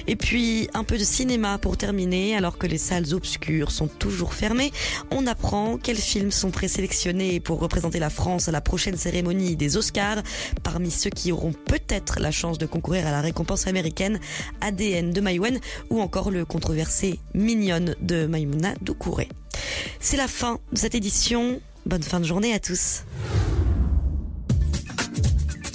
Et 0.09 0.17
puis 0.17 0.69
un 0.75 0.85
peu 0.85 0.99
de 0.99 1.05
cinéma 1.05 1.59
pour 1.59 1.77
terminer, 1.77 2.37
alors 2.37 2.59
que 2.59 2.67
les 2.67 2.79
salles 2.79 3.15
obscures 3.15 3.71
sont 3.71 3.87
toujours 3.87 4.35
fermées, 4.35 4.73
on 5.11 5.27
apprend 5.27 5.79
quels 5.79 5.97
films 5.97 6.31
sont 6.31 6.51
présélectionnés 6.51 7.41
pour 7.41 7.61
représenter 7.61 7.99
la 7.99 8.11
France 8.11 8.49
à 8.49 8.53
la 8.53 8.61
prochaine 8.61 8.97
cérémonie 8.97 9.57
des 9.57 9.77
Oscars, 9.77 10.23
parmi 10.63 10.91
ceux 10.91 11.11
qui 11.11 11.33
auront 11.33 11.53
peut-être 11.53 12.21
la 12.21 12.31
chance 12.31 12.59
de 12.59 12.67
concourir 12.67 13.07
à 13.07 13.13
la 13.13 13.21
récompense 13.21 13.67
américaine 13.67 14.19
ADN 14.61 15.13
de 15.13 15.21
Maïwen 15.21 15.61
ou 15.91 16.01
encore 16.01 16.31
le 16.31 16.45
controversé 16.45 17.21
Mignonne 17.35 17.95
de 18.01 18.27
Maïmouna 18.27 18.75
Doucouré. 18.83 19.29
C'est 20.01 20.17
la 20.17 20.29
fin 20.29 20.59
de 20.73 20.79
cette 20.79 20.95
édition. 20.95 21.61
Bonne 21.85 22.03
fin 22.03 22.21
de 22.21 22.25
journée 22.25 22.53
à 22.55 22.59
tous. 22.59 23.05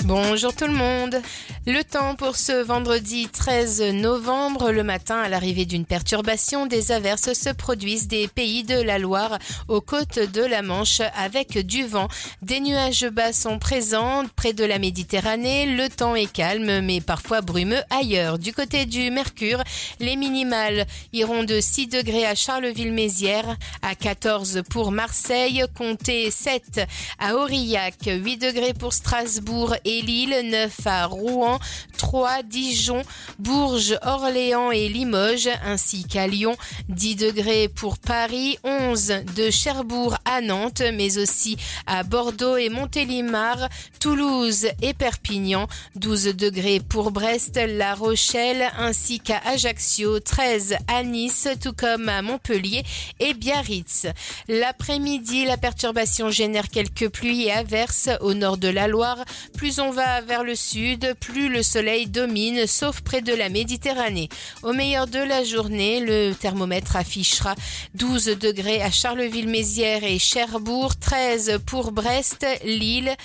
Bonjour 0.05 0.53
tout 0.53 0.67
le 0.67 0.73
monde. 0.73 1.21
Le 1.67 1.83
temps 1.83 2.15
pour 2.15 2.37
ce 2.37 2.63
vendredi 2.63 3.27
13 3.31 3.93
novembre, 3.93 4.71
le 4.71 4.83
matin, 4.83 5.19
à 5.19 5.29
l'arrivée 5.29 5.65
d'une 5.65 5.85
perturbation, 5.85 6.65
des 6.65 6.91
averses 6.91 7.33
se 7.33 7.49
produisent 7.49 8.07
des 8.07 8.27
pays 8.27 8.63
de 8.63 8.81
la 8.81 8.97
Loire 8.97 9.37
aux 9.67 9.79
côtes 9.79 10.17
de 10.17 10.41
la 10.41 10.63
Manche 10.63 11.01
avec 11.15 11.59
du 11.59 11.85
vent. 11.85 12.07
Des 12.41 12.61
nuages 12.61 13.07
bas 13.11 13.31
sont 13.31 13.59
présents 13.59 14.23
près 14.35 14.53
de 14.53 14.65
la 14.65 14.79
Méditerranée. 14.79 15.67
Le 15.67 15.87
temps 15.87 16.15
est 16.15 16.31
calme 16.31 16.81
mais 16.81 16.99
parfois 16.99 17.41
brumeux 17.41 17.83
ailleurs. 17.91 18.39
Du 18.39 18.53
côté 18.53 18.87
du 18.87 19.11
Mercure, 19.11 19.61
les 19.99 20.15
minimales 20.15 20.87
iront 21.13 21.43
de 21.43 21.61
6 21.61 21.85
degrés 21.89 22.25
à 22.25 22.33
Charleville-Mézières, 22.33 23.55
à 23.83 23.93
14 23.93 24.63
pour 24.67 24.91
Marseille, 24.91 25.63
comptez 25.77 26.31
7 26.31 26.81
à 27.19 27.35
Aurillac, 27.35 27.97
8 28.07 28.37
degrés 28.37 28.73
pour 28.73 28.93
Strasbourg 28.93 29.75
et 29.85 30.01
Lille, 30.01 30.35
9 30.49 30.87
à 30.87 31.05
Rouen, 31.05 31.50
3 31.97 32.43
Dijon, 32.43 33.01
Bourges, 33.39 33.97
Orléans 34.03 34.71
et 34.71 34.89
Limoges, 34.89 35.49
ainsi 35.65 36.03
qu'à 36.03 36.27
Lyon, 36.27 36.55
10 36.89 37.15
degrés 37.15 37.67
pour 37.67 37.97
Paris, 37.97 38.57
11 38.63 39.23
de 39.35 39.49
Cherbourg 39.49 40.17
à 40.25 40.41
Nantes, 40.41 40.81
mais 40.93 41.17
aussi 41.17 41.57
à 41.87 42.03
Bordeaux 42.03 42.57
et 42.57 42.69
Montélimar, 42.69 43.69
Toulouse 43.99 44.67
et 44.81 44.93
Perpignan, 44.93 45.67
12 45.95 46.35
degrés 46.35 46.79
pour 46.79 47.11
Brest, 47.11 47.59
La 47.67 47.95
Rochelle, 47.95 48.69
ainsi 48.77 49.19
qu'à 49.19 49.39
Ajaccio, 49.45 50.19
13 50.19 50.75
à 50.87 51.03
Nice, 51.03 51.47
tout 51.61 51.73
comme 51.73 52.09
à 52.09 52.21
Montpellier 52.21 52.83
et 53.19 53.33
Biarritz. 53.33 54.07
L'après-midi, 54.47 55.45
la 55.45 55.57
perturbation 55.57 56.29
génère 56.29 56.69
quelques 56.69 57.09
pluies 57.09 57.45
et 57.45 57.51
averses 57.51 58.09
au 58.21 58.33
nord 58.33 58.57
de 58.57 58.67
la 58.67 58.87
Loire. 58.87 59.23
Plus 59.57 59.79
on 59.79 59.91
va 59.91 60.21
vers 60.21 60.43
le 60.43 60.55
sud, 60.55 61.15
plus 61.19 61.40
le 61.49 61.63
soleil 61.63 62.07
domine, 62.07 62.67
sauf 62.67 63.01
près 63.01 63.21
de 63.21 63.33
la 63.33 63.49
Méditerranée. 63.49 64.29
Au 64.63 64.73
meilleur 64.73 65.07
de 65.07 65.19
la 65.19 65.43
journée, 65.43 65.99
le 65.99 66.33
thermomètre 66.33 66.95
affichera 66.95 67.55
12 67.95 68.37
degrés 68.39 68.81
à 68.81 68.91
Charleville-Mézières 68.91 70.03
et 70.03 70.19
Cherbourg, 70.19 70.95
13 70.97 71.59
pour 71.65 71.91
Brest, 71.91 72.45
Lille, 72.63 73.15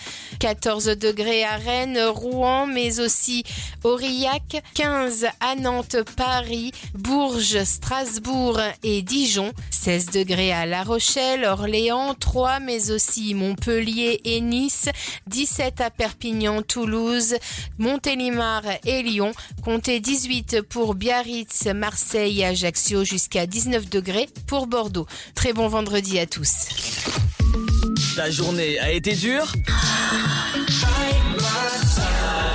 14 0.41 0.87
degrés 0.99 1.45
à 1.45 1.57
Rennes, 1.57 2.01
Rouen, 2.01 2.67
mais 2.67 3.01
aussi 3.01 3.45
Aurillac, 3.85 4.63
15 4.75 5.27
à 5.41 5.55
Nantes, 5.57 5.97
Paris, 6.17 6.73
Bourges, 6.95 7.65
Strasbourg 7.65 8.61
et 8.83 9.03
Dijon, 9.03 9.53
16 9.71 10.07
degrés 10.11 10.53
à 10.53 10.67
La 10.67 10.83
Rochelle, 10.83 11.45
Orléans, 11.45 12.15
3 12.15 12.61
mais 12.61 12.91
aussi 12.91 13.35
Montpellier 13.35 14.21
et 14.25 14.41
Nice, 14.41 14.89
17 15.27 15.81
à 15.81 15.91
Perpignan, 15.91 16.63
Toulouse, 16.63 17.37
Montélimar 18.07 18.63
et 18.85 19.03
Lyon, 19.03 19.33
comptez 19.65 19.99
18 19.99 20.63
pour 20.63 20.95
Biarritz, 20.95 21.67
Marseille 21.75 22.41
et 22.41 22.45
Ajaccio 22.45 23.03
jusqu'à 23.03 23.47
19 23.47 23.91
degrés 23.91 24.29
pour 24.47 24.69
Bordeaux. 24.69 25.09
Très 25.35 25.53
bon 25.53 25.67
vendredi 25.67 26.21
à 26.21 26.27
tous. 26.27 26.69
Ta 28.15 28.31
journée 28.31 28.79
a 28.79 28.93
été 28.93 29.13
dure? 29.13 29.53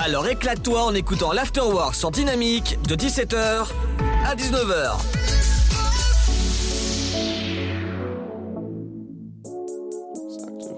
Alors 0.06 0.26
éclate-toi 0.26 0.86
en 0.86 0.93
écoutant 0.93 1.34
l'Afterwork 1.34 1.95
sur 1.95 2.12
Dynamique 2.12 2.78
de 2.88 2.95
17h 2.95 3.68
à 4.26 4.36
19h. 4.36 4.99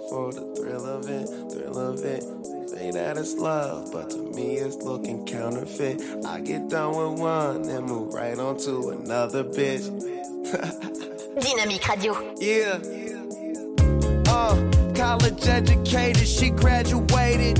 for 0.09 0.31
the 0.31 0.41
thrill 0.55 0.85
of 0.85 1.09
it, 1.09 1.27
thrill 1.49 1.77
of 1.77 2.05
it. 2.05 2.42
Say 2.83 2.91
that 2.91 3.17
it's 3.17 3.35
love, 3.35 3.93
but 3.93 4.09
to 4.09 4.17
me 4.17 4.55
it's 4.55 4.75
looking 4.75 5.25
counterfeit. 5.25 6.01
I 6.25 6.41
get 6.41 6.67
done 6.67 6.97
with 6.97 7.17
one, 7.17 7.61
then 7.61 7.83
move 7.83 8.13
right 8.13 8.37
on 8.37 8.57
to 8.57 8.89
another 8.89 9.41
bitch. 9.41 9.87
Dynamique 11.39 11.87
Radio. 11.87 12.13
Yeah. 12.41 12.81
Uh, 14.27 14.93
college 14.93 15.47
educated, 15.47 16.27
she 16.27 16.49
graduated. 16.49 17.57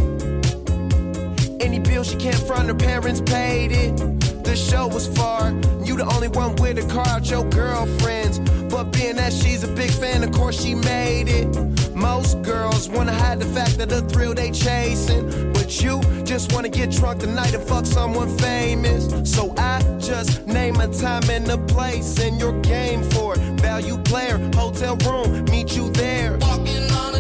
Any 1.62 1.80
bill 1.80 2.04
she 2.04 2.18
can't 2.18 2.36
front, 2.36 2.68
her 2.68 2.76
parents 2.76 3.22
paid 3.22 3.72
it. 3.72 4.33
The 4.44 4.56
show 4.56 4.88
was 4.88 5.08
far, 5.08 5.52
you 5.84 5.96
the 5.98 6.06
only 6.14 6.28
one 6.28 6.56
with 6.58 6.78
a 6.78 6.88
car 6.94 7.08
out 7.08 7.30
your 7.30 7.44
girlfriends. 7.50 8.40
But 8.70 8.92
being 8.92 9.16
that 9.16 9.34
she's 9.34 9.64
a 9.64 9.68
big 9.68 9.92
fan, 9.92 10.24
of 10.24 10.32
course 10.32 10.62
she 10.62 10.76
made 10.76 11.28
it. 11.28 11.48
Most 11.96 12.42
girls 12.42 12.90
wanna 12.90 13.14
hide 13.14 13.40
the 13.40 13.46
fact 13.46 13.78
that 13.78 13.90
the 13.90 14.02
thrill 14.02 14.34
they 14.34 14.52
chasing. 14.52 15.54
But 15.54 15.82
you 15.82 16.02
just 16.24 16.54
wanna 16.54 16.70
get 16.70 16.92
drunk 16.92 17.20
tonight 17.22 17.54
and 17.54 17.64
fuck 17.64 17.86
someone 17.86 18.38
famous. 18.38 19.08
So 19.24 19.54
I 19.58 19.82
just 20.00 20.46
name 20.46 20.76
a 20.80 20.88
time 20.88 21.30
and 21.30 21.50
a 21.50 21.58
place 21.58 22.20
and 22.20 22.40
your 22.40 22.60
game 22.62 23.04
for 23.12 23.36
it. 23.36 23.40
Value 23.62 23.98
player, 24.00 24.38
hotel 24.56 24.98
room, 25.06 25.46
meet 25.46 25.76
you 25.76 25.90
there. 25.92 26.38
Walking 26.40 26.92
on 26.92 27.13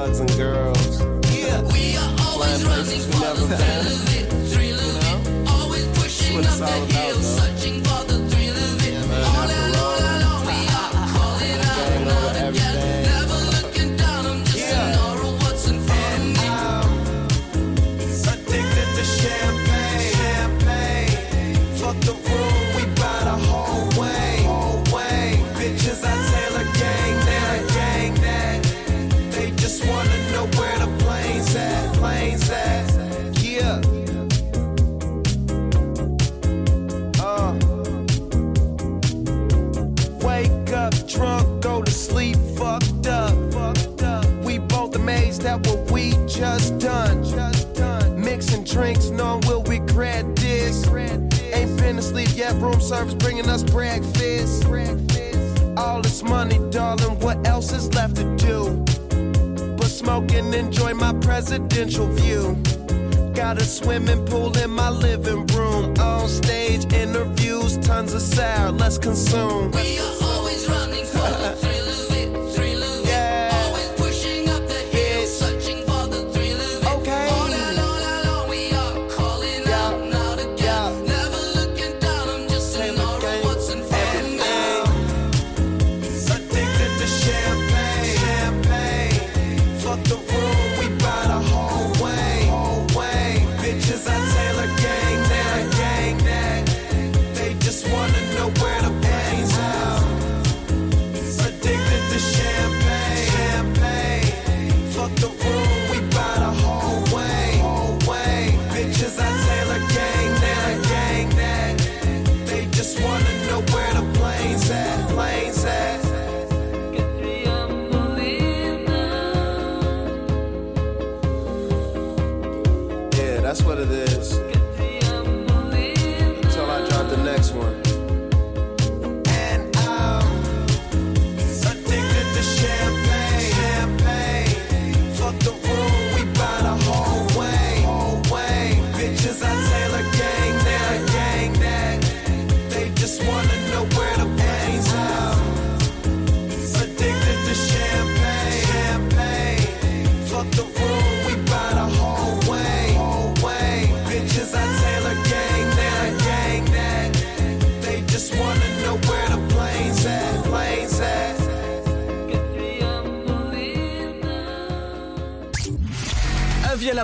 drugs 0.00 0.20
and 0.20 0.30
girls. 0.36 1.00
Yeah. 1.36 1.60
We 1.72 1.96
are 1.96 2.14
always 2.26 2.64
running 2.64 3.00
for 3.12 3.34
the 3.36 3.56
thrill 3.60 3.86
of 3.86 4.16
it, 4.16 4.26
thrill 4.50 4.80
of 4.80 5.26
it. 5.26 5.48
Always 5.50 5.86
pushing 5.98 6.38
up 6.38 6.58
the 6.58 6.94
hill, 6.94 7.16
searching 7.16 7.82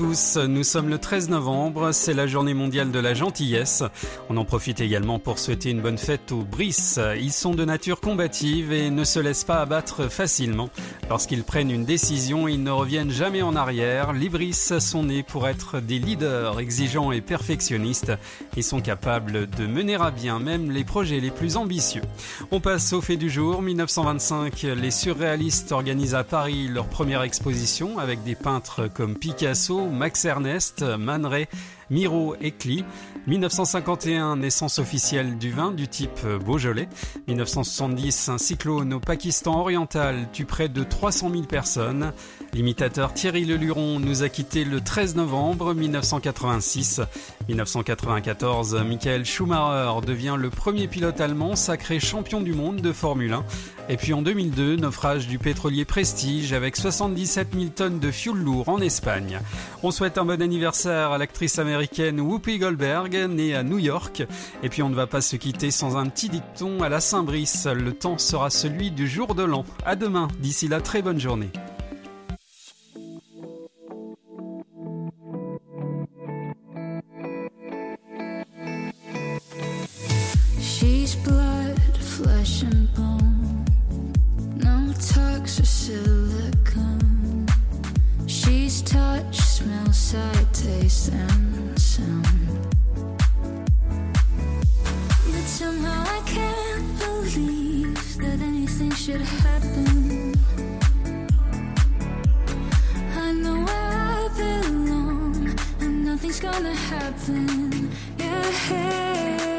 Nous 0.00 0.64
sommes 0.64 0.88
le 0.88 0.98
13 0.98 1.28
novembre, 1.28 1.92
c'est 1.92 2.14
la 2.14 2.26
journée 2.26 2.54
mondiale 2.54 2.92
de 2.92 2.98
la 3.00 3.14
gentillesse. 3.14 3.82
On 4.28 4.36
en 4.36 4.44
profite 4.44 4.80
également 4.80 5.18
pour 5.18 5.38
souhaiter 5.38 5.70
une 5.70 5.80
bonne 5.80 5.98
fête 5.98 6.30
aux 6.30 6.44
Briss. 6.44 7.00
Ils 7.20 7.32
sont 7.32 7.54
de 7.54 7.64
nature 7.64 8.00
combative 8.00 8.72
et 8.72 8.90
ne 8.90 9.04
se 9.04 9.18
laissent 9.18 9.44
pas 9.44 9.60
abattre 9.60 10.10
facilement. 10.10 10.70
Lorsqu'ils 11.10 11.42
prennent 11.42 11.70
une 11.70 11.86
décision, 11.86 12.48
ils 12.48 12.62
ne 12.62 12.70
reviennent 12.70 13.10
jamais 13.10 13.40
en 13.40 13.56
arrière. 13.56 14.12
Les 14.12 14.28
Briss 14.28 14.78
sont 14.78 15.04
nés 15.04 15.22
pour 15.22 15.48
être 15.48 15.80
des 15.80 15.98
leaders 15.98 16.60
exigeants 16.60 17.12
et 17.12 17.22
perfectionnistes. 17.22 18.12
Ils 18.56 18.62
sont 18.62 18.82
capables 18.82 19.48
de 19.48 19.66
mener 19.66 19.94
à 19.94 20.10
bien 20.10 20.38
même 20.38 20.70
les 20.70 20.84
projets 20.84 21.20
les 21.20 21.30
plus 21.30 21.56
ambitieux. 21.56 22.02
On 22.50 22.60
passe 22.60 22.92
au 22.92 23.00
fait 23.00 23.16
du 23.16 23.30
jour. 23.30 23.62
1925, 23.62 24.62
les 24.62 24.90
surréalistes 24.90 25.72
organisent 25.72 26.14
à 26.14 26.24
Paris 26.24 26.68
leur 26.68 26.86
première 26.86 27.22
exposition 27.22 27.98
avec 27.98 28.22
des 28.22 28.34
peintres 28.34 28.88
comme 28.92 29.16
Picasso, 29.16 29.86
Max 29.86 30.26
Ernest, 30.26 30.82
Man 30.82 31.24
Ray, 31.24 31.46
Miro 31.88 32.36
et 32.42 32.50
Klee. 32.50 32.84
1951, 33.28 34.36
naissance 34.36 34.78
officielle 34.78 35.36
du 35.36 35.50
vin 35.50 35.70
du 35.70 35.86
type 35.86 36.18
Beaujolais. 36.46 36.88
1970, 37.26 38.30
un 38.30 38.38
cyclone 38.38 38.94
au 38.94 39.00
Pakistan 39.00 39.60
oriental 39.60 40.28
tue 40.32 40.46
près 40.46 40.70
de 40.70 40.82
300 40.82 41.30
000 41.32 41.42
personnes. 41.42 42.14
L'imitateur 42.54 43.12
Thierry 43.12 43.44
Leluron 43.44 44.00
nous 44.00 44.22
a 44.22 44.30
quitté 44.30 44.64
le 44.64 44.80
13 44.80 45.16
novembre 45.16 45.74
1986. 45.74 47.02
1994, 47.48 48.76
Michael 48.76 49.26
Schumacher 49.26 50.06
devient 50.06 50.36
le 50.38 50.48
premier 50.48 50.88
pilote 50.88 51.20
allemand 51.20 51.54
sacré 51.54 52.00
champion 52.00 52.40
du 52.40 52.54
monde 52.54 52.80
de 52.80 52.92
Formule 52.92 53.34
1. 53.34 53.44
Et 53.90 53.96
puis 53.96 54.12
en 54.12 54.22
2002, 54.22 54.76
naufrage 54.76 55.28
du 55.28 55.38
pétrolier 55.38 55.84
Prestige 55.84 56.52
avec 56.52 56.76
77 56.76 57.48
000 57.54 57.64
tonnes 57.74 57.98
de 57.98 58.10
fioul 58.10 58.38
lourd 58.38 58.68
en 58.68 58.80
Espagne. 58.80 59.40
On 59.82 59.90
souhaite 59.90 60.18
un 60.18 60.24
bon 60.24 60.40
anniversaire 60.42 61.12
à 61.12 61.18
l'actrice 61.18 61.58
américaine 61.58 62.20
Whoopi 62.20 62.58
Goldberg, 62.58 63.17
née 63.26 63.54
à 63.54 63.62
New 63.62 63.78
York. 63.78 64.22
Et 64.62 64.68
puis 64.68 64.82
on 64.82 64.90
ne 64.90 64.94
va 64.94 65.06
pas 65.06 65.20
se 65.20 65.36
quitter 65.36 65.70
sans 65.70 65.96
un 65.96 66.06
petit 66.06 66.28
dicton 66.28 66.82
à 66.82 66.88
la 66.88 67.00
Saint-Brice. 67.00 67.66
Le 67.66 67.92
temps 67.92 68.18
sera 68.18 68.50
celui 68.50 68.90
du 68.90 69.08
jour 69.08 69.34
de 69.34 69.42
l'an. 69.42 69.64
À 69.84 69.96
demain. 69.96 70.28
D'ici 70.38 70.68
là, 70.68 70.80
très 70.80 71.02
bonne 71.02 71.18
journée. 71.18 71.50
Somehow 95.68 96.02
I 96.02 96.20
can't 96.24 96.98
believe 96.98 98.16
that 98.22 98.40
anything 98.40 98.90
should 98.92 99.20
happen. 99.20 100.34
I 103.14 103.32
know 103.32 103.58
where 103.66 103.92
I 104.16 104.28
belong, 104.34 105.54
and 105.80 106.06
nothing's 106.06 106.40
gonna 106.40 106.74
happen. 106.74 107.90
Yeah. 108.18 109.57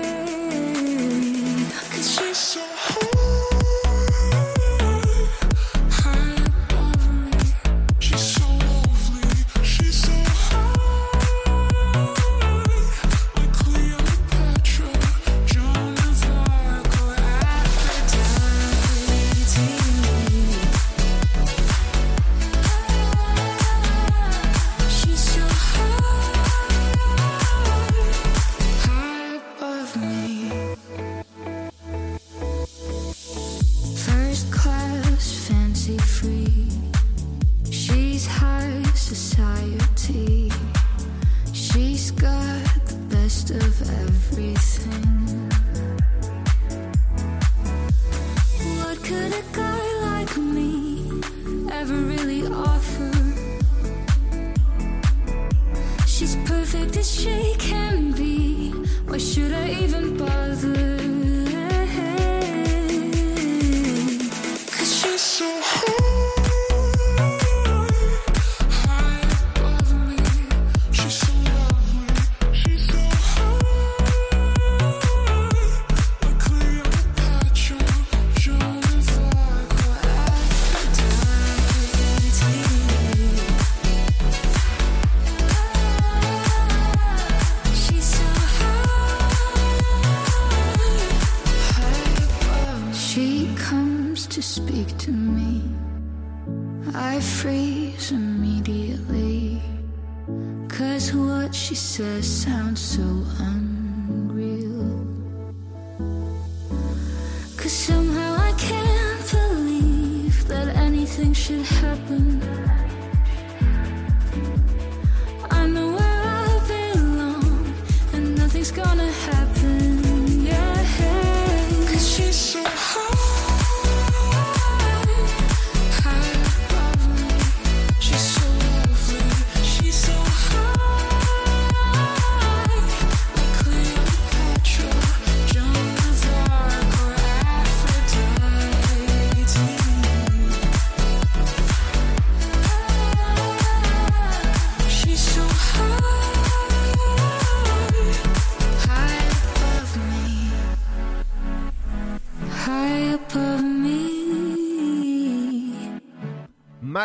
me. 30.00 31.19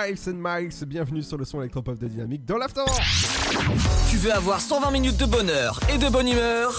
Miles 0.07 0.35
Miles, 0.35 0.87
bienvenue 0.87 1.23
sur 1.23 1.39
le 1.39 1.45
son 1.45 1.61
électropop 1.61 1.99
de 1.99 2.09
Dynamique 2.09 2.45
dans 2.45 2.59
l'After. 2.59 2.83
Tu 4.11 4.17
veux 4.19 4.33
avoir 4.33 4.61
120 4.61 4.91
minutes 4.91 5.17
de 5.17 5.25
bonheur 5.25 5.81
et 5.93 5.99
de 5.99 6.09
bonne 6.09 6.29
humeur? 6.29 6.79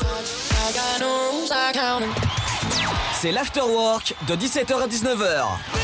C'est 3.13 3.31
l'afterwork 3.31 4.15
de 4.27 4.35
17h 4.35 4.75
à 4.75 4.87
19h. 4.87 5.74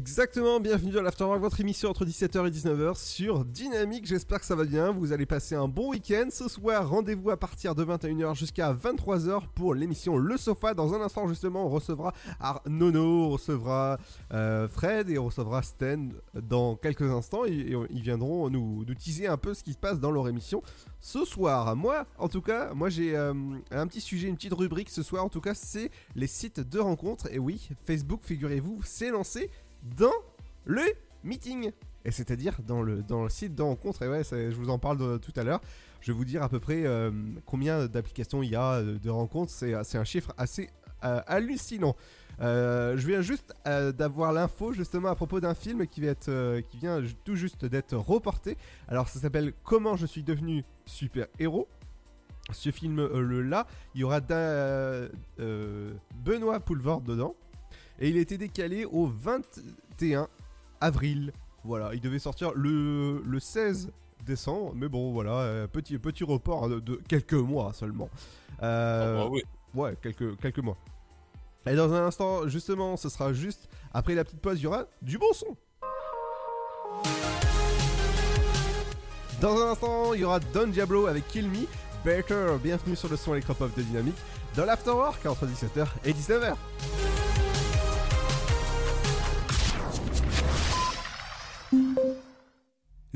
Exactement, 0.00 0.60
bienvenue 0.60 0.92
dans 0.92 1.02
l'Afterwork, 1.02 1.42
votre 1.42 1.60
émission 1.60 1.90
entre 1.90 2.06
17h 2.06 2.46
et 2.46 2.50
19h 2.50 2.96
sur 2.96 3.44
Dynamique. 3.44 4.06
J'espère 4.06 4.40
que 4.40 4.46
ça 4.46 4.54
va 4.54 4.64
bien. 4.64 4.92
Vous 4.92 5.12
allez 5.12 5.26
passer 5.26 5.56
un 5.56 5.68
bon 5.68 5.90
week-end. 5.90 6.28
Ce 6.30 6.48
soir, 6.48 6.88
rendez-vous 6.88 7.28
à 7.28 7.36
partir 7.36 7.74
de 7.74 7.84
21h 7.84 8.34
jusqu'à 8.34 8.72
23h 8.72 9.42
pour 9.54 9.74
l'émission 9.74 10.16
Le 10.16 10.38
Sofa. 10.38 10.72
Dans 10.72 10.94
un 10.94 11.02
instant, 11.02 11.28
justement, 11.28 11.66
on 11.66 11.68
recevra 11.68 12.14
Ar- 12.40 12.62
Nono, 12.66 13.26
on 13.26 13.28
recevra 13.28 13.98
euh, 14.32 14.68
Fred 14.68 15.10
et 15.10 15.18
on 15.18 15.26
recevra 15.26 15.60
Sten 15.62 16.14
dans 16.32 16.76
quelques 16.76 17.02
instants. 17.02 17.44
Et, 17.44 17.76
ils 17.90 18.00
viendront 18.02 18.48
nous, 18.48 18.86
nous 18.86 18.94
teaser 18.94 19.26
un 19.26 19.36
peu 19.36 19.52
ce 19.52 19.62
qui 19.62 19.74
se 19.74 19.78
passe 19.78 20.00
dans 20.00 20.10
leur 20.12 20.28
émission 20.28 20.62
ce 21.02 21.26
soir. 21.26 21.76
Moi, 21.76 22.06
en 22.16 22.28
tout 22.30 22.40
cas, 22.40 22.72
moi 22.72 22.88
j'ai 22.88 23.14
euh, 23.14 23.34
un 23.70 23.86
petit 23.86 24.00
sujet, 24.00 24.28
une 24.28 24.36
petite 24.36 24.54
rubrique 24.54 24.88
ce 24.88 25.02
soir. 25.02 25.22
En 25.26 25.28
tout 25.28 25.42
cas, 25.42 25.52
c'est 25.52 25.90
les 26.14 26.26
sites 26.26 26.60
de 26.60 26.78
rencontres. 26.78 27.28
Et 27.30 27.38
oui, 27.38 27.68
Facebook, 27.84 28.20
figurez-vous, 28.24 28.80
s'est 28.82 29.10
lancé 29.10 29.50
dans 29.82 30.12
le 30.64 30.82
meeting. 31.24 31.70
Et 32.04 32.10
c'est-à-dire 32.10 32.56
dans 32.66 32.82
le, 32.82 33.02
dans 33.02 33.24
le 33.24 33.28
site 33.28 33.54
de 33.54 33.62
rencontre. 33.62 34.02
Et 34.02 34.08
ouais, 34.08 34.22
je 34.24 34.54
vous 34.54 34.70
en 34.70 34.78
parle 34.78 35.20
tout 35.20 35.32
à 35.36 35.44
l'heure. 35.44 35.60
Je 36.00 36.12
vais 36.12 36.16
vous 36.16 36.24
dire 36.24 36.42
à 36.42 36.48
peu 36.48 36.58
près 36.58 36.86
euh, 36.86 37.10
combien 37.44 37.86
d'applications 37.86 38.42
il 38.42 38.50
y 38.50 38.56
a 38.56 38.76
euh, 38.76 38.98
de 38.98 39.10
rencontres. 39.10 39.52
C'est 39.52 39.98
un 39.98 40.04
chiffre 40.04 40.32
assez 40.38 40.70
euh, 41.04 41.20
hallucinant. 41.26 41.94
Je 42.40 43.06
viens 43.06 43.20
juste 43.20 43.52
d'avoir 43.66 44.32
l'info 44.32 44.72
justement 44.72 45.08
à 45.08 45.14
propos 45.14 45.40
d'un 45.40 45.54
film 45.54 45.86
qui, 45.86 46.00
vient 46.00 46.14
tout 47.24 47.36
juste 47.36 47.66
d'être 47.66 47.96
reporté. 47.96 48.56
Alors 48.88 49.08
ça 49.08 49.20
s'appelle 49.20 49.52
Comment 49.62 49.96
je 49.96 50.06
suis 50.06 50.22
devenu 50.22 50.64
super 50.86 51.26
héros. 51.38 51.68
Ce 52.52 52.70
film 52.70 52.98
euh, 52.98 53.20
le 53.20 53.42
là, 53.42 53.66
il 53.94 54.00
y 54.00 54.04
aura 54.04 54.20
Benoît 56.24 56.60
Poulvord 56.60 57.02
dedans. 57.02 57.34
Et 58.00 58.08
il 58.08 58.16
a 58.16 58.20
été 58.20 58.38
décalé 58.38 58.84
au 58.84 59.06
21 59.06 60.28
avril. 60.80 61.32
Voilà, 61.64 61.94
il 61.94 62.00
devait 62.00 62.18
sortir 62.18 62.52
le, 62.54 63.22
le 63.24 63.40
16 63.40 63.90
décembre. 64.24 64.72
Mais 64.74 64.88
bon, 64.88 65.12
voilà, 65.12 65.32
euh, 65.40 65.66
petit, 65.66 65.98
petit 65.98 66.24
report 66.24 66.68
de, 66.68 66.80
de 66.80 66.96
quelques 67.08 67.34
mois 67.34 67.72
seulement. 67.74 68.08
Euh, 68.62 69.18
Ah 69.18 69.24
bah 69.24 69.28
oui. 69.30 69.42
Ouais, 69.74 69.94
quelques, 70.02 70.36
quelques 70.40 70.58
mois. 70.60 70.76
Et 71.66 71.74
dans 71.76 71.92
un 71.92 72.06
instant, 72.06 72.48
justement, 72.48 72.96
ce 72.96 73.08
sera 73.10 73.32
juste 73.34 73.68
après 73.92 74.14
la 74.14 74.24
petite 74.24 74.40
pause, 74.40 74.58
il 74.58 74.64
y 74.64 74.66
aura 74.66 74.86
du 75.02 75.18
bon 75.18 75.32
son. 75.34 75.56
Dans 79.42 79.56
un 79.60 79.70
instant, 79.72 80.14
il 80.14 80.20
y 80.20 80.24
aura 80.24 80.40
Don 80.40 80.68
Diablo 80.68 81.06
avec 81.06 81.26
Kill 81.28 81.48
Me. 81.48 81.66
Better, 82.04 82.56
bienvenue 82.62 82.96
sur 82.96 83.10
le 83.10 83.16
son 83.16 83.34
électropop 83.34 83.74
de 83.76 83.82
Dynamique 83.82 84.16
dans 84.56 84.64
l'Afterwork 84.64 85.24
entre 85.26 85.44
17h 85.46 85.86
et 86.06 86.12
19h. 86.12 86.54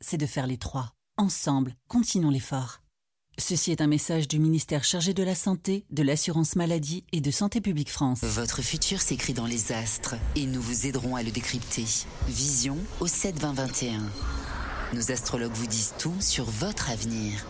c'est 0.00 0.18
de 0.18 0.26
faire 0.26 0.46
les 0.46 0.58
trois. 0.58 0.92
Ensemble, 1.16 1.74
continuons 1.88 2.30
l'effort. 2.30 2.80
Ceci 3.38 3.70
est 3.72 3.80
un 3.80 3.86
message 3.86 4.28
du 4.28 4.38
ministère 4.38 4.84
chargé 4.84 5.14
de 5.14 5.22
la 5.22 5.34
Santé, 5.34 5.86
de 5.90 6.02
l'Assurance 6.02 6.56
Maladie 6.56 7.04
et 7.12 7.20
de 7.20 7.30
Santé 7.30 7.60
Publique 7.60 7.90
France. 7.90 8.20
Votre 8.22 8.60
futur 8.62 9.00
s'écrit 9.00 9.32
dans 9.32 9.46
les 9.46 9.72
astres 9.72 10.14
et 10.36 10.46
nous 10.46 10.60
vous 10.60 10.86
aiderons 10.86 11.16
à 11.16 11.22
le 11.22 11.30
décrypter. 11.30 11.84
Vision 12.28 12.76
au 13.00 13.06
7 13.06 13.38
20 13.38 13.52
21. 13.52 14.02
Nos 14.92 15.10
astrologues 15.10 15.54
vous 15.54 15.66
disent 15.66 15.94
tout 15.98 16.20
sur 16.20 16.44
votre 16.44 16.90
avenir. 16.90 17.46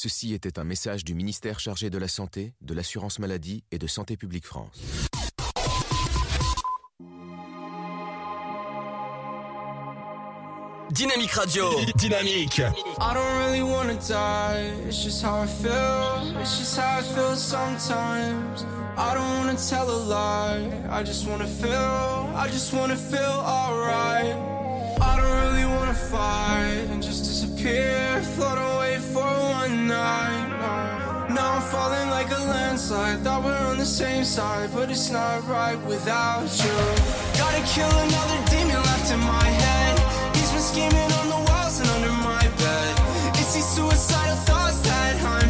Ceci 0.00 0.32
était 0.32 0.60
un 0.60 0.64
message 0.64 1.02
du 1.02 1.12
ministère 1.12 1.58
chargé 1.58 1.90
de 1.90 1.98
la 1.98 2.06
Santé, 2.06 2.52
de 2.60 2.72
l'Assurance 2.72 3.18
Maladie 3.18 3.64
et 3.72 3.78
de 3.78 3.88
Santé 3.88 4.16
publique 4.16 4.46
France. 4.46 4.80
Dynamique 10.92 11.32
Radio. 11.32 11.64
Dynamique. 11.96 12.60
I 12.60 13.12
don't 13.12 13.38
really 13.40 13.62
wanna 13.62 13.94
die, 13.94 14.70
it's 14.86 15.02
just 15.02 15.24
how 15.24 15.42
I 15.42 15.48
feel, 15.48 16.40
it's 16.40 16.56
just 16.60 16.78
how 16.78 17.00
I 17.00 17.02
feel 17.02 17.34
sometimes. 17.34 18.64
I 18.96 19.14
don't 19.14 19.38
wanna 19.38 19.56
tell 19.56 19.90
a 19.90 19.98
lie, 20.06 20.70
I 20.92 21.02
just 21.02 21.26
wanna 21.26 21.48
feel, 21.48 22.30
I 22.36 22.46
just 22.46 22.72
wanna 22.72 22.94
feel 22.94 23.42
alright. 23.44 24.57
I 25.00 25.16
don't 25.16 25.36
really 25.44 25.64
wanna 25.64 25.94
fight 25.94 26.86
and 26.90 27.02
just 27.02 27.24
disappear, 27.24 28.20
float 28.34 28.58
away 28.58 28.98
for 28.98 29.30
one 29.60 29.86
night. 29.86 30.48
Now 31.30 31.54
I'm 31.56 31.62
falling 31.62 32.10
like 32.10 32.30
a 32.30 32.40
landslide, 32.52 33.20
thought 33.20 33.44
we 33.44 33.50
we're 33.50 33.66
on 33.72 33.78
the 33.78 33.86
same 33.86 34.24
side, 34.24 34.70
but 34.74 34.90
it's 34.90 35.10
not 35.10 35.46
right 35.46 35.78
without 35.86 36.48
you. 36.64 36.76
Gotta 37.38 37.62
kill 37.74 37.94
another 38.06 38.38
demon 38.50 38.80
left 38.90 39.12
in 39.12 39.20
my 39.20 39.48
head. 39.62 39.94
He's 40.36 40.50
been 40.50 40.66
scheming 40.72 41.12
on 41.20 41.26
the 41.34 41.40
walls 41.48 41.78
and 41.80 41.88
under 41.90 42.14
my 42.30 42.42
bed. 42.62 42.92
It's 43.40 43.54
these 43.54 43.68
suicidal 43.68 44.36
thoughts 44.48 44.80
that 44.80 45.14
I'm 45.22 45.47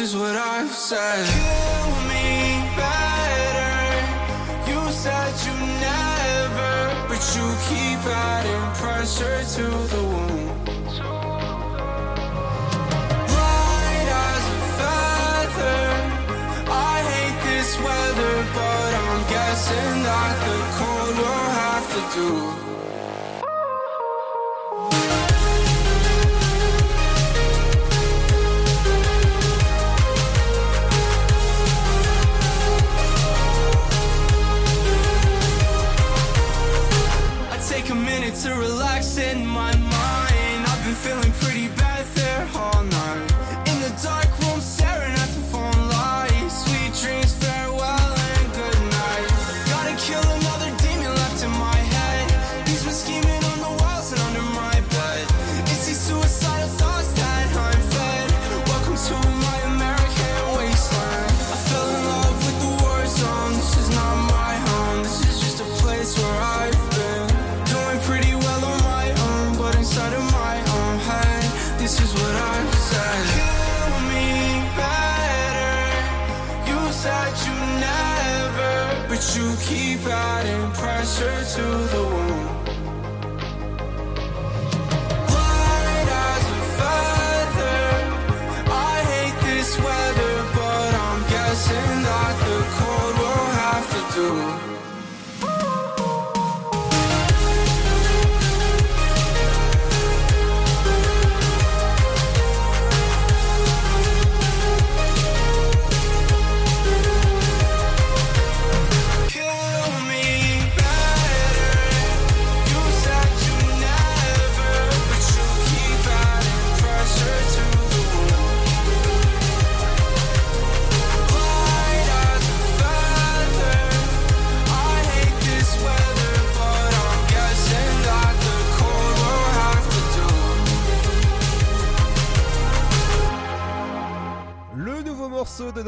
is 0.00 0.16
what 0.16 0.34
I've 0.34 0.72
said. 0.72 1.26
Kill 1.26 1.90
me 2.08 2.28
better. 2.80 3.76
You 4.70 4.80
said 4.92 5.32
you 5.44 5.54
never, 5.88 6.74
but 7.08 7.22
you 7.36 7.46
keep 7.68 8.00
adding 8.08 8.66
pressure 8.80 9.40
to 9.56 9.66
the 9.92 10.02
wound. 10.12 10.68
Light 13.36 14.08
as 14.28 14.44
a 14.56 14.60
feather. 14.78 15.82
I 16.92 16.96
hate 17.12 17.38
this 17.50 17.70
weather, 17.86 18.36
but 18.56 18.90
I'm 19.02 19.22
guessing 19.36 19.96
that 20.08 20.34
the 20.46 20.58
cold 20.78 21.14
will 21.20 21.48
have 21.62 21.86
to 21.94 22.00
do. 22.16 22.69
To 38.42 38.54
relax 38.54 38.89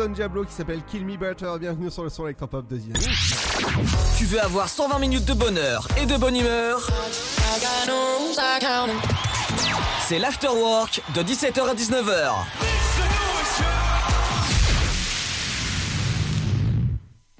Don 0.03 0.09
Diablo 0.09 0.45
qui 0.45 0.53
s'appelle 0.53 0.83
Kill 0.85 1.07
Me 1.07 1.17
Better. 1.17 1.53
Bienvenue 1.61 1.89
sur 1.89 2.03
le 2.03 2.09
son 2.09 2.25
électropop 2.25 2.67
de 2.67 2.77
Dynamique. 2.77 3.09
Tu 4.19 4.25
veux 4.25 4.41
avoir 4.41 4.69
120 4.69 4.99
minutes 4.99 5.25
de 5.25 5.33
bonheur 5.33 5.87
et 5.97 6.07
de 6.07 6.17
bonne 6.17 6.35
humeur? 6.35 6.89
C'est 10.01 10.19
l'afterwork 10.19 11.01
de 11.15 11.23
17h 11.23 11.69
à 11.69 11.75
19h. 11.75 12.33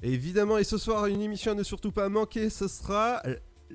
Évidemment, 0.01 0.57
et 0.57 0.63
ce 0.63 0.77
soir, 0.77 1.07
une 1.07 1.21
émission 1.21 1.51
à 1.51 1.55
ne 1.55 1.63
surtout 1.63 1.91
pas 1.91 2.07
manquer, 2.07 2.49
ce 2.49 2.69
sera 2.69 3.21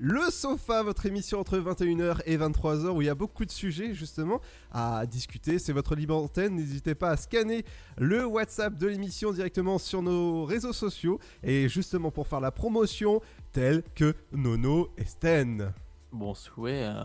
le 0.00 0.30
sofa, 0.30 0.82
votre 0.82 1.06
émission 1.06 1.40
entre 1.40 1.58
21h 1.58 2.20
et 2.26 2.36
23h 2.36 2.88
où 2.90 3.02
il 3.02 3.06
y 3.06 3.10
a 3.10 3.14
beaucoup 3.14 3.44
de 3.44 3.50
sujets 3.50 3.94
justement 3.94 4.40
à 4.72 5.06
discuter. 5.06 5.58
C'est 5.58 5.72
votre 5.72 5.94
libre 5.94 6.16
antenne. 6.16 6.54
N'hésitez 6.56 6.94
pas 6.94 7.10
à 7.10 7.16
scanner 7.16 7.64
le 7.96 8.24
WhatsApp 8.24 8.74
de 8.76 8.86
l'émission 8.86 9.32
directement 9.32 9.78
sur 9.78 10.02
nos 10.02 10.44
réseaux 10.44 10.72
sociaux 10.72 11.18
et 11.42 11.68
justement 11.68 12.10
pour 12.10 12.26
faire 12.26 12.40
la 12.40 12.50
promotion 12.52 13.20
telle 13.52 13.82
que 13.94 14.14
Nono 14.32 14.88
et 14.96 15.04
Sten. 15.04 15.72
Bon 16.12 16.34
souhait. 16.34 16.84
euh, 16.84 17.02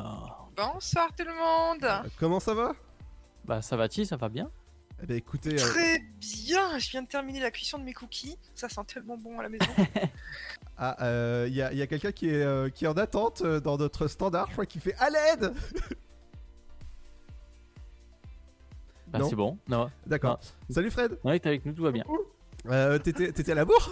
Bonsoir 0.55 1.09
tout 1.17 1.25
le 1.25 1.33
monde 1.33 2.09
Comment 2.19 2.39
ça 2.39 2.53
va? 2.53 2.73
Bah 3.45 3.61
ça 3.61 3.75
va-t-il, 3.75 4.05
ça 4.05 4.15
va 4.17 4.29
bien 4.29 4.49
Eh 5.03 5.05
bien 5.05 5.15
écoutez, 5.17 5.53
euh, 5.53 5.57
Très 5.57 5.99
bien, 6.21 6.79
je 6.79 6.89
viens 6.89 7.01
de 7.01 7.07
terminer 7.09 7.41
la 7.41 7.51
cuisson 7.51 7.77
de 7.77 7.83
mes 7.83 7.91
cookies. 7.93 8.37
Ça 8.55 8.69
sent 8.69 8.79
tellement 8.87 9.17
bon 9.17 9.37
à 9.37 9.43
la 9.43 9.49
maison. 9.49 9.65
ah, 10.77 10.95
euh, 11.05 11.45
il 11.49 11.53
y 11.55 11.61
a, 11.61 11.73
il 11.73 11.77
y 11.77 11.81
a 11.81 11.87
quelqu'un 11.87 12.13
qui 12.13 12.29
est, 12.29 12.41
euh, 12.41 12.69
qui 12.69 12.85
est 12.85 12.87
en 12.87 12.93
attente 12.93 13.41
euh, 13.41 13.59
dans 13.59 13.75
notre 13.77 14.07
standard, 14.07 14.47
je 14.47 14.53
crois 14.53 14.65
qu'il 14.65 14.79
fait 14.79 14.95
à 14.99 15.09
l'aide 15.09 15.53
Bah 19.07 19.19
c'est 19.29 19.35
bon. 19.35 19.57
Non. 19.67 19.91
D'accord. 20.07 20.39
Salut 20.69 20.89
Fred 20.89 21.19
Ouais, 21.23 21.37
t'es 21.39 21.49
avec 21.49 21.65
nous, 21.65 21.73
tout 21.73 21.83
va 21.83 21.91
bien. 21.91 22.03
Euh, 22.67 22.97
T'étais 22.97 23.31
t'étais 23.33 23.51
à 23.51 23.55
la 23.55 23.65
bourre 23.65 23.91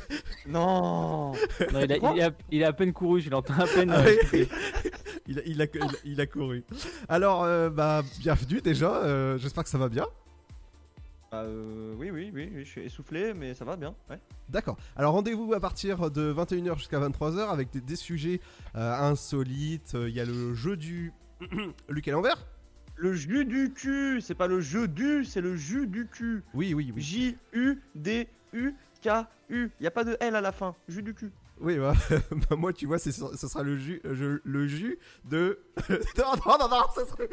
Non. 0.46 1.32
Non, 1.32 1.80
il, 1.82 1.92
a, 1.92 1.96
il, 2.14 2.22
a, 2.22 2.30
il 2.52 2.64
a 2.64 2.68
à 2.68 2.72
peine 2.72 2.92
couru, 2.92 3.20
je 3.20 3.28
l'entends 3.30 3.58
à 3.58 3.66
peine. 3.66 3.90
Ah 3.90 4.00
euh, 4.04 4.16
il, 5.26 5.40
a, 5.40 5.42
il, 5.44 5.60
a, 5.60 5.64
il 5.74 5.82
a- 5.82 5.86
il 6.04 6.20
a 6.20 6.26
couru. 6.26 6.64
Alors, 7.08 7.42
euh, 7.42 7.68
bah, 7.68 8.02
bienvenue 8.20 8.60
déjà. 8.62 8.96
euh, 9.02 9.36
J'espère 9.38 9.64
que 9.64 9.70
ça 9.70 9.76
va 9.76 9.88
bien. 9.90 10.06
Bah, 11.32 11.44
euh, 11.44 11.94
oui, 11.96 12.10
oui, 12.10 12.30
oui, 12.34 12.52
oui, 12.54 12.62
je 12.62 12.68
suis 12.68 12.82
essoufflé, 12.82 13.32
mais 13.32 13.54
ça 13.54 13.64
va 13.64 13.76
bien. 13.76 13.94
Ouais. 14.10 14.20
D'accord. 14.50 14.76
Alors 14.96 15.14
rendez-vous 15.14 15.54
à 15.54 15.60
partir 15.60 16.10
de 16.10 16.30
21h 16.30 16.76
jusqu'à 16.76 17.00
23h 17.00 17.48
avec 17.48 17.70
des, 17.70 17.80
des 17.80 17.96
sujets 17.96 18.38
euh, 18.76 18.92
insolites. 18.92 19.94
Il 19.94 20.10
y 20.10 20.20
a 20.20 20.26
le 20.26 20.52
jeu 20.52 20.76
du 20.76 21.10
Luc 21.88 22.06
à 22.06 22.12
l'envers. 22.12 22.36
Le 22.96 23.14
jus 23.14 23.46
du 23.46 23.72
cul, 23.72 24.20
c'est 24.20 24.34
pas 24.34 24.46
le 24.46 24.60
jeu 24.60 24.86
du, 24.86 25.24
c'est 25.24 25.40
le 25.40 25.56
jus 25.56 25.86
du 25.86 26.06
cul. 26.06 26.44
Oui, 26.52 26.74
oui, 26.74 26.92
oui. 26.94 27.02
J-U-D-U-K-U. 27.02 27.70
Y 29.80 29.86
a 29.86 29.90
pas 29.90 30.04
de 30.04 30.18
L 30.20 30.36
à 30.36 30.42
la 30.42 30.52
fin. 30.52 30.76
Jus 30.86 31.02
du 31.02 31.14
cul. 31.14 31.32
Oui, 31.62 31.78
bah, 31.78 31.94
bah, 32.50 32.56
moi 32.56 32.72
tu 32.72 32.86
vois, 32.86 32.98
c'est 32.98 33.12
ce 33.12 33.36
sera 33.48 33.62
le 33.62 33.76
jus, 33.78 34.00
euh, 34.04 34.14
je- 34.14 34.40
le 34.44 34.66
jus 34.66 34.98
de. 35.24 35.60
non, 36.18 36.34
non, 36.44 36.58
non, 36.58 36.68
non, 36.68 36.82
ça 36.94 37.06
serait- 37.06 37.28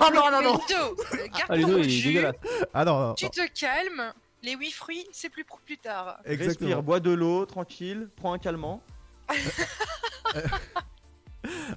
Oh, 0.00 0.04
non, 0.14 0.30
non, 0.30 0.40
non. 0.42 0.52
Ludo, 0.52 0.96
garde 1.32 1.46
Ah, 1.48 1.56
Ludo, 1.56 1.68
ton 1.72 1.78
il 1.78 1.84
est 1.86 1.88
jus. 1.90 2.24
Ah 2.72 2.84
non, 2.84 2.98
non, 3.08 3.14
Tu 3.14 3.24
non. 3.24 3.30
te 3.30 3.48
calmes. 3.60 4.12
Les 4.44 4.54
8 4.56 4.70
fruits, 4.72 5.06
c'est 5.12 5.28
plus 5.30 5.44
pour 5.44 5.60
plus 5.60 5.78
tard. 5.78 6.18
Respire, 6.24 6.82
bois 6.82 6.98
de 7.00 7.12
l'eau, 7.12 7.44
tranquille, 7.46 8.08
prends 8.16 8.32
un 8.32 8.38
calmant. 8.38 8.82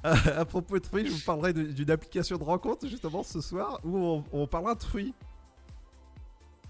à 0.03 0.45
propos 0.45 0.80
de 0.80 0.86
fruits, 0.86 1.06
je 1.07 1.11
vous 1.11 1.23
parlerai 1.26 1.53
d'une 1.53 1.91
application 1.91 2.38
de 2.38 2.44
rencontre 2.44 2.88
justement 2.88 3.23
ce 3.23 3.41
soir 3.41 3.80
où 3.84 3.98
on, 3.98 4.23
on 4.32 4.48
parlera 4.48 4.76
de 4.76 4.84
fruits. 4.84 5.14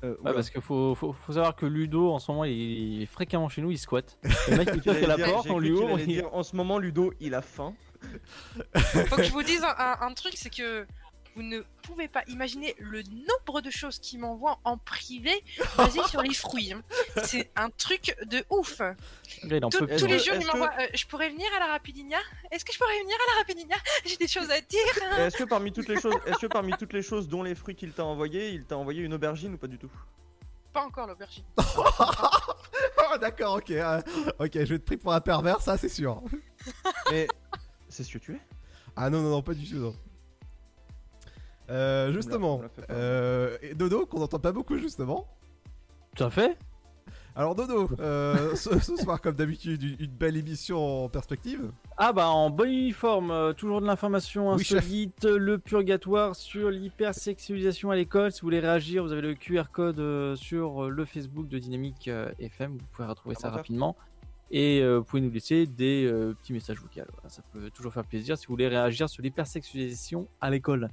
Euh, 0.05 0.15
Ouais, 0.23 0.33
parce 0.33 0.49
qu'il 0.49 0.61
faut, 0.61 0.93
faut, 0.95 1.11
faut 1.13 1.33
savoir 1.33 1.55
que 1.55 1.65
Ludo 1.65 2.11
en 2.11 2.19
ce 2.19 2.31
moment 2.31 2.45
il 2.45 3.01
est 3.01 3.05
fréquemment 3.05 3.49
chez 3.49 3.61
nous, 3.61 3.71
il 3.71 3.77
squatte. 3.79 4.17
Le 4.49 4.57
mec 4.57 4.69
il 4.73 4.81
toque 4.81 5.01
à 5.03 5.07
la 5.07 5.15
dire- 5.15 5.25
porte, 5.31 5.49
on 5.49 5.59
lui 5.59 5.71
ouvre. 5.71 5.99
il- 5.99 6.23
en 6.31 6.43
ce 6.43 6.55
moment, 6.55 6.77
Ludo, 6.79 7.13
il 7.19 7.33
a 7.33 7.41
faim. 7.41 7.73
Faut 8.75 9.15
que 9.15 9.23
je 9.23 9.31
vous 9.31 9.43
dise 9.43 9.63
un, 9.63 9.75
un- 9.77 10.07
un 10.07 10.13
truc, 10.13 10.33
c'est 10.35 10.49
que 10.53 10.85
vous 11.35 11.43
ne 11.43 11.59
pouvez 11.83 12.07
pas 12.07 12.23
imaginer 12.27 12.75
le 12.79 13.03
nombre 13.03 13.61
de 13.61 13.69
choses 13.69 13.99
qu'il 13.99 14.19
m'envoie 14.19 14.57
en 14.63 14.77
privé 14.77 15.31
basées 15.77 15.99
sur 16.07 16.21
les 16.21 16.33
fruits. 16.33 16.71
hein. 16.73 16.81
C'est 17.25 17.51
un 17.55 17.69
truc 17.69 18.15
de 18.25 18.43
ouf. 18.49 18.81
il 19.43 19.65
en 19.65 19.69
Tous- 19.69 19.79
peut 19.79 19.87
tous 19.97 20.05
plus. 20.05 20.07
les 20.13 20.19
jours, 20.19 20.33
Est-ce 20.35 20.45
il 20.45 20.47
que- 20.51 20.57
m'envoie 20.57 20.71
euh, 20.79 20.87
Je 20.93 21.05
pourrais 21.05 21.29
venir 21.29 21.47
à 21.55 21.59
la 21.59 21.67
Rapidinia 21.67 22.17
Est-ce 22.51 22.63
que 22.63 22.71
je 22.73 22.77
pourrais 22.79 22.99
venir 23.01 23.15
à 23.15 23.33
la 23.33 23.39
Rapidinia 23.39 23.75
J'ai 24.05 24.17
des 24.17 24.27
choses 24.27 24.49
à 24.49 24.61
dire. 24.61 24.79
Et 25.17 25.21
Est-ce 25.23 25.37
que 25.37 25.43
parmi 25.43 25.71
toutes 25.73 25.89
les 25.89 25.99
choses, 25.99 26.15
est-ce 26.25 26.39
que 26.39 26.47
parmi 26.47 26.71
toutes 26.77 26.93
les 26.93 27.01
choses 27.03 27.27
dont 27.27 27.43
les 27.43 27.53
fruits 27.55 27.75
qu'il 27.75 27.91
t'a 27.91 28.05
envoyé, 28.05 28.49
il 28.51 28.63
t'a 28.65 28.77
envoyé 28.77 29.03
une 29.03 29.13
aubergine 29.13 29.53
ou 29.53 29.57
pas 29.57 29.67
du 29.67 29.77
tout? 29.77 29.91
Pas 30.73 30.83
encore 30.85 31.07
l'aubergine. 31.07 31.43
Oh, 33.13 33.17
d'accord, 33.17 33.55
ok. 33.57 33.71
euh, 33.71 34.01
ok, 34.39 34.51
je 34.53 34.59
vais 34.73 34.79
te 34.79 34.83
pris 34.85 34.97
pour 34.97 35.13
un 35.13 35.21
pervers, 35.21 35.61
ça 35.61 35.77
c'est 35.77 35.89
sûr. 35.89 36.21
Mais 37.11 37.27
c'est 37.87 38.03
ce 38.03 38.11
que 38.11 38.17
tu 38.17 38.33
es? 38.33 38.41
Ah 38.95 39.09
non, 39.09 39.21
non, 39.21 39.29
non, 39.29 39.41
pas 39.41 39.53
du 39.53 39.65
tout, 39.69 39.77
non. 39.77 39.95
Euh, 41.69 42.11
justement, 42.13 42.61
euh, 42.89 43.57
et 43.61 43.73
Dodo, 43.73 44.05
qu'on 44.05 44.19
n'entend 44.19 44.39
pas 44.39 44.51
beaucoup 44.51 44.77
justement. 44.77 45.27
Tout 46.15 46.23
à 46.23 46.29
fait. 46.29 46.57
Alors 47.35 47.55
Dodo, 47.55 47.89
euh, 47.99 48.55
ce, 48.55 48.79
ce 48.79 48.95
soir 48.95 49.19
comme 49.19 49.35
d'habitude, 49.35 49.81
une, 49.83 49.95
une 49.99 50.11
belle 50.11 50.37
émission 50.37 51.05
en 51.05 51.09
perspective. 51.09 51.71
Ah 51.97 52.13
bah 52.13 52.29
en 52.29 52.49
bonne 52.49 52.69
uniforme, 52.69 53.31
euh, 53.31 53.51
toujours 53.53 53.81
de 53.81 53.85
l'information 53.87 54.53
Oui, 54.53 54.63
chef. 54.63 54.79
insolite, 54.79 55.25
le 55.25 55.57
purgatoire 55.57 56.35
sur 56.35 56.69
l'hypersexualisation 56.69 57.91
à 57.91 57.95
l'école. 57.95 58.31
Si 58.31 58.41
vous 58.41 58.45
voulez 58.45 58.59
réagir, 58.61 59.03
vous 59.03 59.11
avez 59.11 59.21
le 59.21 59.33
QR 59.33 59.63
code 59.71 59.99
euh, 59.99 60.35
sur 60.35 60.89
le 60.89 61.03
Facebook 61.05 61.47
de 61.49 61.59
Dynamique 61.59 62.09
FM, 62.39 62.77
vous 62.77 62.85
pouvez 62.93 63.07
retrouver 63.07 63.35
ça 63.35 63.49
rapidement. 63.49 63.97
Et 64.51 64.81
euh, 64.81 64.99
vous 64.99 65.03
pouvez 65.03 65.21
nous 65.21 65.31
laisser 65.31 65.65
des 65.65 66.05
euh, 66.05 66.33
petits 66.33 66.53
messages 66.53 66.77
vocaux. 66.79 66.93
Voilà, 66.93 67.29
ça 67.29 67.41
peut 67.51 67.69
toujours 67.71 67.93
faire 67.93 68.05
plaisir 68.05 68.37
si 68.37 68.45
vous 68.45 68.53
voulez 68.53 68.67
réagir 68.67 69.09
sur 69.09 69.23
l'hypersexualisation 69.23 70.27
à 70.39 70.49
l'école. 70.49 70.89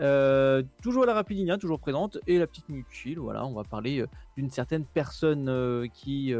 Euh, 0.00 0.62
toujours 0.82 1.04
la 1.04 1.14
Rapidinia, 1.14 1.58
toujours 1.58 1.78
présente, 1.78 2.18
et 2.26 2.38
la 2.38 2.46
petite 2.46 2.68
minute 2.68 2.86
chill. 2.90 3.18
Voilà, 3.18 3.44
on 3.44 3.52
va 3.52 3.64
parler 3.64 4.00
euh, 4.00 4.08
d'une 4.36 4.50
certaine 4.50 4.84
personne 4.84 5.48
euh, 5.48 5.86
qui 5.88 6.34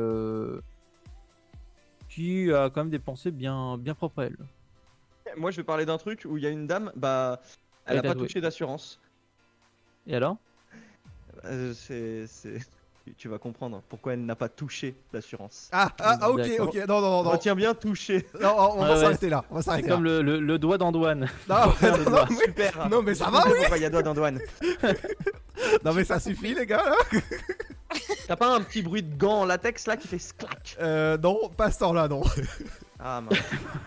qui 2.08 2.52
a 2.52 2.68
quand 2.68 2.82
même 2.82 2.90
des 2.90 2.98
pensées 2.98 3.30
bien 3.30 3.78
bien 3.78 3.94
propres 3.94 4.22
à 4.22 4.26
elle. 4.26 4.36
Moi, 5.36 5.50
je 5.50 5.58
vais 5.58 5.64
parler 5.64 5.86
d'un 5.86 5.98
truc 5.98 6.26
où 6.28 6.36
il 6.36 6.42
y 6.42 6.46
a 6.46 6.50
une 6.50 6.66
dame, 6.66 6.92
bah, 6.96 7.40
elle 7.86 7.94
Elle 7.94 7.98
a 7.98 8.02
t'a 8.02 8.08
pas 8.14 8.20
touché 8.20 8.40
d'assurance. 8.40 9.00
Et 10.06 10.14
alors? 10.14 10.36
Euh, 11.44 11.72
c'est, 11.74 12.26
tu- 13.18 13.28
vas 13.28 13.38
comprendre 13.38 13.82
pourquoi 13.88 14.12
elle 14.14 14.24
n'a 14.24 14.36
pas 14.36 14.48
touché 14.48 14.94
l'assurance. 15.12 15.68
Ah, 15.72 15.90
ah, 16.00 16.18
ah, 16.20 16.30
ok, 16.30 16.40
ok, 16.58 16.74
non, 16.88 17.00
non, 17.00 17.10
non, 17.10 17.22
non. 17.24 17.30
Retiens 17.30 17.54
bien 17.54 17.74
touché. 17.74 18.26
Non, 18.40 18.54
on, 18.76 18.80
va 18.84 18.94
ouais. 18.94 19.00
s'arrêter 19.00 19.28
là, 19.28 19.44
on 19.50 19.54
va 19.56 19.62
C'est 19.62 19.66
s'arrêter 19.70 19.88
là. 19.88 19.94
comme 19.94 20.04
le, 20.04 20.22
le- 20.22 20.40
le 20.40 20.58
doigt 20.58 20.78
d'Antoine. 20.78 21.28
Non, 21.48 21.56
non, 21.56 22.24
mais- 22.30 22.36
Super. 22.46 22.88
non, 22.90 23.02
mais 23.02 23.14
ça 23.14 23.30
va, 23.30 23.44
oui. 23.46 23.52
Pourquoi 23.58 23.76
il 23.78 23.82
y 23.82 23.86
a 23.86 23.90
doigt 23.90 24.02
dans 24.02 24.14
douane 24.14 24.40
non 25.84 25.92
mais 25.92 26.04
ça 26.04 26.18
suffit 26.18 26.54
les 26.54 26.66
gars 26.66 26.82
là. 26.84 27.18
T'as 28.26 28.36
pas 28.36 28.54
un 28.54 28.60
petit 28.62 28.82
bruit 28.82 29.02
de 29.02 29.14
gant 29.16 29.40
en 29.40 29.44
latex 29.44 29.86
là 29.86 29.96
qui 29.96 30.08
fait 30.08 30.18
sclac 30.18 30.76
Euh, 30.80 31.16
non, 31.18 31.50
pas 31.56 31.70
ce 31.70 31.78
temps 31.80 31.92
là, 31.92 32.08
non. 32.08 32.22
Ah 33.04 33.20
mince. 33.20 33.38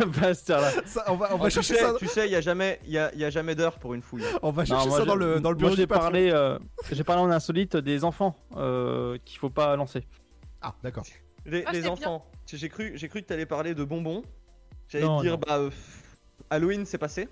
Bastard 0.20 0.62
là. 0.62 0.72
Ça, 0.86 1.06
on 1.08 1.16
va, 1.16 1.34
on 1.34 1.38
va 1.38 1.46
Oh, 1.46 1.48
tu 1.48 1.54
chercher 1.54 1.76
sais, 1.76 1.80
ça. 1.80 1.94
tu 1.98 2.08
sais, 2.08 2.28
il 2.28 2.32
y 2.32 2.36
a 2.36 2.42
jamais, 2.42 2.80
il 2.84 2.92
y 2.92 2.98
a, 2.98 3.14
il 3.14 3.20
y 3.20 3.24
a 3.24 3.30
jamais 3.30 3.56
d'heure 3.56 3.80
pour 3.80 3.94
une 3.94 4.02
fouille. 4.02 4.24
On 4.42 4.52
va 4.52 4.64
Non, 4.64 4.66
chercher 4.68 4.88
moi, 4.90 4.98
ça 5.00 5.06
dans 5.06 5.16
le, 5.16 5.40
dans 5.40 5.52
le 5.52 5.56
moi, 5.58 5.70
bureau 5.70 5.76
j'ai 5.76 5.88
parlé, 5.88 6.32
euh, 6.32 6.60
j'ai 6.92 7.04
parlé 7.06 7.22
en 7.22 7.30
insolite 7.32 7.78
des 7.78 8.04
enfants 8.04 8.36
euh, 8.58 9.18
qu'il 9.24 9.40
faut 9.40 9.50
pas 9.50 9.76
lancer. 9.78 10.06
Ah, 10.62 10.76
d'accord. 10.84 11.06
Les, 11.46 11.64
Ah, 11.66 11.72
les 11.72 11.88
enfants, 11.88 12.26
j'ai 12.52 12.68
cru, 12.70 12.92
j'ai 12.96 13.08
cru 13.08 13.22
que 13.22 13.28
t'allais 13.28 13.46
parler 13.46 13.74
de 13.74 13.84
bonbons. 13.86 14.22
J'allais 14.90 15.06
te 15.06 15.22
dire, 15.22 15.32
non. 15.34 15.42
bah, 15.48 15.58
euh, 15.60 15.70
Halloween 16.50 16.86
c'est 16.86 16.98
passé. 16.98 17.30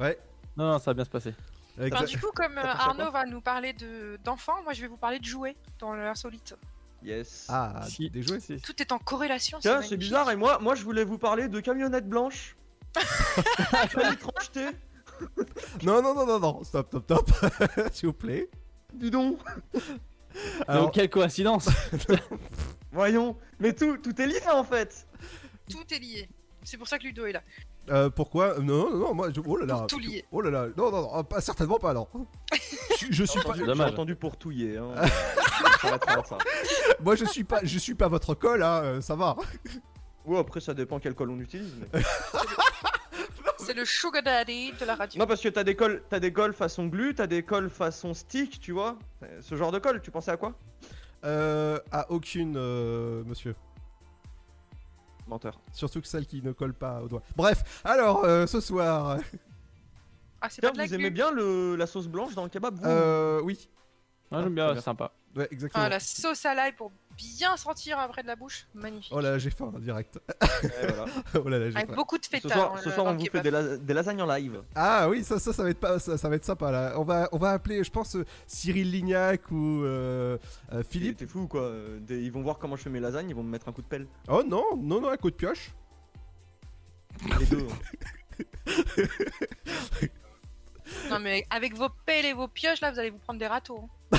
Ouais. 0.00 0.18
Non, 0.56 0.72
non, 0.72 0.78
ça 0.78 0.90
va 0.90 0.94
bien 0.94 1.04
se 1.04 1.10
passer. 1.10 1.34
Enfin, 1.80 2.04
du 2.04 2.18
coup, 2.18 2.30
comme 2.34 2.56
euh, 2.56 2.62
Arnaud 2.64 3.10
va 3.10 3.26
nous 3.26 3.42
parler 3.42 3.74
de- 3.74 4.18
d'enfants, 4.24 4.62
moi 4.64 4.72
je 4.72 4.80
vais 4.80 4.88
vous 4.88 4.96
parler 4.96 5.18
de 5.18 5.24
jouets 5.24 5.56
dans 5.78 5.92
l'insolite. 5.94 6.54
Yes. 7.02 7.46
Ah, 7.48 7.82
Si. 7.88 8.10
des 8.10 8.22
jouets. 8.22 8.40
C'est- 8.40 8.60
Tout 8.60 8.80
est 8.80 8.90
en 8.92 8.98
corrélation. 8.98 9.58
Tiens, 9.60 9.82
c'est 9.82 9.96
bizarre. 9.96 10.30
Et 10.30 10.36
moi, 10.36 10.58
moi, 10.60 10.74
je 10.74 10.82
voulais 10.82 11.04
vous 11.04 11.18
parler 11.18 11.48
de 11.48 11.60
camionnettes 11.60 12.08
blanches. 12.08 12.56
tu 13.90 14.00
as 14.00 14.16
trancheté 14.16 14.66
Non, 15.82 16.02
non, 16.02 16.14
non, 16.14 16.26
non, 16.26 16.40
non. 16.40 16.64
Stop, 16.64 16.88
stop, 16.88 17.04
stop. 17.04 17.30
S'il 17.92 18.08
vous 18.08 18.12
plaît. 18.14 18.48
Dis 18.94 19.10
donc. 19.10 19.38
Alors, 20.68 20.84
Donc 20.86 20.94
quelle 20.94 21.08
coïncidence 21.10 21.68
Voyons. 22.92 23.36
Mais 23.58 23.72
tout, 23.72 23.96
tout 23.98 24.20
est 24.20 24.26
lié 24.26 24.40
en 24.52 24.64
fait. 24.64 25.06
Tout 25.70 25.84
est 25.92 25.98
lié. 25.98 26.28
C'est 26.62 26.76
pour 26.76 26.88
ça 26.88 26.98
que 26.98 27.04
Ludo 27.04 27.24
est 27.26 27.32
là. 27.32 27.42
Euh, 27.90 28.10
pourquoi? 28.10 28.58
Non, 28.60 28.90
non, 28.90 28.96
non, 28.98 29.14
moi, 29.14 29.28
je... 29.34 29.40
oh 29.44 29.56
là 29.56 29.66
là. 29.66 29.74
Pour 29.78 29.86
tout 29.86 29.98
lier. 29.98 30.24
Oh 30.32 30.40
là 30.40 30.50
là. 30.50 30.66
Non, 30.76 30.90
non, 30.90 31.02
non, 31.14 31.24
pas, 31.24 31.40
certainement 31.40 31.78
pas, 31.78 31.92
non. 31.94 32.06
je, 33.00 33.06
je 33.10 33.24
suis 33.24 33.40
pas. 33.42 33.54
J'ai 33.54 33.82
entendu 33.82 34.14
pour 34.16 34.36
touiller. 34.36 34.76
Hein. 34.78 34.94
Moi, 37.00 37.14
je 37.16 37.24
suis 37.24 37.44
pas, 37.44 37.60
je 37.62 37.78
suis 37.78 37.94
pas 37.94 38.08
votre 38.08 38.34
col, 38.34 38.62
hein. 38.62 38.80
euh, 38.82 39.00
Ça 39.00 39.14
va. 39.14 39.36
Ouais, 40.24 40.38
après, 40.38 40.60
ça 40.60 40.74
dépend 40.74 40.98
quel 40.98 41.14
col 41.14 41.30
on 41.30 41.38
utilise. 41.38 41.72
mais- 41.92 42.00
C'est 43.58 43.74
le 43.74 43.84
sugar 43.84 44.22
daddy 44.22 44.72
de 44.78 44.84
la 44.84 44.94
radio. 44.94 45.18
Non, 45.18 45.26
parce 45.26 45.40
que 45.40 45.48
t'as 45.48 45.64
des 45.64 45.74
cols, 45.74 46.02
t'as 46.08 46.20
des 46.20 46.32
cols 46.32 46.52
façon 46.52 46.86
glue, 46.86 47.14
t'as 47.14 47.26
des 47.26 47.42
cols 47.42 47.68
façon 47.70 48.14
stick, 48.14 48.60
tu 48.60 48.70
vois. 48.72 48.96
Euh, 49.24 49.38
Ce 49.40 49.56
genre 49.56 49.72
de 49.72 49.78
colle, 49.78 50.00
tu 50.02 50.10
pensais 50.10 50.30
à 50.30 50.36
quoi? 50.36 50.52
Euh, 51.24 51.78
à 51.90 52.10
aucune, 52.12 52.54
euh, 52.56 53.24
monsieur. 53.24 53.54
Menteur. 55.26 55.60
Surtout 55.72 56.00
que 56.00 56.06
celle 56.06 56.26
qui 56.26 56.40
ne 56.42 56.52
colle 56.52 56.74
pas 56.74 57.02
au 57.02 57.08
doigt. 57.08 57.22
Bref, 57.36 57.80
alors, 57.84 58.24
euh, 58.24 58.46
ce 58.46 58.60
soir. 58.60 59.18
Ah, 60.38 60.48
c'est 60.50 60.60
Tiens, 60.60 60.68
pas 60.68 60.74
de 60.74 60.78
la 60.80 60.86
vous 60.86 60.94
aimez 60.94 61.10
bien 61.10 61.30
le, 61.30 61.76
la 61.76 61.86
sauce 61.86 62.06
blanche 62.08 62.34
dans 62.34 62.42
le 62.44 62.50
kebab 62.50 62.78
vous 62.78 62.84
Euh, 62.86 63.40
oui. 63.42 63.68
Ah, 64.30 64.42
J'aime 64.42 64.54
bien, 64.54 64.64
très 64.66 64.74
c'est 64.74 64.74
bien. 64.74 64.82
sympa. 64.82 65.12
Ouais, 65.34 65.48
exactement. 65.50 65.82
Ah, 65.84 65.88
la 65.88 65.98
sauce 65.98 66.44
à 66.44 66.54
l'ail 66.54 66.72
pour 66.72 66.92
bien 67.16 67.56
sentir 67.56 67.98
après 67.98 68.22
de 68.22 68.26
la 68.28 68.36
bouche. 68.36 68.66
Magnifique. 68.74 69.12
Oh 69.14 69.20
là 69.20 69.32
là, 69.32 69.38
j'ai 69.38 69.50
faim, 69.50 69.72
direct. 69.78 70.18
Ouais, 70.62 70.70
voilà. 70.88 71.04
oh 71.44 71.48
là 71.48 71.58
là, 71.58 71.70
j'ai 71.70 71.76
Avec 71.76 71.88
faim. 71.90 71.96
beaucoup 71.96 72.16
de 72.18 72.24
Ce 72.24 72.30
feta. 72.30 72.48
soir, 72.48 72.74
dans 72.74 72.80
ce 72.80 72.90
soir 72.90 73.06
on 73.06 73.14
vous 73.14 73.26
fait 73.26 73.40
des, 73.42 73.50
la- 73.50 73.76
des 73.76 73.94
lasagnes 73.94 74.22
en 74.22 74.26
live. 74.26 74.62
Ah 74.74 75.08
oui, 75.08 75.22
ça, 75.24 75.38
ça, 75.38 75.52
ça 75.52 75.62
va 75.62 75.70
être 75.70 75.80
pas, 75.80 75.98
ça, 75.98 76.16
ça 76.16 76.28
va 76.28 76.36
être 76.36 76.44
sympa 76.44 76.70
là. 76.70 76.94
On 76.96 77.04
va, 77.04 77.28
on 77.32 77.38
va 77.38 77.50
appeler, 77.50 77.84
je 77.84 77.90
pense, 77.90 78.16
euh, 78.16 78.24
Cyril 78.46 78.90
Lignac 78.90 79.50
ou 79.50 79.82
euh, 79.84 80.38
euh, 80.72 80.82
Philippe, 80.88 81.18
t'es 81.18 81.26
fou 81.26 81.46
quoi. 81.46 81.70
des- 82.00 82.22
ils 82.22 82.32
vont 82.32 82.42
voir 82.42 82.58
comment 82.58 82.76
je 82.76 82.82
fais 82.82 82.90
mes 82.90 83.00
lasagnes, 83.00 83.28
ils 83.30 83.36
vont 83.36 83.42
me 83.42 83.50
mettre 83.50 83.68
un 83.68 83.72
coup 83.72 83.82
de 83.82 83.86
pelle. 83.86 84.06
Oh 84.28 84.42
non, 84.46 84.64
non, 84.76 85.00
non, 85.00 85.08
un 85.10 85.16
coup 85.16 85.30
de 85.30 85.36
pioche. 85.36 85.72
Les 87.40 87.46
deux. 87.46 87.66
Non, 91.10 91.18
mais 91.18 91.44
avec 91.50 91.74
vos 91.74 91.88
pelles 92.04 92.24
et 92.26 92.32
vos 92.32 92.48
pioches, 92.48 92.80
là, 92.80 92.90
vous 92.92 92.98
allez 92.98 93.10
vous 93.10 93.18
prendre 93.18 93.38
des 93.38 93.46
râteaux. 93.46 93.88
hein. 94.12 94.18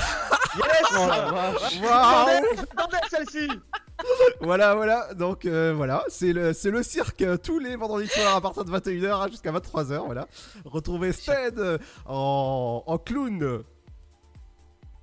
Yes 0.56 0.86
Oh 0.92 1.06
la 1.08 1.30
vache. 1.30 1.80
Waouh 1.80 2.56
J'attendais 2.56 2.96
celle-ci 3.10 3.48
Voilà, 4.40 4.74
voilà. 4.74 5.12
Donc 5.14 5.44
euh, 5.44 5.72
voilà, 5.74 6.04
c'est 6.08 6.32
le, 6.32 6.52
c'est 6.52 6.70
le 6.70 6.82
cirque 6.82 7.20
euh, 7.22 7.36
tous 7.36 7.58
les 7.58 7.76
vendredis 7.76 8.08
soirs 8.08 8.36
à 8.36 8.40
partir 8.40 8.64
de 8.64 8.70
21h 8.70 9.10
hein, 9.12 9.28
jusqu'à 9.28 9.52
23h. 9.52 10.04
Voilà. 10.06 10.26
Retrouvez 10.64 11.12
Stead 11.12 11.58
euh, 11.58 11.78
en, 12.06 12.82
en 12.86 12.98
clown. 12.98 13.62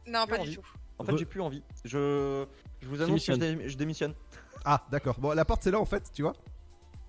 Non, 0.08 0.26
pas 0.28 0.38
du 0.40 0.56
tout. 0.56 0.62
En 0.98 1.04
fait, 1.04 1.12
Re- 1.14 1.18
j'ai 1.18 1.26
plus 1.26 1.42
envie. 1.42 1.64
Je, 1.84 2.46
je 2.82 2.88
vous 2.88 3.02
annonce 3.02 3.26
que 3.26 3.34
je, 3.34 3.38
dé- 3.38 3.70
je 3.70 3.76
démissionne. 3.78 4.14
Ah, 4.64 4.82
d'accord. 4.92 5.16
Bon, 5.20 5.32
la 5.34 5.46
porte 5.46 5.64
c'est 5.64 5.72
là 5.72 5.80
en 5.80 5.86
fait, 5.86 6.04
tu 6.14 6.22
vois. 6.22 6.34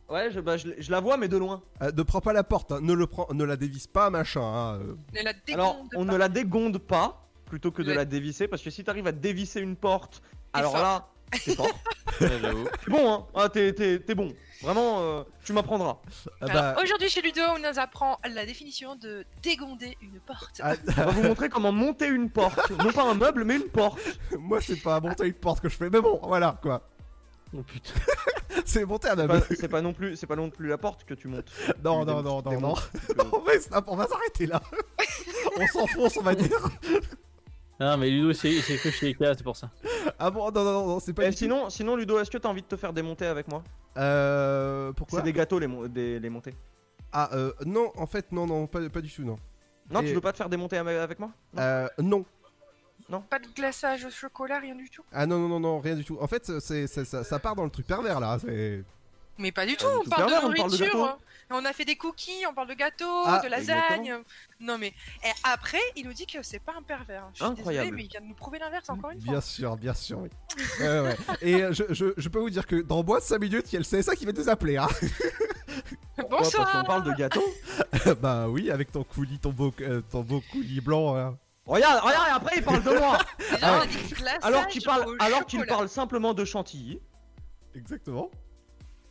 Ouais, 0.09 0.31
je, 0.31 0.39
bah, 0.41 0.57
je, 0.57 0.69
je 0.79 0.91
la 0.91 1.01
vois, 1.01 1.17
mais 1.17 1.29
de 1.29 1.37
loin. 1.37 1.63
Euh, 1.83 1.91
ne 1.97 2.03
prends 2.03 2.21
pas 2.21 2.33
la 2.33 2.45
porte, 2.45 2.71
hein. 2.73 2.79
ne 2.81 2.93
le 2.93 3.07
prends, 3.07 3.27
ne 3.33 3.45
la 3.45 3.57
dévisse 3.57 3.87
pas, 3.89 4.09
machin. 4.11 4.41
hein, 4.43 4.79
euh. 4.81 4.95
Ne 5.15 5.23
la 5.25 5.33
Alors, 5.53 5.83
on 5.97 6.05
pas. 6.07 6.13
ne 6.13 6.17
la 6.17 6.29
dégonde 6.29 6.79
pas. 6.79 7.23
plutôt 7.47 7.71
que 7.73 7.83
de 7.83 7.89
Ouais. 7.91 7.95
la 7.97 8.05
dévisser. 8.05 8.47
Parce 8.49 8.63
que 8.63 8.71
si 8.71 8.85
t'arrives 8.85 9.07
à 9.07 9.13
dévisser 9.13 9.61
une 9.61 9.77
porte, 9.77 10.23
alors 10.53 10.73
fort. 10.73 10.83
là, 10.83 11.09
t'es 11.45 11.55
fort. 11.55 11.69
T'es 12.19 12.29
bon, 12.89 13.13
hein 13.13 13.27
Ah, 13.35 13.49
t'es, 13.49 13.99
bon. 14.15 14.33
Vraiment, 14.63 15.01
euh, 15.01 15.23
tu 15.45 15.53
m'apprendras. 15.53 15.99
Ah 16.41 16.47
bah, 16.47 16.77
Aujourd'hui 16.83 17.09
chez 17.11 17.21
Ludo, 17.21 17.43
on 17.55 17.59
nous 17.59 17.79
apprend 17.79 18.19
la 18.33 18.47
définition 18.47 18.97
de 18.97 19.25
dégonder 19.43 19.97
une 20.01 20.19
porte. 20.21 20.61
ah, 20.63 20.75
On 20.89 20.93
va 20.93 21.07
vous 21.11 21.23
montrer 21.29 21.49
comment 21.49 21.73
monter 21.73 22.07
une 22.09 22.31
porte. 22.31 22.71
Non 22.71 22.91
pas 22.93 23.05
un 23.11 23.15
meuble, 23.15 23.45
mais 23.45 23.57
une 23.57 23.69
porte. 23.69 24.01
moi, 24.39 24.61
c'est 24.61 24.81
pas 24.83 24.99
monter 25.01 25.27
une 25.27 25.35
porte 25.35 25.61
que 25.61 25.69
je 25.69 25.77
fais, 25.77 25.91
mais 25.91 26.01
bon, 26.01 26.21
voilà 26.23 26.59
quoi. 26.63 26.83
Oh 27.55 27.63
putain. 27.63 27.93
C'est 28.65 28.85
monter 28.85 29.09
un 29.09 29.27
pas, 29.29 29.41
c'est 29.55 29.69
pas 29.69 29.81
non 29.83 29.93
plus, 29.93 30.17
c'est 30.17 30.27
pas 30.27 30.35
non 30.35 30.51
plus 30.51 30.67
la 30.69 30.79
porte 30.79 31.05
que 31.05 31.15
tu 31.15 31.29
montes. 31.29 31.51
Non, 31.85 32.01
Tu 32.05 32.07
non, 32.11 32.23
non, 32.23 32.43
non, 32.43 32.61
non. 32.61 32.75
on 33.33 33.39
va, 33.41 33.61
stop, 33.61 33.85
on 33.87 33.97
va 33.97 34.07
s'arrêter 34.09 34.47
là. 34.47 34.61
on 35.59 35.67
s'enfonce, 35.69 36.17
on 36.17 36.23
va 36.23 36.35
dire. 36.35 36.51
Ah, 37.79 37.97
mais 37.97 38.09
Ludo, 38.11 38.33
c'est 38.33 38.49
que 38.51 38.91
chez 38.91 39.07
Ikea, 39.09 39.35
c'est 39.37 39.43
pour 39.45 39.57
ça. 39.57 39.71
Ah 40.19 40.31
bon, 40.31 40.51
non, 40.51 40.65
non, 40.65 40.73
non, 40.73 40.87
non, 40.87 41.01
c'est 41.01 41.13
pas 41.13 41.25
Eh, 41.25 41.29
du 41.29 41.33
tout. 41.35 41.39
sinon, 41.41 41.71
sinon, 41.71 41.97
Ludo, 41.97 42.19
est-ce 42.19 42.31
que 42.31 42.39
t'as 42.39 42.49
envie 42.49 42.63
de 42.63 42.67
te 42.67 42.77
faire 42.77 42.93
démonter 42.93 43.27
avec 43.27 43.47
moi? 43.49 43.63
Euh. 43.99 44.93
Pourquoi? 44.93 45.19
C'est 45.21 45.25
des 45.25 45.33
gâteaux 45.33 45.59
les, 45.59 45.69
des- 45.89 46.19
les 46.19 46.31
monter. 46.31 46.55
Ah, 47.13 47.29
euh, 47.35 47.53
non, 47.65 47.93
en 47.97 48.07
fait, 48.07 48.33
non, 48.33 48.47
non, 48.47 48.67
pas, 48.67 48.89
pas 48.89 49.01
du 49.01 49.13
tout, 49.13 49.23
non. 49.23 49.39
Non, 49.91 50.01
Et- 50.01 50.07
tu 50.07 50.15
veux 50.15 50.21
pas 50.21 50.33
te 50.33 50.39
faire 50.39 50.49
démonter 50.49 50.79
avec 50.79 50.97
avec 50.99 51.19
moi? 51.21 51.31
Euh, 51.59 51.87
non. 51.99 52.25
Pas 53.31 53.39
de 53.39 53.47
glaçage 53.55 54.05
au 54.05 54.11
chocolat, 54.11 54.59
rien 54.59 54.75
du 54.75 54.91
tout. 54.91 55.03
Ah 55.13 55.27
non, 55.27 55.39
non, 55.39 55.49
non, 55.49 55.61
non, 55.61 55.81
rien 55.81 55.95
du 55.95 56.05
tout. 56.05 56.19
En 56.21 56.27
fait, 56.27 56.59
c'est, 56.61 56.87
ça, 56.87 57.25
ça 57.25 57.39
part 57.39 57.55
dans 57.57 57.65
le 57.65 57.71
truc 57.71 57.87
pervers 57.87 58.21
là. 58.21 58.39
Mais 59.39 59.53
pas 59.53 59.67
du 59.67 59.77
tout, 59.77 59.85
du 59.87 59.93
on 59.97 60.03
tout 60.03 60.09
parle 60.11 60.23
pervers, 60.31 60.41
de 60.41 60.47
on 60.47 60.57
parle 60.57 60.71
de 60.71 60.77
nourriture. 60.79 60.87
gâteau. 60.87 61.05
hein. 61.05 61.19
On 61.51 61.65
a 61.67 61.73
fait 61.75 61.85
des 61.85 61.95
cookies, 61.97 62.45
on 62.51 62.55
parle 62.55 62.69
de 62.69 62.75
gâteaux, 62.75 63.23
Ah, 63.27 63.41
de 63.45 63.49
lasagne. 63.49 64.17
Non 64.61 64.79
mais 64.79 64.89
et 65.23 65.31
après, 65.45 65.79
il 65.95 66.07
nous 66.07 66.15
dit 66.15 66.27
que 66.27 66.43
c'est 66.43 66.59
pas 66.59 66.73
un 66.77 66.83
pervers. 66.83 67.29
Je 67.35 67.37
suis 67.37 67.45
Incroyable. 67.45 67.85
désolée, 67.91 67.91
mais 68.03 68.05
il 68.07 68.11
vient 68.11 68.21
de 68.23 68.27
nous 68.27 68.35
prouver 68.35 68.59
l'inverse 68.59 68.89
encore 68.89 69.11
une 69.11 69.21
fois. 69.21 69.31
Bien 69.33 69.41
sûr, 69.43 69.77
bien 69.77 69.93
sûr, 69.95 70.19
oui. 70.21 70.31
Ouais. 70.81 71.17
Et 71.43 71.63
euh, 71.63 71.73
je, 71.73 71.85
je, 71.91 72.07
je 72.17 72.29
peux 72.31 72.39
vous 72.41 72.49
dire 72.51 72.67
que 72.67 72.77
dans 72.77 73.05
moins 73.05 73.19
de 73.19 73.25
5 73.25 73.39
minutes, 73.39 73.71
il 73.71 73.75
y 73.75 73.77
a 73.77 73.81
le 73.81 73.85
CSA 74.03 74.17
qui 74.17 74.25
va 74.25 74.33
nous 74.33 74.49
appeler. 74.49 74.79
Hein. 74.79 74.89
Parce 76.31 76.55
qu'on 76.57 76.85
parle 76.85 77.05
de 77.05 77.13
gâteaux. 77.13 77.45
bah 78.23 78.49
oui, 78.49 78.71
avec 78.71 78.91
ton 78.91 79.05
coulis, 79.05 79.39
ton 79.39 79.51
beau, 79.53 79.73
euh, 79.83 80.01
ton 80.11 80.23
beau 80.23 80.43
coulis 80.51 80.81
blanc. 80.81 81.15
hein. 81.15 81.37
Regarde, 81.67 82.01
regarde, 82.05 82.29
et 82.29 82.33
après 82.33 82.57
il 82.59 82.63
parle 82.63 82.83
de 82.83 82.91
moi. 82.91 83.19
Déjà, 83.51 83.79
on 83.79 83.81
a 83.81 83.87
dit 83.87 83.97
glaçage 84.15 84.45
alors 84.45 84.67
qu'il 84.69 84.83
parle, 84.83 85.09
au 85.09 85.17
alors 85.19 85.45
qu'il 85.47 85.59
chocolat. 85.61 85.75
parle 85.77 85.89
simplement 85.89 86.33
de 86.35 86.45
chantilly. 86.45 87.01
Exactement. 87.75 88.31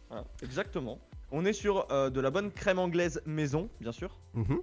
Voilà, 0.10 0.24
exactement. 0.42 1.00
On 1.32 1.44
est 1.46 1.54
sur 1.54 1.92
euh, 1.92 2.10
de 2.10 2.22
la 2.22 2.30
bonne 2.32 2.52
crème 2.52 2.80
anglaise 2.80 3.22
maison, 3.26 3.70
bien 3.82 3.92
sûr. 3.92 4.18
Mhm. 4.34 4.62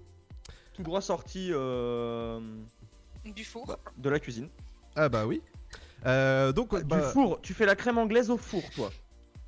Tout 0.72 0.82
droit 0.82 1.02
sorti 1.02 1.48
euh, 1.52 2.40
Du 3.26 3.44
four. 3.44 3.76
de 3.98 4.08
la 4.08 4.18
cuisine. 4.20 4.48
Ah 4.96 5.08
bah 5.10 5.26
oui. 5.26 5.42
Euh, 6.06 6.52
donc, 6.52 6.74
Du 6.74 6.84
bah, 6.84 7.02
four. 7.12 7.40
Tu 7.42 7.52
fais 7.52 7.66
la 7.66 7.76
crème 7.76 7.98
anglaise 7.98 8.30
au 8.30 8.38
four, 8.38 8.62
toi. 8.74 8.90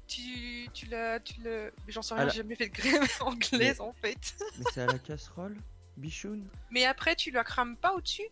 Tu, 0.06 0.68
tu 0.74 0.84
l'as, 0.86 1.18
tu 1.20 1.40
le, 1.42 1.72
j'en 1.88 2.02
sais 2.02 2.14
rien, 2.14 2.24
la- 2.24 2.30
j'ai 2.30 2.36
jamais 2.42 2.54
fait 2.56 2.68
de 2.68 2.74
crème 2.74 3.04
anglaise 3.20 3.80
en 3.80 3.94
fait. 3.94 4.34
Mais 4.58 4.64
c'est 4.74 4.82
à 4.82 4.86
la 4.86 4.98
casserole, 4.98 5.56
bichoun. 5.96 6.42
Mais 6.70 6.84
après, 6.86 7.14
tu 7.16 7.30
la 7.30 7.44
crames 7.44 7.76
pas 7.76 7.92
au-dessus? 7.94 8.28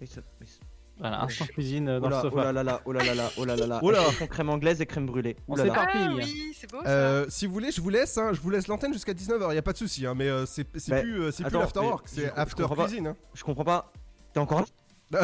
Mais 0.00 0.06
ça- 0.06 0.20
mais 0.40 0.46
ça- 0.46 0.58
Voilà, 0.98 1.22
instant 1.24 1.44
cuisine 1.46 1.88
euh, 1.88 1.96
Oh 1.98 2.00
dans 2.00 2.08
le 2.08 2.14
là, 2.14 2.20
oh 2.24 2.30
sofa. 2.30 2.44
là 2.44 2.52
là 2.52 2.62
là, 2.62 2.80
oh 2.86 2.92
là 2.92 3.04
là 3.04 3.14
là, 3.14 3.30
oh 3.36 3.44
là 3.44 3.56
là 3.56 3.66
là. 3.66 3.80
Oh 3.82 3.90
là. 3.90 4.00
Crème 4.30 4.48
anglaise 4.48 4.80
et 4.80 4.86
crème 4.86 5.04
brûlée. 5.06 5.36
On 5.46 5.52
Ouh 5.52 5.56
là 5.56 5.62
sait 5.64 5.68
là. 5.68 5.86
Ah 5.92 6.08
oui, 6.14 6.54
c'est 6.58 6.70
beau 6.70 6.82
ça. 6.82 6.88
euh, 6.88 7.26
si 7.28 7.46
vous 7.46 7.52
voulez, 7.52 7.70
je 7.70 7.80
vous 7.82 7.90
laisse. 7.90 8.16
Hein, 8.16 8.30
je 8.32 8.40
vous 8.40 8.48
laisse 8.50 8.66
l'antenne 8.66 8.92
jusqu'à 8.94 9.12
19h. 9.12 9.54
Y 9.54 9.58
a 9.58 9.62
pas 9.62 9.72
de 9.74 9.78
souci. 9.78 10.06
Hein, 10.06 10.14
mais 10.16 10.28
euh, 10.28 10.46
c'est, 10.46 10.64
plus, 10.64 11.20
euh, 11.20 11.30
c'est 11.30 11.44
plus 11.44 11.52
l'afterwork, 11.58 12.06
c'est 12.08 12.22
je- 12.22 12.26
je 12.26 12.32
after 12.34 12.62
comprends 12.62 12.76
pas. 12.76 12.84
cuisine. 12.86 13.06
Hein. 13.08 13.16
Je 13.34 13.44
comprends 13.44 13.64
pas. 13.64 13.92
T'es 14.32 14.40
encore 14.40 14.60
là? 15.10 15.22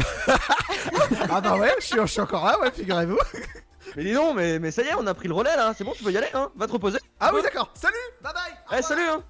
Ah 1.30 1.40
bah 1.40 1.56
ouais, 1.56 1.72
je 1.80 1.86
suis, 1.86 1.96
je 1.98 2.06
suis 2.06 2.20
encore 2.20 2.44
là, 2.44 2.58
ouais, 2.60 2.70
figurez-vous. 2.70 3.18
Mais 3.96 4.04
dis 4.04 4.12
donc, 4.14 4.36
mais, 4.36 4.58
mais 4.58 4.70
ça 4.70 4.82
y 4.82 4.86
est, 4.86 4.94
on 4.94 5.06
a 5.06 5.12
pris 5.12 5.28
le 5.28 5.34
relais 5.34 5.54
là. 5.56 5.74
C'est 5.76 5.84
bon, 5.84 5.92
tu 5.92 6.02
peux 6.04 6.12
y 6.12 6.16
aller, 6.16 6.28
hein. 6.34 6.50
Va 6.56 6.66
te 6.66 6.72
reposer. 6.72 6.98
Ah 7.20 7.30
oui, 7.34 7.42
d'accord. 7.42 7.70
Salut, 7.74 7.94
bye 8.22 8.32
bye. 8.32 8.78
Eh, 8.78 8.82
salut, 8.82 9.02
hein. 9.02 9.22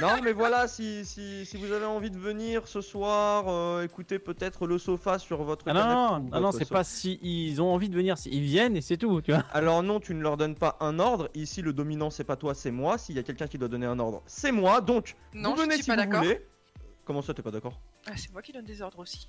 Non, 0.00 0.20
mais 0.22 0.32
voilà, 0.32 0.68
si, 0.68 1.04
si, 1.04 1.44
si 1.46 1.56
vous 1.56 1.72
avez 1.72 1.84
envie 1.84 2.10
de 2.10 2.18
venir 2.18 2.66
ce 2.66 2.80
soir, 2.80 3.44
euh, 3.48 3.82
écoutez 3.84 4.18
peut-être 4.18 4.66
le 4.66 4.78
sofa 4.78 5.18
sur 5.18 5.42
votre 5.42 5.64
Ah 5.68 5.72
non, 5.74 6.20
non, 6.30 6.40
non, 6.40 6.52
c'est 6.52 6.68
pas 6.68 6.84
si 6.84 7.18
ils 7.22 7.60
ont 7.60 7.72
envie 7.72 7.88
de 7.88 7.94
venir, 7.96 8.16
si 8.18 8.30
ils 8.30 8.42
viennent 8.42 8.76
et 8.76 8.80
c'est 8.80 8.96
tout, 8.96 9.20
tu 9.22 9.32
vois. 9.32 9.44
Alors 9.52 9.82
non, 9.82 10.00
tu 10.00 10.14
ne 10.14 10.22
leur 10.22 10.36
donnes 10.36 10.54
pas 10.54 10.76
un 10.80 10.98
ordre. 10.98 11.28
Ici, 11.34 11.62
le 11.62 11.72
dominant, 11.72 12.10
c'est 12.10 12.24
pas 12.24 12.36
toi, 12.36 12.54
c'est 12.54 12.70
moi. 12.70 12.98
S'il 12.98 13.16
y 13.16 13.18
a 13.18 13.22
quelqu'un 13.22 13.46
qui 13.46 13.58
doit 13.58 13.68
donner 13.68 13.86
un 13.86 13.98
ordre, 13.98 14.22
c'est 14.26 14.52
moi. 14.52 14.80
Donc, 14.80 15.16
Non, 15.34 15.54
vous 15.54 15.64
je 15.64 15.70
suis 15.72 15.82
si 15.82 15.88
pas 15.90 15.96
vous 15.96 16.02
d'accord. 16.02 16.22
voulez. 16.22 16.46
Comment 17.04 17.22
ça, 17.22 17.34
t'es 17.34 17.42
pas 17.42 17.50
d'accord? 17.50 17.80
Ah, 18.06 18.12
c'est 18.16 18.32
moi 18.32 18.42
qui 18.42 18.52
donne 18.52 18.64
des 18.64 18.80
ordres 18.82 18.98
aussi. 19.00 19.28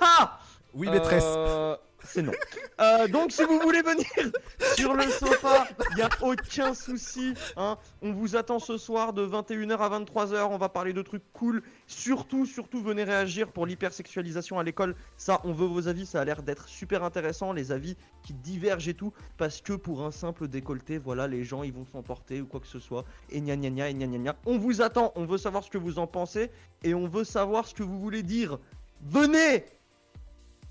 Ah 0.00 0.38
Oui, 0.74 0.88
maîtresse. 0.88 1.24
Euh, 1.26 1.76
C'est 2.04 2.22
non. 2.22 2.32
Euh, 2.80 3.08
donc 3.08 3.32
si 3.32 3.42
vous 3.42 3.58
voulez 3.58 3.82
venir 3.82 4.06
sur 4.76 4.94
le 4.94 5.02
sofa, 5.02 5.66
il 5.90 5.98
y 5.98 6.02
a 6.02 6.08
aucun 6.20 6.74
souci. 6.74 7.34
Hein. 7.56 7.76
On 8.02 8.12
vous 8.12 8.36
attend 8.36 8.60
ce 8.60 8.78
soir 8.78 9.12
de 9.12 9.26
21h 9.26 9.78
à 9.78 9.98
23h. 9.98 10.44
On 10.48 10.58
va 10.58 10.68
parler 10.68 10.92
de 10.92 11.02
trucs 11.02 11.24
cool. 11.32 11.60
Surtout, 11.88 12.46
surtout, 12.46 12.80
venez 12.80 13.02
réagir 13.02 13.50
pour 13.50 13.66
l'hypersexualisation 13.66 14.60
à 14.60 14.62
l'école. 14.62 14.94
Ça, 15.16 15.40
on 15.42 15.52
veut 15.52 15.66
vos 15.66 15.88
avis. 15.88 16.06
Ça 16.06 16.20
a 16.20 16.24
l'air 16.24 16.44
d'être 16.44 16.68
super 16.68 17.02
intéressant. 17.02 17.52
Les 17.52 17.72
avis 17.72 17.96
qui 18.22 18.32
divergent 18.32 18.88
et 18.88 18.94
tout. 18.94 19.12
Parce 19.36 19.60
que 19.60 19.72
pour 19.72 20.04
un 20.04 20.12
simple 20.12 20.46
décolleté, 20.46 20.98
voilà, 20.98 21.26
les 21.26 21.42
gens 21.42 21.64
ils 21.64 21.72
vont 21.72 21.86
s'emporter 21.86 22.40
ou 22.40 22.46
quoi 22.46 22.60
que 22.60 22.68
ce 22.68 22.78
soit. 22.78 23.04
Et 23.30 23.40
gna 23.40 23.56
gna 23.56 23.70
gna 23.70 23.90
et 23.90 23.94
gna 23.94 24.06
gna 24.06 24.18
gna. 24.18 24.36
On 24.46 24.56
vous 24.56 24.82
attend. 24.82 25.12
On 25.16 25.24
veut 25.24 25.38
savoir 25.38 25.64
ce 25.64 25.70
que 25.70 25.78
vous 25.78 25.98
en 25.98 26.06
pensez. 26.06 26.52
Et 26.84 26.94
on 26.94 27.08
veut 27.08 27.24
savoir 27.24 27.66
ce 27.66 27.74
que 27.74 27.82
vous 27.82 27.98
voulez 27.98 28.22
dire. 28.22 28.60
Venez 29.02 29.64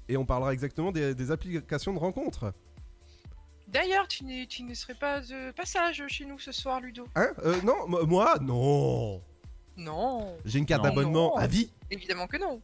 Et 0.09 0.17
on 0.17 0.25
parlera 0.25 0.53
exactement 0.53 0.91
des, 0.91 1.13
des 1.13 1.31
applications 1.31 1.93
de 1.93 1.99
rencontres. 1.99 2.53
D'ailleurs, 3.67 4.07
tu, 4.07 4.23
ne 4.23 4.73
serais 4.73 4.95
pas 4.95 5.19
de 5.19 5.51
passage 5.51 6.01
chez 6.07 6.25
nous 6.25 6.39
ce 6.39 6.51
soir, 6.53 6.79
Ludo 6.79 7.05
Hein 7.15 7.27
Euh, 7.43 7.61
Non, 7.63 7.87
mo- 7.87 8.05
moi, 8.05 8.35
non. 8.41 9.21
Non. 9.75 10.37
J'ai 10.45 10.59
une 10.59 10.65
carte 10.65 10.83
d'abonnement 10.83 11.35
à 11.35 11.47
vie. 11.47 11.71
Évidemment 11.91 12.27
que 12.27 12.37
non. 12.37 12.61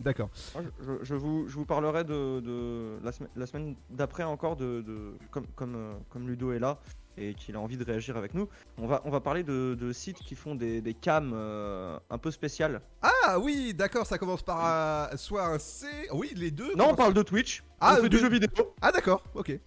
D'accord. 0.00 0.30
Je, 0.56 0.84
je- 0.84 1.04
je 1.04 1.14
vous, 1.14 1.46
je 1.48 1.54
vous 1.54 1.66
parlerai 1.66 2.02
de, 2.02 2.40
de 2.40 2.98
la, 3.04 3.12
semaine- 3.12 3.30
la 3.36 3.46
semaine 3.46 3.76
d'après 3.90 4.24
encore 4.24 4.56
de, 4.56 4.80
de- 4.80 5.16
comme, 5.30 5.46
comme, 5.54 5.76
euh, 5.76 5.92
comme 6.08 6.26
Ludo 6.28 6.52
est 6.52 6.58
là 6.58 6.80
et 7.18 7.34
qu'il 7.34 7.56
a 7.56 7.60
envie 7.60 7.76
de 7.76 7.84
réagir 7.84 8.16
avec 8.16 8.34
nous. 8.34 8.48
On 8.78 8.86
va, 8.86 9.02
on 9.04 9.10
va 9.10 9.20
parler 9.20 9.42
de, 9.42 9.76
de 9.78 9.92
sites 9.92 10.18
qui 10.18 10.34
font 10.34 10.54
des, 10.54 10.80
des 10.80 10.94
cams 10.94 11.32
euh, 11.34 11.98
un 12.10 12.18
peu 12.18 12.30
spéciales. 12.30 12.80
Ah 13.02 13.38
oui, 13.38 13.74
d'accord, 13.74 14.06
ça 14.06 14.18
commence 14.18 14.42
par 14.42 14.60
euh, 15.12 15.16
soit 15.16 15.44
un 15.44 15.58
C. 15.58 15.86
Oui, 16.12 16.32
les 16.36 16.50
deux. 16.50 16.74
Non, 16.74 16.88
on 16.90 16.94
parle 16.94 17.14
de 17.14 17.22
Twitch. 17.22 17.62
Ah, 17.80 17.92
on 17.92 17.96
fait 17.96 18.02
de- 18.04 18.08
du 18.08 18.18
jeu 18.18 18.28
vidéo. 18.28 18.74
Ah 18.80 18.92
d'accord, 18.92 19.22
ok. 19.34 19.58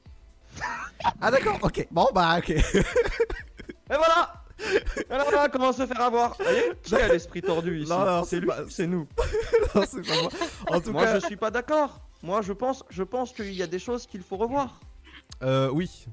ah 1.21 1.31
d'accord, 1.31 1.59
ok. 1.61 1.87
Bon 1.91 2.07
bah 2.13 2.37
ok. 2.39 2.49
Et 2.51 2.63
voilà 3.89 4.41
Alors 5.09 5.29
voilà 5.29 5.49
comment 5.49 5.71
se 5.73 5.85
faire 5.85 6.01
avoir? 6.01 6.35
Vous 6.37 6.43
voyez? 6.45 6.71
Qui 6.81 6.95
a 6.95 7.07
l'esprit 7.09 7.41
tordu 7.41 7.81
ici? 7.81 7.89
Non, 7.89 8.05
non, 8.05 8.23
c'est 8.23 8.29
c'est 8.31 8.39
lui, 8.39 8.47
pas- 8.47 8.63
c'est 8.69 8.87
nous. 8.87 9.07
non, 9.75 9.83
c'est 9.87 10.01
pas 10.07 10.21
moi. 10.21 10.31
En 10.67 10.81
tout 10.81 10.91
Moi, 10.91 11.03
cas, 11.03 11.19
je 11.19 11.25
suis 11.25 11.35
pas 11.35 11.51
d'accord. 11.51 11.99
Moi, 12.23 12.41
je 12.41 12.53
pense, 12.53 12.83
je 12.89 13.03
pense 13.03 13.31
qu'il 13.33 13.53
y 13.53 13.61
a 13.61 13.67
des 13.67 13.77
choses 13.79 14.07
qu'il 14.07 14.23
faut 14.23 14.37
revoir. 14.37 14.79
euh, 15.43 15.69
oui. 15.71 16.07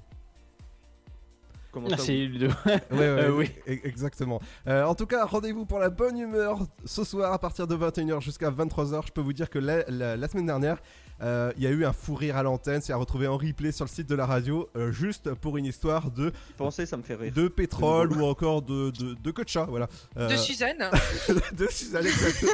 Comment 1.72 1.88
Ah, 1.90 1.96
ça 1.96 2.04
c'est 2.04 2.12
oui 2.12 2.26
Ludo. 2.28 2.46
Ouais, 2.66 2.72
ouais, 2.72 2.80
Euh, 2.92 3.30
oui, 3.30 3.50
oui. 3.66 3.80
exactement. 3.84 4.40
Euh, 4.68 4.84
en 4.84 4.94
tout 4.94 5.06
cas, 5.06 5.24
rendez-vous 5.24 5.64
pour 5.66 5.78
la 5.78 5.88
bonne 5.90 6.18
humeur 6.18 6.58
ce 6.84 7.02
soir 7.02 7.32
à 7.32 7.38
partir 7.38 7.66
de 7.66 7.74
21h 7.74 8.20
jusqu'à 8.20 8.50
23h. 8.50 9.06
Je 9.06 9.12
peux 9.12 9.22
vous 9.22 9.32
dire 9.32 9.48
que 9.50 9.58
la, 9.58 9.82
la- 9.88 10.16
la 10.16 10.28
semaine 10.28 10.44
dernière, 10.46 10.76
euh, 11.22 11.50
il 11.56 11.62
y 11.62 11.66
a 11.66 11.70
eu 11.70 11.84
un 11.86 11.92
fou 11.92 12.14
rire 12.14 12.36
à 12.36 12.42
l'antenne. 12.42 12.82
C'est 12.82 12.92
à 12.92 12.96
retrouver 12.96 13.26
en 13.26 13.38
replay 13.38 13.72
sur 13.72 13.84
le 13.86 13.90
site 13.90 14.08
de 14.08 14.14
la 14.14 14.26
radio, 14.26 14.68
euh, 14.76 14.92
juste 14.92 15.32
pour 15.34 15.56
une 15.56 15.64
histoire 15.64 16.10
de, 16.10 16.30
Pensez, 16.58 16.84
ça 16.84 16.96
me 16.98 17.02
fait 17.02 17.14
rire. 17.14 17.32
de 17.34 17.48
pétrole 17.48 18.12
ou 18.12 18.24
encore 18.26 18.60
de, 18.62 18.90
de, 18.90 19.14
de 19.14 19.34
chat. 19.46 19.64
Voilà. 19.64 19.88
Euh, 20.18 20.28
De 20.28 20.36
Suzanne. 20.36 20.90
de 21.56 21.66
Suzanne, 21.68 22.04
exactement. 22.06 22.52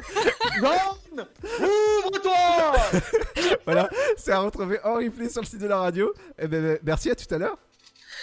John 0.60 1.26
Ouvre-toi 2.06 2.32
voilà, 3.64 3.88
c'est 4.16 4.32
à 4.32 4.40
retrouver 4.40 4.78
en 4.84 4.94
replay 4.94 5.28
sur 5.28 5.40
le 5.42 5.46
site 5.46 5.60
de 5.60 5.66
la 5.66 5.78
radio. 5.78 6.12
Et 6.38 6.46
ben, 6.46 6.78
merci 6.84 7.10
à 7.10 7.14
tout 7.14 7.32
à 7.34 7.38
l'heure. 7.38 7.56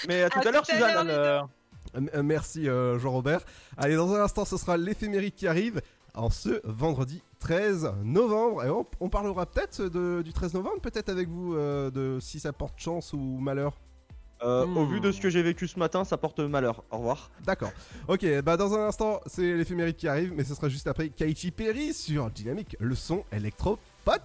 Mais 0.07 0.23
à 0.23 0.30
tout 0.30 0.40
à 0.45 0.52
l'heure, 0.52 0.65
Suzanne. 0.65 1.10
Alors, 1.10 1.49
Euh, 1.95 2.02
euh, 2.15 2.23
merci 2.23 2.68
euh, 2.68 2.98
Jean-Robert. 2.99 3.41
Allez, 3.77 3.95
dans 3.95 4.14
un 4.14 4.22
instant, 4.22 4.44
ce 4.45 4.57
sera 4.57 4.76
l'éphémérique 4.77 5.36
qui 5.36 5.48
arrive 5.48 5.82
en 6.14 6.30
ce 6.30 6.61
vendredi 6.64 7.22
13 7.40 7.91
novembre. 8.03 8.64
Et 8.65 8.69
on, 8.69 8.86
on 8.99 9.10
parlera 9.10 9.45
peut-être 9.45 10.22
du 10.22 10.34
13 10.34 10.53
novembre, 10.56 10.80
peut-être 10.82 11.10
avec 11.10 11.27
vous, 11.30 11.56
euh, 11.56 11.91
de 11.91 12.19
si 12.19 12.40
ça 12.40 12.52
porte 12.53 12.80
chance 12.80 13.14
ou 13.14 13.19
malheur. 13.40 13.73
Euh, 14.44 14.65
Au 14.65 14.86
Hmm. 14.86 14.90
vu 14.91 14.99
de 14.99 15.11
ce 15.14 15.22
que 15.22 15.30
j'ai 15.30 15.41
vécu 15.41 15.65
ce 15.68 15.80
matin, 15.80 16.03
ça 16.03 16.18
porte 16.18 16.40
malheur. 16.41 16.84
Au 16.91 16.98
revoir. 16.98 17.32
D'accord. 17.45 17.72
Ok, 18.10 18.26
bah 18.44 18.57
dans 18.57 18.73
un 18.73 18.88
instant, 18.88 19.22
c'est 19.27 19.53
l'éphémérique 19.56 19.95
qui 19.98 20.10
arrive, 20.10 20.34
mais 20.36 20.44
ce 20.44 20.53
sera 20.56 20.68
juste 20.68 20.88
après 20.88 21.07
Kaichi 21.10 21.52
Perry 21.52 21.94
sur 21.94 22.30
Dynamique, 22.30 22.76
le 22.82 22.95
son 22.95 23.23
électro-pop. 23.32 24.22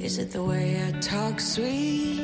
Is 0.00 0.18
it 0.18 0.30
the 0.30 0.42
way 0.42 0.82
I 0.86 0.90
talk 1.00 1.40
sweet? 1.40 2.20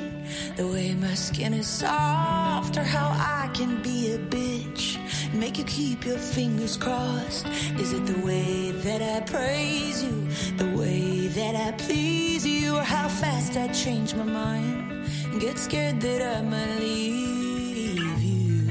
The 0.57 0.67
way 0.67 0.95
my 0.95 1.15
skin 1.15 1.55
is 1.55 1.69
soft, 1.69 2.77
or 2.77 2.83
how 2.83 3.09
I 3.09 3.49
can 3.53 3.83
be 3.83 4.13
a 4.13 4.19
bitch 4.19 4.99
make 5.33 5.59
you 5.59 5.65
keep 5.65 6.05
your 6.05 6.19
fingers 6.19 6.77
crossed. 6.77 7.47
Is 7.79 7.93
it 7.93 8.05
the 8.07 8.21
way 8.25 8.73
that 8.73 9.01
I 9.03 9.21
praise 9.21 10.03
you, 10.03 10.29
the 10.57 10.71
way 10.77 11.29
that 11.29 11.55
I 11.55 11.73
please 11.73 12.47
you, 12.47 12.77
or 12.77 12.83
how 12.83 13.09
fast 13.09 13.57
I 13.57 13.69
change 13.69 14.15
my 14.15 14.25
mind 14.25 15.07
and 15.25 15.41
get 15.41 15.59
scared 15.59 16.01
that 16.01 16.23
I 16.37 16.43
might 16.43 16.79
leave 16.81 18.23
you? 18.23 18.67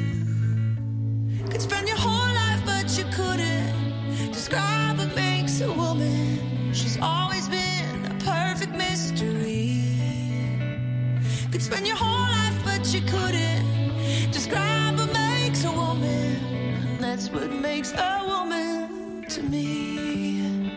Could 1.50 1.62
spend 1.62 1.88
your 1.88 1.98
whole 1.98 2.34
life, 2.36 2.62
but 2.66 2.98
you 2.98 3.06
couldn't 3.14 4.32
describe 4.32 4.98
what 4.98 5.16
makes 5.16 5.62
a 5.62 5.72
woman. 5.72 6.74
She's 6.74 7.00
always 7.02 7.49
perfect 8.70 8.78
mystery. 8.78 9.84
Could 11.52 11.62
spend 11.62 11.88
your 11.88 11.96
whole 11.96 12.28
life, 12.30 12.56
but 12.64 12.94
you 12.94 13.02
couldn't 13.02 14.32
describe 14.32 14.98
what 14.98 15.12
makes 15.14 15.64
a 15.64 15.72
woman. 15.72 16.98
That's 17.00 17.30
what 17.30 17.52
makes 17.52 17.94
a 17.94 18.24
woman 18.28 19.26
to 19.30 19.44
me. 19.44 20.72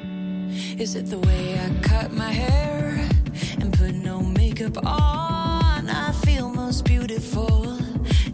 Is 0.78 0.94
it 0.94 1.06
the 1.06 1.18
way 1.18 1.58
I 1.58 1.70
cut 1.82 2.12
my 2.12 2.32
hair 2.32 3.08
and 3.60 3.72
put 3.72 3.94
no 3.94 4.20
makeup 4.20 4.78
on? 4.78 5.88
I 5.88 6.12
feel 6.24 6.48
most 6.48 6.84
beautiful 6.84 7.76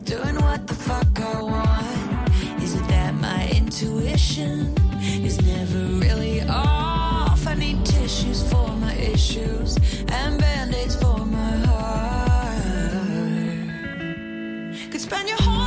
doing 0.04 0.36
what 0.36 0.66
the 0.66 0.74
fuck 0.74 1.20
I 1.20 1.42
want. 1.42 2.62
Is 2.62 2.74
it 2.74 2.88
that 2.88 3.14
my 3.14 3.48
intuition 3.50 4.74
is 5.24 5.40
never 5.42 5.84
really 6.04 6.42
off? 6.42 6.77
tissues 9.18 9.76
and 10.10 10.38
band-aids 10.38 10.94
for 10.94 11.18
my 11.26 11.56
heart. 11.66 12.62
Could 14.92 15.00
spend 15.00 15.28
your 15.28 15.38
whole 15.38 15.57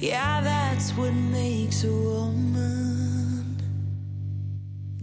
Yeah, 0.00 0.40
that's 0.42 0.92
what 0.96 1.12
makes 1.12 1.82
a 1.82 1.90
woman. 1.92 3.56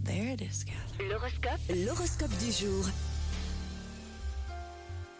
There 0.02 0.32
it 0.32 0.40
is, 0.40 0.64
L'horoscope. 0.98 1.60
L'horoscope 1.68 2.30
du 2.38 2.50
jour. 2.50 2.86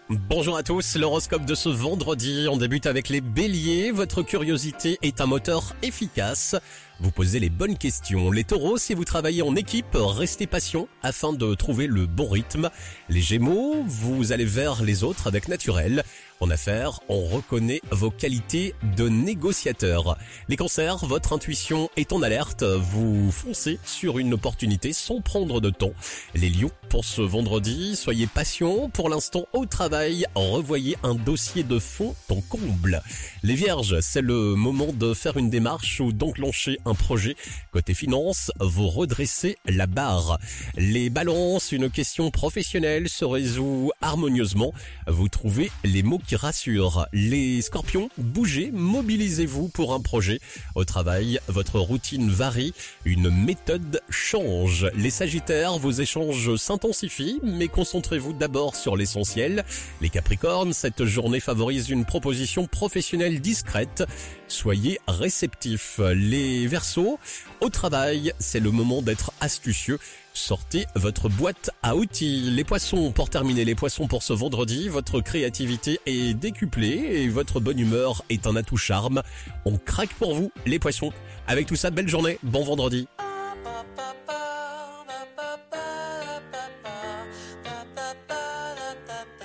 Bonjour 0.09 0.57
à 0.57 0.63
tous, 0.63 0.97
l'horoscope 0.97 1.45
de 1.45 1.57
ce 1.57 1.69
vendredi, 1.69 2.47
on 2.49 2.57
débute 2.57 2.87
avec 2.87 3.09
les 3.09 3.21
béliers, 3.21 3.91
votre 3.91 4.23
curiosité 4.23 4.99
est 5.03 5.21
un 5.21 5.27
moteur 5.27 5.75
efficace, 5.83 6.55
vous 7.01 7.11
posez 7.11 7.41
les 7.41 7.51
bonnes 7.51 7.77
questions. 7.77 8.31
Les 8.31 8.45
taureaux, 8.45 8.79
si 8.79 8.95
vous 8.95 9.05
travaillez 9.05 9.43
en 9.43 9.57
équipe, 9.57 9.95
restez 9.95 10.47
patient 10.47 10.87
afin 11.03 11.33
de 11.33 11.55
trouver 11.55 11.89
le 11.89 12.07
bon 12.07 12.29
rythme. 12.29 12.71
Les 13.09 13.21
gémeaux, 13.21 13.83
vous 13.85 14.31
allez 14.31 14.45
vers 14.45 14.85
les 14.85 15.03
autres 15.03 15.27
avec 15.27 15.49
naturel. 15.49 16.05
En 16.41 16.51
affaires, 16.51 17.01
on 17.09 17.25
reconnaît 17.25 17.81
vos 17.91 18.11
qualités 18.11 18.75
de 18.95 19.09
négociateur. 19.09 20.19
Les 20.49 20.57
cancers, 20.57 20.99
votre 21.07 21.33
intuition 21.33 21.89
est 21.97 22.13
en 22.13 22.21
alerte, 22.21 22.63
vous 22.63 23.31
foncez 23.31 23.79
sur 23.87 24.19
une 24.19 24.35
opportunité 24.35 24.93
sans 24.93 25.23
prendre 25.23 25.63
de 25.63 25.71
temps. 25.71 25.95
Les 26.35 26.51
lions, 26.51 26.71
pour 26.91 27.07
ce 27.07 27.23
vendredi, 27.23 27.97
soyez 27.97 28.27
patients. 28.27 28.91
Pour 28.91 29.09
l'instant, 29.09 29.47
au 29.55 29.65
travail, 29.65 30.27
revoyez 30.35 30.99
un 31.03 31.15
dossier 31.15 31.63
de 31.63 31.79
fond 31.79 32.15
en 32.29 32.43
comble. 32.43 33.03
Les 33.43 33.55
vierges, 33.55 34.01
c'est 34.01 34.21
le 34.21 34.55
moment 34.57 34.93
de 34.93 35.15
faire 35.15 35.39
une 35.39 35.49
démarche 35.49 36.01
ou 36.01 36.13
d'enclencher 36.13 36.79
un 36.85 36.95
projet. 36.95 37.35
Côté 37.73 37.95
finance, 37.95 38.53
vous 38.61 38.89
redressez 38.89 39.57
la 39.65 39.87
barre. 39.87 40.39
Les 40.77 41.09
balances, 41.09 41.73
une 41.73 41.89
question 41.89 42.31
professionnelle 42.31 43.09
se 43.09 43.25
résout 43.25 43.91
harmonieusement. 44.03 44.75
Vous 45.07 45.29
trouvez 45.29 45.71
les 45.83 46.03
mots 46.03 46.19
qui 46.27 46.37
rassurent. 46.37 47.07
Les 47.13 47.63
scorpions, 47.63 48.11
bougez, 48.19 48.71
mobilisez-vous 48.73 49.69
pour 49.69 49.95
un 49.95 50.01
projet. 50.01 50.41
Au 50.75 50.85
travail, 50.85 51.41
votre 51.49 51.79
routine 51.79 52.31
varie, 52.31 52.75
une 53.05 53.31
méthode 53.31 54.01
change. 54.11 54.91
Les 54.95 55.11
sagittaires, 55.11 55.79
vos 55.79 55.93
échanges 55.93 56.57
s'intensifient, 56.57 57.41
mais 57.43 57.69
concentrez-vous 57.69 58.33
d'abord 58.33 58.75
sur 58.75 58.97
l'essentiel. 58.97 59.65
Les 60.01 60.11
capricornes, 60.11 60.73
cette 60.73 61.05
journée 61.05 61.41
favorise 61.41 61.91
une 61.91 62.05
proposition 62.05 62.67
professionnelle 62.67 63.41
discrète. 63.41 64.05
Soyez 64.49 64.99
réceptifs. 65.07 66.01
Les 66.15 66.67
versos, 66.67 67.19
au 67.61 67.69
travail, 67.69 68.33
c'est 68.39 68.61
le 68.61 68.71
moment 68.71 69.03
d'être 69.03 69.33
astucieux. 69.41 69.99
Sortez 70.37 70.87
votre 70.95 71.31
boîte 71.31 71.71
à 71.83 71.97
outils. 71.97 72.51
Les 72.51 72.63
poissons, 72.63 73.11
pour 73.11 73.31
terminer 73.31 73.65
les 73.65 73.75
poissons 73.75 74.07
pour 74.07 74.23
ce 74.23 74.35
vendredi, 74.35 74.91
votre 74.91 75.23
créativité 75.23 75.99
est 76.05 76.35
décuplée 76.35 77.23
et 77.23 77.29
votre 77.31 77.59
bonne 77.59 77.79
humeur 77.79 78.23
est 78.29 78.47
un 78.47 78.55
atout 78.55 78.77
charme. 78.77 79.23
On 79.65 79.79
craque 79.79 80.13
pour 80.19 80.35
vous, 80.35 80.53
les 80.67 80.79
poissons. 80.79 81.11
Avec 81.49 81.67
tout 81.67 81.75
ça, 81.75 81.91
belle 81.91 82.07
journée, 82.07 82.39
bon 82.43 82.65
vendredi. 82.65 83.09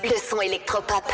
Le 0.04 0.30
son 0.30 0.42
électropop. 0.42 1.06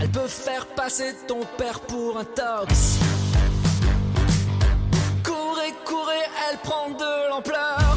Elle 0.00 0.10
peut 0.10 0.26
faire 0.26 0.66
passer 0.74 1.14
ton 1.28 1.40
père 1.56 1.80
pour 1.80 2.18
un 2.18 2.24
tox. 2.24 2.98
Courez, 5.22 5.72
courez, 5.84 6.24
elle 6.50 6.58
prend 6.58 6.90
de 6.90 7.30
l'ampleur. 7.30 7.96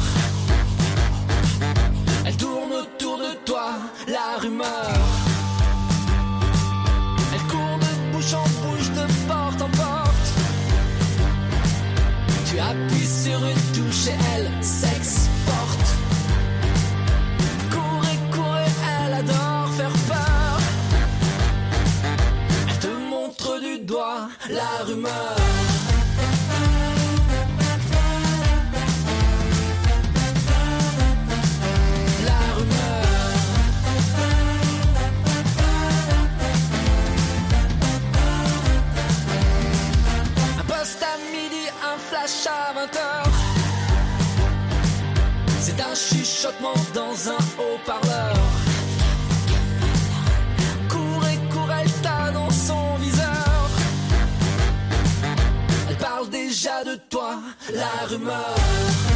Elle 2.26 2.36
tourne 2.36 2.72
autour 2.72 3.18
de 3.18 3.34
toi, 3.44 3.72
la 4.06 4.38
rumeur. 4.38 4.98
Elle 7.34 7.42
court 7.50 7.78
de 7.80 8.12
bouche 8.12 8.34
en 8.34 8.48
bouche, 8.62 8.90
de 8.90 9.26
porte 9.26 9.62
en 9.62 9.70
porte. 9.70 10.28
Tu 12.48 12.58
appuies 12.60 13.06
sur 13.06 13.38
une 13.44 13.72
touche 13.74 14.06
et 14.06 14.18
elle 14.36 14.64
s'exporte. 14.64 14.97
La 23.98 24.84
rumeur. 24.84 25.36
La 32.24 32.40
rumeur. 32.56 33.06
Un 40.58 40.64
poste 40.64 41.02
à 41.02 41.16
midi, 41.32 41.68
un 41.82 41.98
flash 41.98 42.46
à 42.46 42.74
20h. 42.74 43.30
C'est 45.60 45.80
un 45.80 45.94
chuchotement 45.94 46.74
dans 46.94 47.30
un 47.30 47.42
haut-parleur. 47.58 48.47
La 57.72 58.06
rumeur. 58.08 59.07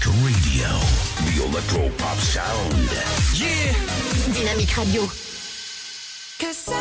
Dynamic 0.00 0.24
Radio, 0.24 0.68
the 1.26 1.44
electro 1.44 1.90
pop 1.98 2.16
sound. 2.18 2.74
Yeah. 3.34 3.72
Dynamic 4.32 4.76
Radio. 4.76 5.02
Cause 6.38 6.68
I, 6.68 6.78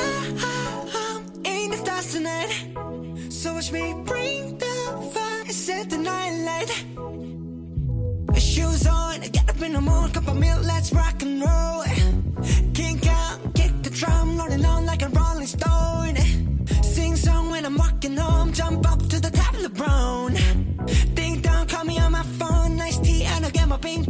am 0.94 1.46
in 1.46 1.72
the 1.72 1.78
stars 1.78 2.14
tonight. 2.14 3.32
So 3.32 3.54
watch 3.56 3.72
me 3.72 3.96
bring 4.06 4.58
the 4.60 5.12
fire, 5.14 5.46
set 5.50 5.90
the 5.90 5.98
night 5.98 6.32
light. 6.46 8.40
Shoes 8.40 8.86
on, 8.86 9.22
get 9.22 9.50
up 9.50 9.62
in 9.62 9.74
the 9.74 9.82
morning, 9.82 10.14
cup 10.14 10.28
of 10.28 10.38
milk, 10.38 10.64
let's 10.64 10.94
rock 10.94 11.22
and 11.24 11.42
roll. 11.42 11.84
Kink 12.74 13.08
out, 13.08 13.40
kick 13.56 13.72
the 13.82 13.90
drum, 13.90 14.38
rolling 14.38 14.66
on 14.66 14.86
like 14.86 15.02
a 15.02 15.10
rolling 15.10 15.48
stone. 15.48 16.18
Sing 16.84 17.16
song 17.16 17.50
when 17.50 17.66
I'm 17.66 17.78
walking 17.78 18.16
home, 18.16 18.54
jump 18.54 18.88
up 18.92 19.00
to 19.10 19.20
the 19.20 19.32
top 19.32 19.56
of 19.56 19.64
the 19.64 19.70
brown. 19.70 20.17
popping 23.78 24.07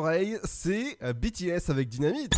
oreilles, 0.00 0.38
c'est 0.44 0.96
euh, 1.02 1.12
BTS 1.12 1.70
avec 1.70 1.88
Dynamite. 1.88 2.34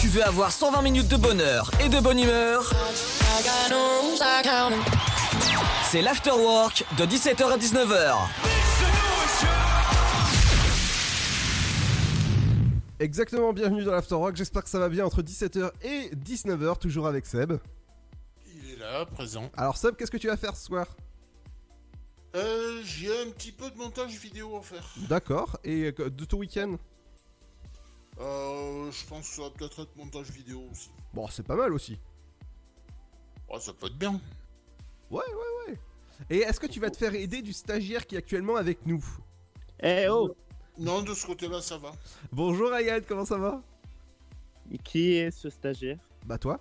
Tu 0.00 0.08
veux 0.08 0.24
avoir 0.24 0.52
120 0.52 0.80
minutes 0.82 1.08
de 1.08 1.16
bonheur 1.16 1.70
et 1.84 1.88
de 1.88 1.98
bonne 1.98 2.20
humeur? 2.20 2.72
C'est 5.90 6.02
l'afterwork 6.02 6.84
de 6.98 7.04
17h 7.04 7.52
à 7.52 7.58
19h. 7.58 8.14
Exactement, 13.00 13.52
bienvenue 13.52 13.84
dans 13.84 13.92
l'Afterrock, 13.92 14.36
j'espère 14.36 14.64
que 14.64 14.70
ça 14.70 14.78
va 14.78 14.88
bien 14.88 15.04
entre 15.04 15.22
17h 15.22 15.70
et 15.82 16.10
19h, 16.14 16.78
toujours 16.78 17.06
avec 17.06 17.26
Seb. 17.26 17.54
Il 18.46 18.72
est 18.72 18.78
là, 18.78 19.04
présent. 19.04 19.50
Alors 19.56 19.76
Seb, 19.76 19.96
qu'est-ce 19.96 20.10
que 20.10 20.16
tu 20.16 20.28
vas 20.28 20.36
faire 20.36 20.56
ce 20.56 20.64
soir? 20.64 20.86
Euh, 22.36 22.82
j'ai 22.84 23.08
un 23.22 23.30
petit 23.30 23.50
peu 23.50 23.70
de 23.70 23.76
montage 23.76 24.12
vidéo 24.18 24.56
à 24.58 24.62
faire. 24.62 24.84
D'accord, 25.08 25.58
et 25.64 25.94
euh, 25.98 26.10
de 26.10 26.24
ton 26.26 26.38
week-end 26.38 26.76
Euh, 28.20 28.90
je 28.90 29.06
pense 29.06 29.28
que 29.28 29.34
ça 29.36 29.42
va 29.42 29.50
peut-être 29.50 29.82
être 29.82 29.96
montage 29.96 30.30
vidéo 30.30 30.62
aussi. 30.70 30.90
Bon, 31.14 31.26
c'est 31.28 31.42
pas 31.46 31.56
mal 31.56 31.72
aussi. 31.72 31.98
Ouais, 33.48 33.58
ça 33.60 33.72
peut 33.72 33.86
être 33.86 33.96
bien. 33.98 34.20
Ouais, 35.10 35.24
ouais, 35.28 35.68
ouais. 35.72 35.78
Et 36.28 36.38
est-ce 36.38 36.60
que 36.60 36.66
tu 36.66 36.78
vas 36.80 36.90
te 36.90 36.96
faire 36.98 37.14
aider 37.14 37.40
du 37.42 37.52
stagiaire 37.52 38.06
qui 38.06 38.16
est 38.16 38.18
actuellement 38.18 38.56
avec 38.56 38.84
nous 38.86 39.02
Eh 39.82 40.08
oh 40.08 40.34
Non, 40.78 41.02
de 41.02 41.14
ce 41.14 41.26
côté-là, 41.26 41.62
ça 41.62 41.78
va. 41.78 41.92
Bonjour 42.32 42.70
Ryan, 42.70 43.00
comment 43.06 43.24
ça 43.24 43.38
va? 43.38 43.62
Et 44.70 44.78
Qui 44.78 45.14
est 45.14 45.30
ce 45.30 45.48
stagiaire? 45.48 45.98
Bah 46.26 46.38
toi 46.38 46.60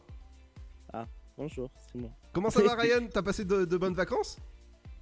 Ah, 0.93 1.05
bonjour, 1.37 1.69
c'est 1.91 1.97
moi. 1.97 2.11
Comment 2.31 2.49
ça 2.49 2.61
va 2.61 2.75
Ryan? 2.81 3.07
T'as 3.11 3.23
passé 3.23 3.43
de, 3.43 3.65
de 3.65 3.77
bonnes 3.77 3.95
vacances? 3.95 4.37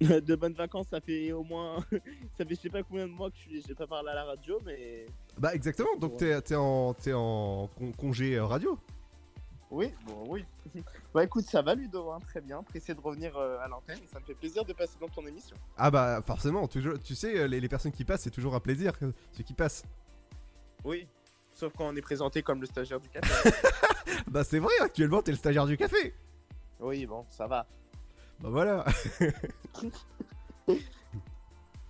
De 0.00 0.34
bonnes 0.34 0.54
vacances, 0.54 0.88
ça 0.88 1.00
fait 1.00 1.32
au 1.32 1.44
moins. 1.44 1.76
ça 2.36 2.44
fait 2.44 2.54
je 2.56 2.60
sais 2.60 2.68
pas 2.68 2.82
combien 2.82 3.06
de 3.06 3.12
mois 3.12 3.30
que 3.30 3.36
je 3.38 3.60
j'ai 3.66 3.74
pas 3.74 3.86
parlé 3.86 4.10
à 4.10 4.14
la 4.14 4.24
radio, 4.24 4.58
mais. 4.64 5.06
Bah 5.38 5.54
exactement, 5.54 5.96
donc 5.96 6.16
t'es 6.16 6.40
t'es 6.42 6.54
en, 6.56 6.94
t'es 6.94 7.12
en 7.12 7.68
con- 7.78 7.92
congé 7.92 8.36
euh, 8.36 8.44
radio 8.44 8.78
Oui, 9.70 9.92
bon, 10.06 10.24
oui. 10.28 10.44
bah 11.14 11.24
écoute, 11.24 11.44
ça 11.44 11.62
va 11.62 11.74
Ludo, 11.74 12.10
hein, 12.10 12.18
très 12.20 12.40
bien. 12.40 12.62
Pressé 12.62 12.92
de 12.94 13.00
revenir 13.00 13.36
euh, 13.36 13.58
à 13.60 13.68
l'antenne, 13.68 14.00
ça 14.12 14.18
me 14.20 14.24
fait 14.24 14.34
plaisir 14.34 14.64
de 14.64 14.72
passer 14.72 14.96
dans 15.00 15.08
ton 15.08 15.24
émission. 15.26 15.56
Ah 15.76 15.90
bah 15.90 16.20
forcément, 16.22 16.66
toujours, 16.66 16.98
tu 16.98 17.14
sais, 17.14 17.38
euh, 17.38 17.46
les, 17.46 17.60
les 17.60 17.68
personnes 17.68 17.92
qui 17.92 18.04
passent, 18.04 18.22
c'est 18.22 18.30
toujours 18.30 18.54
un 18.54 18.60
plaisir, 18.60 18.92
ceux 19.32 19.44
qui 19.44 19.54
passent. 19.54 19.84
Oui, 20.84 21.06
sauf 21.52 21.72
quand 21.76 21.86
on 21.88 21.96
est 21.96 22.02
présenté 22.02 22.42
comme 22.42 22.60
le 22.60 22.66
stagiaire 22.66 23.00
du 23.00 23.08
café. 23.08 23.50
Bah 24.26 24.44
c'est 24.44 24.58
vrai, 24.58 24.74
actuellement 24.80 25.22
t'es 25.22 25.30
le 25.32 25.38
stagiaire 25.38 25.66
du 25.66 25.76
café 25.76 26.14
oui, 26.80 27.06
bon, 27.06 27.24
ça 27.30 27.46
va. 27.46 27.66
Bah 28.44 28.50
voilà 28.50 28.84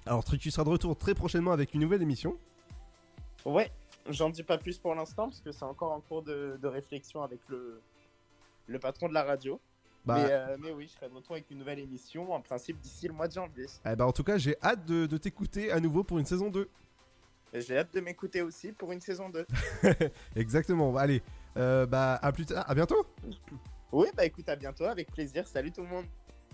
Alors 0.07 0.23
tu 0.23 0.39
tu 0.39 0.51
seras 0.53 0.63
de 0.63 0.69
retour 0.69 0.97
très 0.97 1.13
prochainement 1.15 1.51
avec 1.51 1.75
une 1.75 1.81
nouvelle 1.81 2.01
émission. 2.03 2.39
Ouais, 3.45 3.73
j'en 4.09 4.31
dis 4.31 4.45
pas 4.45 4.57
plus 4.57 4.79
pour 4.79 4.95
l'instant 4.95 5.25
parce 5.25 5.41
que 5.41 5.51
c'est 5.51 5.65
encore 5.65 5.91
en 5.91 6.01
cours 6.01 6.23
de, 6.23 6.57
de 6.63 6.69
réflexion 6.69 7.25
avec 7.25 7.41
le, 7.49 7.81
le 8.69 8.79
patron 8.79 9.09
de 9.09 9.15
la 9.15 9.25
radio. 9.25 9.61
Bah- 10.05 10.15
Mais, 10.23 10.29
euh, 10.31 10.57
mais 10.61 10.71
oui, 10.71 10.87
je 10.87 10.93
serai 10.93 11.09
de 11.09 11.15
retour 11.15 11.33
avec 11.33 11.51
une 11.51 11.59
nouvelle 11.59 11.81
émission, 11.81 12.33
en 12.33 12.41
principe 12.41 12.79
d'ici 12.79 13.09
le 13.09 13.15
mois 13.15 13.27
de 13.27 13.33
janvier. 13.33 13.67
Eh 13.85 13.97
bah 13.97 14.07
en 14.07 14.13
tout 14.13 14.23
cas 14.23 14.39
j'ai 14.39 14.55
hâte 14.63 14.85
de, 14.87 15.07
de 15.07 15.17
t'écouter 15.17 15.73
à 15.73 15.81
nouveau 15.81 16.05
pour 16.05 16.21
une 16.21 16.27
saison 16.27 16.51
2. 16.51 16.69
Et 17.53 17.61
J'ai 17.63 17.79
hâte 17.79 17.93
de 17.95 18.01
m'écouter 18.01 18.43
aussi 18.43 18.71
pour 18.71 18.93
une 18.93 19.01
saison 19.01 19.29
2. 19.29 19.45
Exactement, 20.37 20.95
allez, 20.97 21.21
euh, 21.57 21.85
bah 21.87 22.15
à 22.23 22.31
plus 22.31 22.47
tard, 22.47 22.65
à 22.71 22.75
bientôt 22.77 23.05
Oui, 23.91 24.07
bah 24.17 24.25
écoute, 24.25 24.49
à 24.49 24.55
bientôt, 24.57 24.85
avec 24.85 25.11
plaisir. 25.11 25.47
Salut 25.49 25.73
tout 25.73 25.83
le 25.83 25.89
monde. 25.89 26.07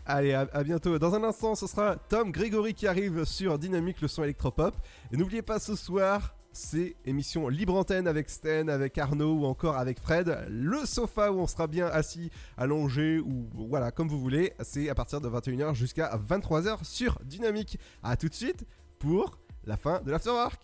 Allez, 0.06 0.34
à, 0.34 0.64
bientôt. 0.64 0.98
Dans 0.98 1.14
un 1.14 1.22
instant, 1.24 1.54
ce 1.54 1.66
sera 1.66 1.96
Tom 1.96 2.32
Grégory 2.32 2.74
qui 2.74 2.86
arrive 2.86 3.24
sur 3.24 3.58
Dynamique, 3.58 4.00
le 4.00 4.08
son 4.08 4.24
électropop. 4.24 4.74
Et 5.12 5.16
n'oubliez 5.16 5.42
pas 5.42 5.58
ce 5.58 5.76
soir, 5.76 6.34
c'est 6.52 6.96
émission 7.04 7.48
libre 7.48 7.74
antenne 7.76 8.08
avec 8.08 8.28
Sten, 8.28 8.68
avec 8.68 8.98
Arnaud 8.98 9.34
ou 9.34 9.44
encore 9.44 9.76
avec 9.76 10.00
Fred. 10.00 10.46
Le 10.48 10.84
sofa 10.84 11.30
où 11.30 11.38
on 11.38 11.46
sera 11.46 11.66
bien 11.66 11.86
assis, 11.86 12.30
allongé 12.56 13.18
ou 13.20 13.48
voilà, 13.68 13.90
comme 13.90 14.08
vous 14.08 14.20
voulez. 14.20 14.52
C'est 14.60 14.88
à 14.88 14.94
partir 14.94 15.20
de 15.20 15.28
21h 15.28 15.74
jusqu'à 15.74 16.16
23h 16.16 16.84
sur 16.84 17.18
Dynamique. 17.24 17.78
À 18.02 18.16
tout 18.16 18.28
de 18.28 18.34
suite 18.34 18.66
pour 18.98 19.38
la 19.64 19.76
fin 19.76 20.00
de 20.00 20.10
l'Afterwork. 20.10 20.60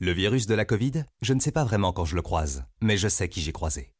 Le 0.00 0.12
virus 0.12 0.46
de 0.46 0.54
la 0.54 0.64
Covid, 0.64 1.04
je 1.22 1.34
ne 1.34 1.40
sais 1.40 1.50
pas 1.50 1.64
vraiment 1.64 1.92
quand 1.92 2.04
je 2.04 2.14
le 2.14 2.22
croise, 2.22 2.64
mais 2.80 2.96
je 2.96 3.08
sais 3.08 3.28
qui 3.28 3.40
j'ai 3.40 3.52
croisé. 3.52 3.92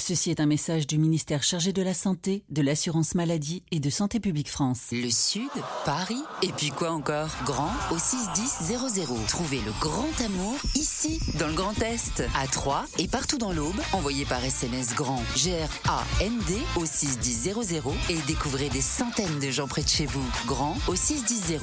Ceci 0.00 0.30
est 0.30 0.40
un 0.40 0.46
message 0.46 0.86
du 0.86 0.96
ministère 0.96 1.42
chargé 1.42 1.74
de 1.74 1.82
la 1.82 1.92
Santé, 1.92 2.42
de 2.48 2.62
l'Assurance 2.62 3.14
Maladie 3.14 3.62
et 3.70 3.80
de 3.80 3.90
Santé 3.90 4.18
Publique 4.18 4.50
France. 4.50 4.86
Le 4.92 5.10
Sud, 5.10 5.50
Paris, 5.84 6.22
et 6.42 6.48
puis 6.52 6.70
quoi 6.70 6.90
encore? 6.90 7.28
Grand 7.44 7.70
au 7.92 7.98
61000. 7.98 9.26
Trouvez 9.28 9.60
le 9.60 9.72
grand 9.78 10.08
amour 10.24 10.56
ici, 10.74 11.20
dans 11.38 11.48
le 11.48 11.52
Grand 11.52 11.80
Est, 11.82 12.24
à 12.34 12.46
Troyes 12.46 12.86
et 12.98 13.08
partout 13.08 13.36
dans 13.36 13.52
l'Aube. 13.52 13.78
Envoyez 13.92 14.24
par 14.24 14.42
SMS 14.42 14.94
grand 14.94 15.22
G-R-A-N-D 15.36 16.56
au 16.76 16.86
61000 16.86 17.82
et 18.08 18.16
découvrez 18.26 18.70
des 18.70 18.80
centaines 18.80 19.38
de 19.38 19.50
gens 19.50 19.68
près 19.68 19.82
de 19.82 19.88
chez 19.88 20.06
vous. 20.06 20.26
Grand 20.46 20.76
au 20.88 20.96
61000. 20.96 21.58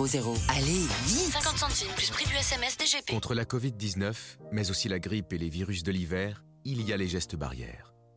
Allez, 0.50 0.86
vite 1.08 1.34
50 1.34 1.58
centimes 1.58 1.94
plus 1.96 2.12
prix 2.12 2.26
du 2.26 2.36
SMS 2.36 2.78
DGP. 2.78 3.12
Contre 3.12 3.34
la 3.34 3.46
Covid-19, 3.46 4.14
mais 4.52 4.70
aussi 4.70 4.88
la 4.90 5.00
grippe 5.00 5.34
et 5.34 5.40
les 5.40 5.50
virus 5.50 5.82
de 5.82 5.92
l'hiver, 5.92 6.44
il 6.66 6.88
y 6.88 6.94
a 6.94 6.98
les 6.98 7.08
gestes 7.08 7.36
barrières. 7.36 7.97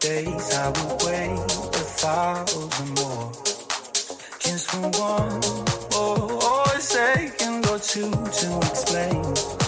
days. 0.00 0.54
I 0.54 0.68
would 0.68 1.02
wait 1.04 1.30
a 1.30 1.84
thousand 2.00 2.88
more. 2.98 3.32
Just 4.40 4.70
for 4.70 4.88
one 4.98 5.40
or, 5.94 6.32
or 6.42 6.64
a 6.74 6.80
second 6.80 7.66
or 7.66 7.78
two 7.78 8.10
to 8.10 8.58
explain 8.70 9.59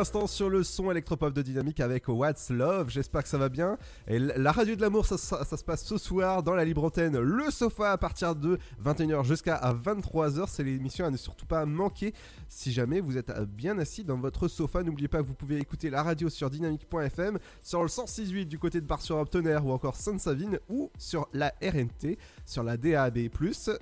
l'instant 0.00 0.26
sur 0.26 0.48
le 0.48 0.62
son 0.62 0.90
électropop 0.90 1.34
de 1.34 1.42
Dynamique 1.42 1.78
avec 1.78 2.08
What's 2.08 2.48
Love. 2.48 2.88
J'espère 2.88 3.22
que 3.22 3.28
ça 3.28 3.36
va 3.36 3.50
bien. 3.50 3.76
Et 4.08 4.18
la 4.18 4.50
radio 4.50 4.74
de 4.74 4.80
l'amour, 4.80 5.04
ça, 5.04 5.18
se 5.18 5.62
passe 5.62 5.84
ce 5.84 5.98
soir 5.98 6.42
dans 6.42 6.54
la 6.54 6.64
libre 6.64 6.84
antenne. 6.84 7.18
Le 7.18 7.50
sofa 7.50 7.92
à 7.92 7.98
partir 7.98 8.34
de 8.34 8.58
21h 8.82 9.26
jusqu'à 9.26 9.60
23h. 9.84 10.46
C'est 10.48 10.64
l'émission 10.64 11.04
à 11.04 11.10
ne 11.10 11.18
surtout 11.18 11.44
pas 11.44 11.66
manquer. 11.66 12.14
Si 12.48 12.72
jamais 12.72 13.00
vous 13.00 13.18
êtes 13.18 13.28
euh, 13.28 13.44
bien 13.44 13.78
assis 13.78 14.02
dans 14.02 14.16
votre 14.16 14.48
sofa, 14.48 14.82
n'oubliez 14.82 15.08
pas 15.08 15.18
que 15.18 15.26
vous 15.26 15.34
pouvez 15.34 15.58
écouter 15.58 15.90
la 15.90 16.02
radio 16.02 16.30
sur 16.30 16.48
dynamique.fm, 16.48 17.38
sur 17.62 17.82
le 17.82 17.88
106.8 17.88 18.46
du 18.46 18.58
côté 18.58 18.80
de 18.80 18.86
Bar-sur-Aube 18.86 19.28
Tonnerre 19.28 19.66
ou 19.66 19.70
encore 19.70 19.96
Sainte-Savine 19.96 20.60
ou 20.70 20.90
sur 20.96 21.28
la 21.34 21.52
RNT, 21.60 22.16
sur 22.46 22.62
la 22.62 22.78
DAB+, 22.78 23.18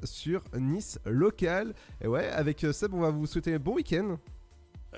sur 0.02 0.42
Nice 0.58 0.98
local. 1.06 1.74
Et 2.00 2.08
ouais, 2.08 2.28
avec 2.30 2.64
euh, 2.64 2.72
Seb, 2.72 2.92
on 2.92 3.02
va 3.02 3.10
vous 3.10 3.26
souhaiter 3.26 3.54
un 3.54 3.60
bon 3.60 3.74
week-end. 3.74 4.18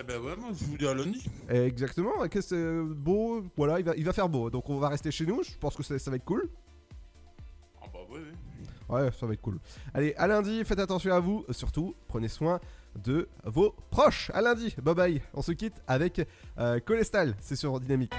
Eh 0.00 0.02
ben 0.02 0.18
ouais, 0.18 0.34
moi 0.34 0.48
je 0.58 0.64
vous 0.64 0.78
dis 0.78 0.86
à 0.86 0.94
lundi. 0.94 1.22
Exactement, 1.50 2.26
qu'est-ce 2.28 2.54
que 2.54 2.82
beau, 2.84 3.44
voilà, 3.54 3.78
il 3.80 3.84
va, 3.84 3.94
il 3.96 4.04
va 4.04 4.14
faire 4.14 4.30
beau, 4.30 4.48
donc 4.48 4.70
on 4.70 4.78
va 4.78 4.88
rester 4.88 5.10
chez 5.10 5.26
nous, 5.26 5.42
je 5.42 5.50
pense 5.58 5.76
que 5.76 5.82
ça, 5.82 5.98
ça 5.98 6.10
va 6.10 6.16
être 6.16 6.24
cool. 6.24 6.48
Ah 7.82 7.86
bah 7.92 7.98
ouais, 8.08 8.20
ouais. 8.20 9.04
Ouais, 9.04 9.10
ça 9.12 9.26
va 9.26 9.34
être 9.34 9.42
cool. 9.42 9.58
Allez, 9.92 10.14
à 10.16 10.26
lundi, 10.26 10.64
faites 10.64 10.78
attention 10.78 11.12
à 11.12 11.20
vous, 11.20 11.44
surtout, 11.50 11.94
prenez 12.08 12.28
soin 12.28 12.60
de 13.04 13.28
vos 13.44 13.74
proches. 13.90 14.30
À 14.32 14.40
lundi, 14.40 14.74
bye 14.82 14.94
bye, 14.94 15.22
on 15.34 15.42
se 15.42 15.52
quitte 15.52 15.74
avec 15.86 16.26
euh, 16.58 16.80
Colestal, 16.80 17.36
c'est 17.38 17.56
sur 17.56 17.78
Dynamique. 17.78 18.14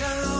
Me 0.00 0.37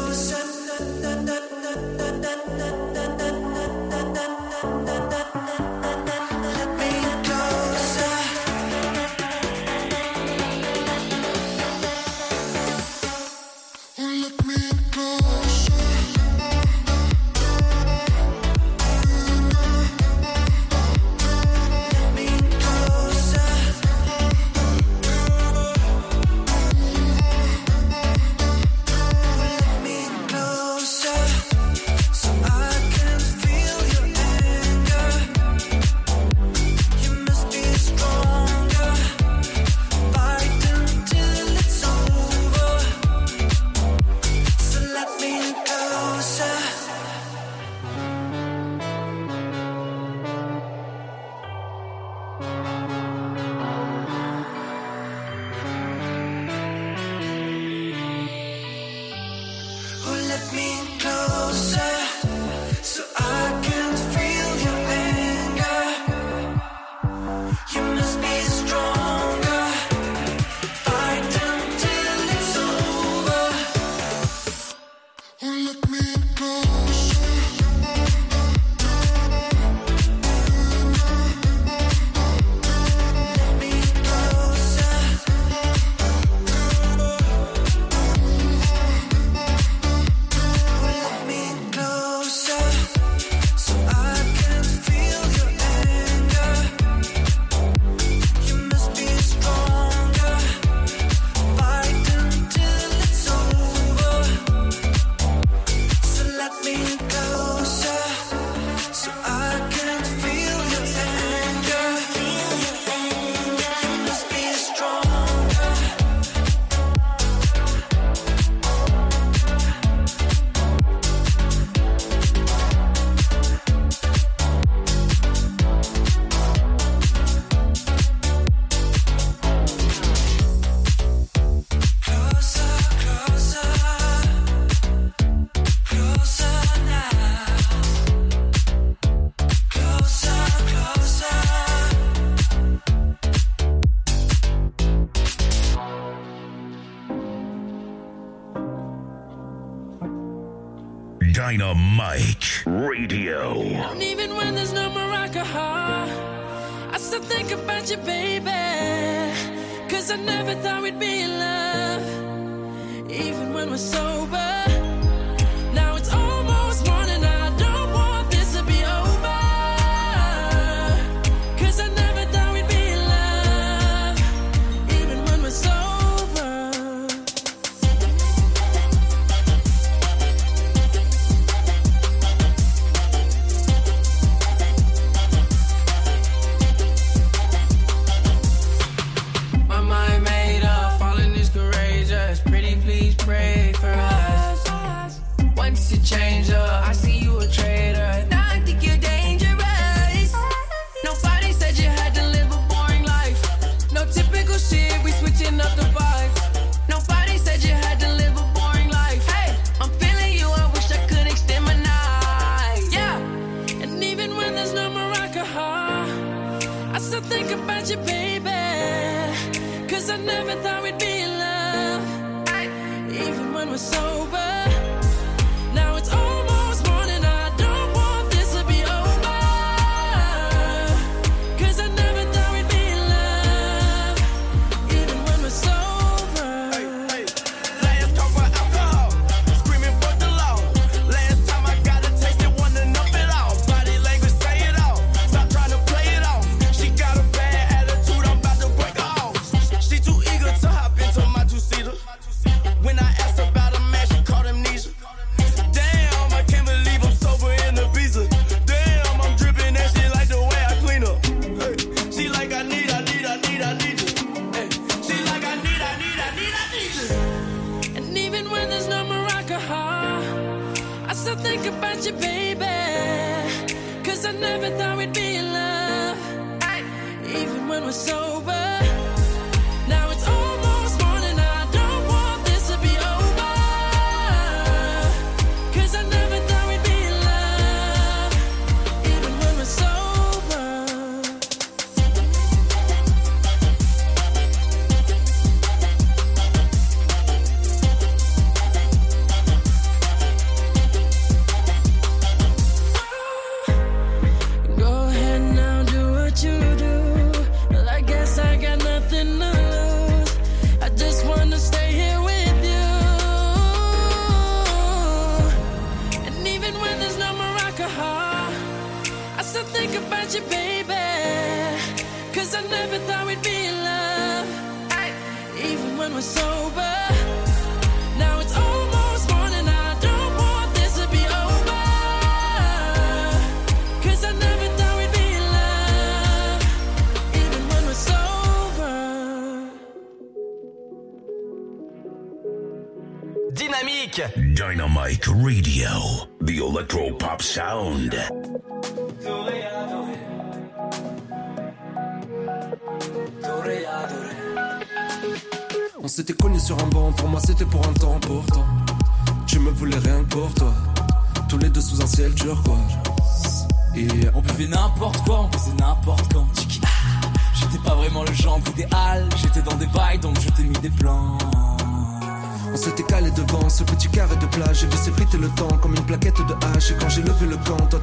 quand 377.67 377.91
j'ai 377.91 377.98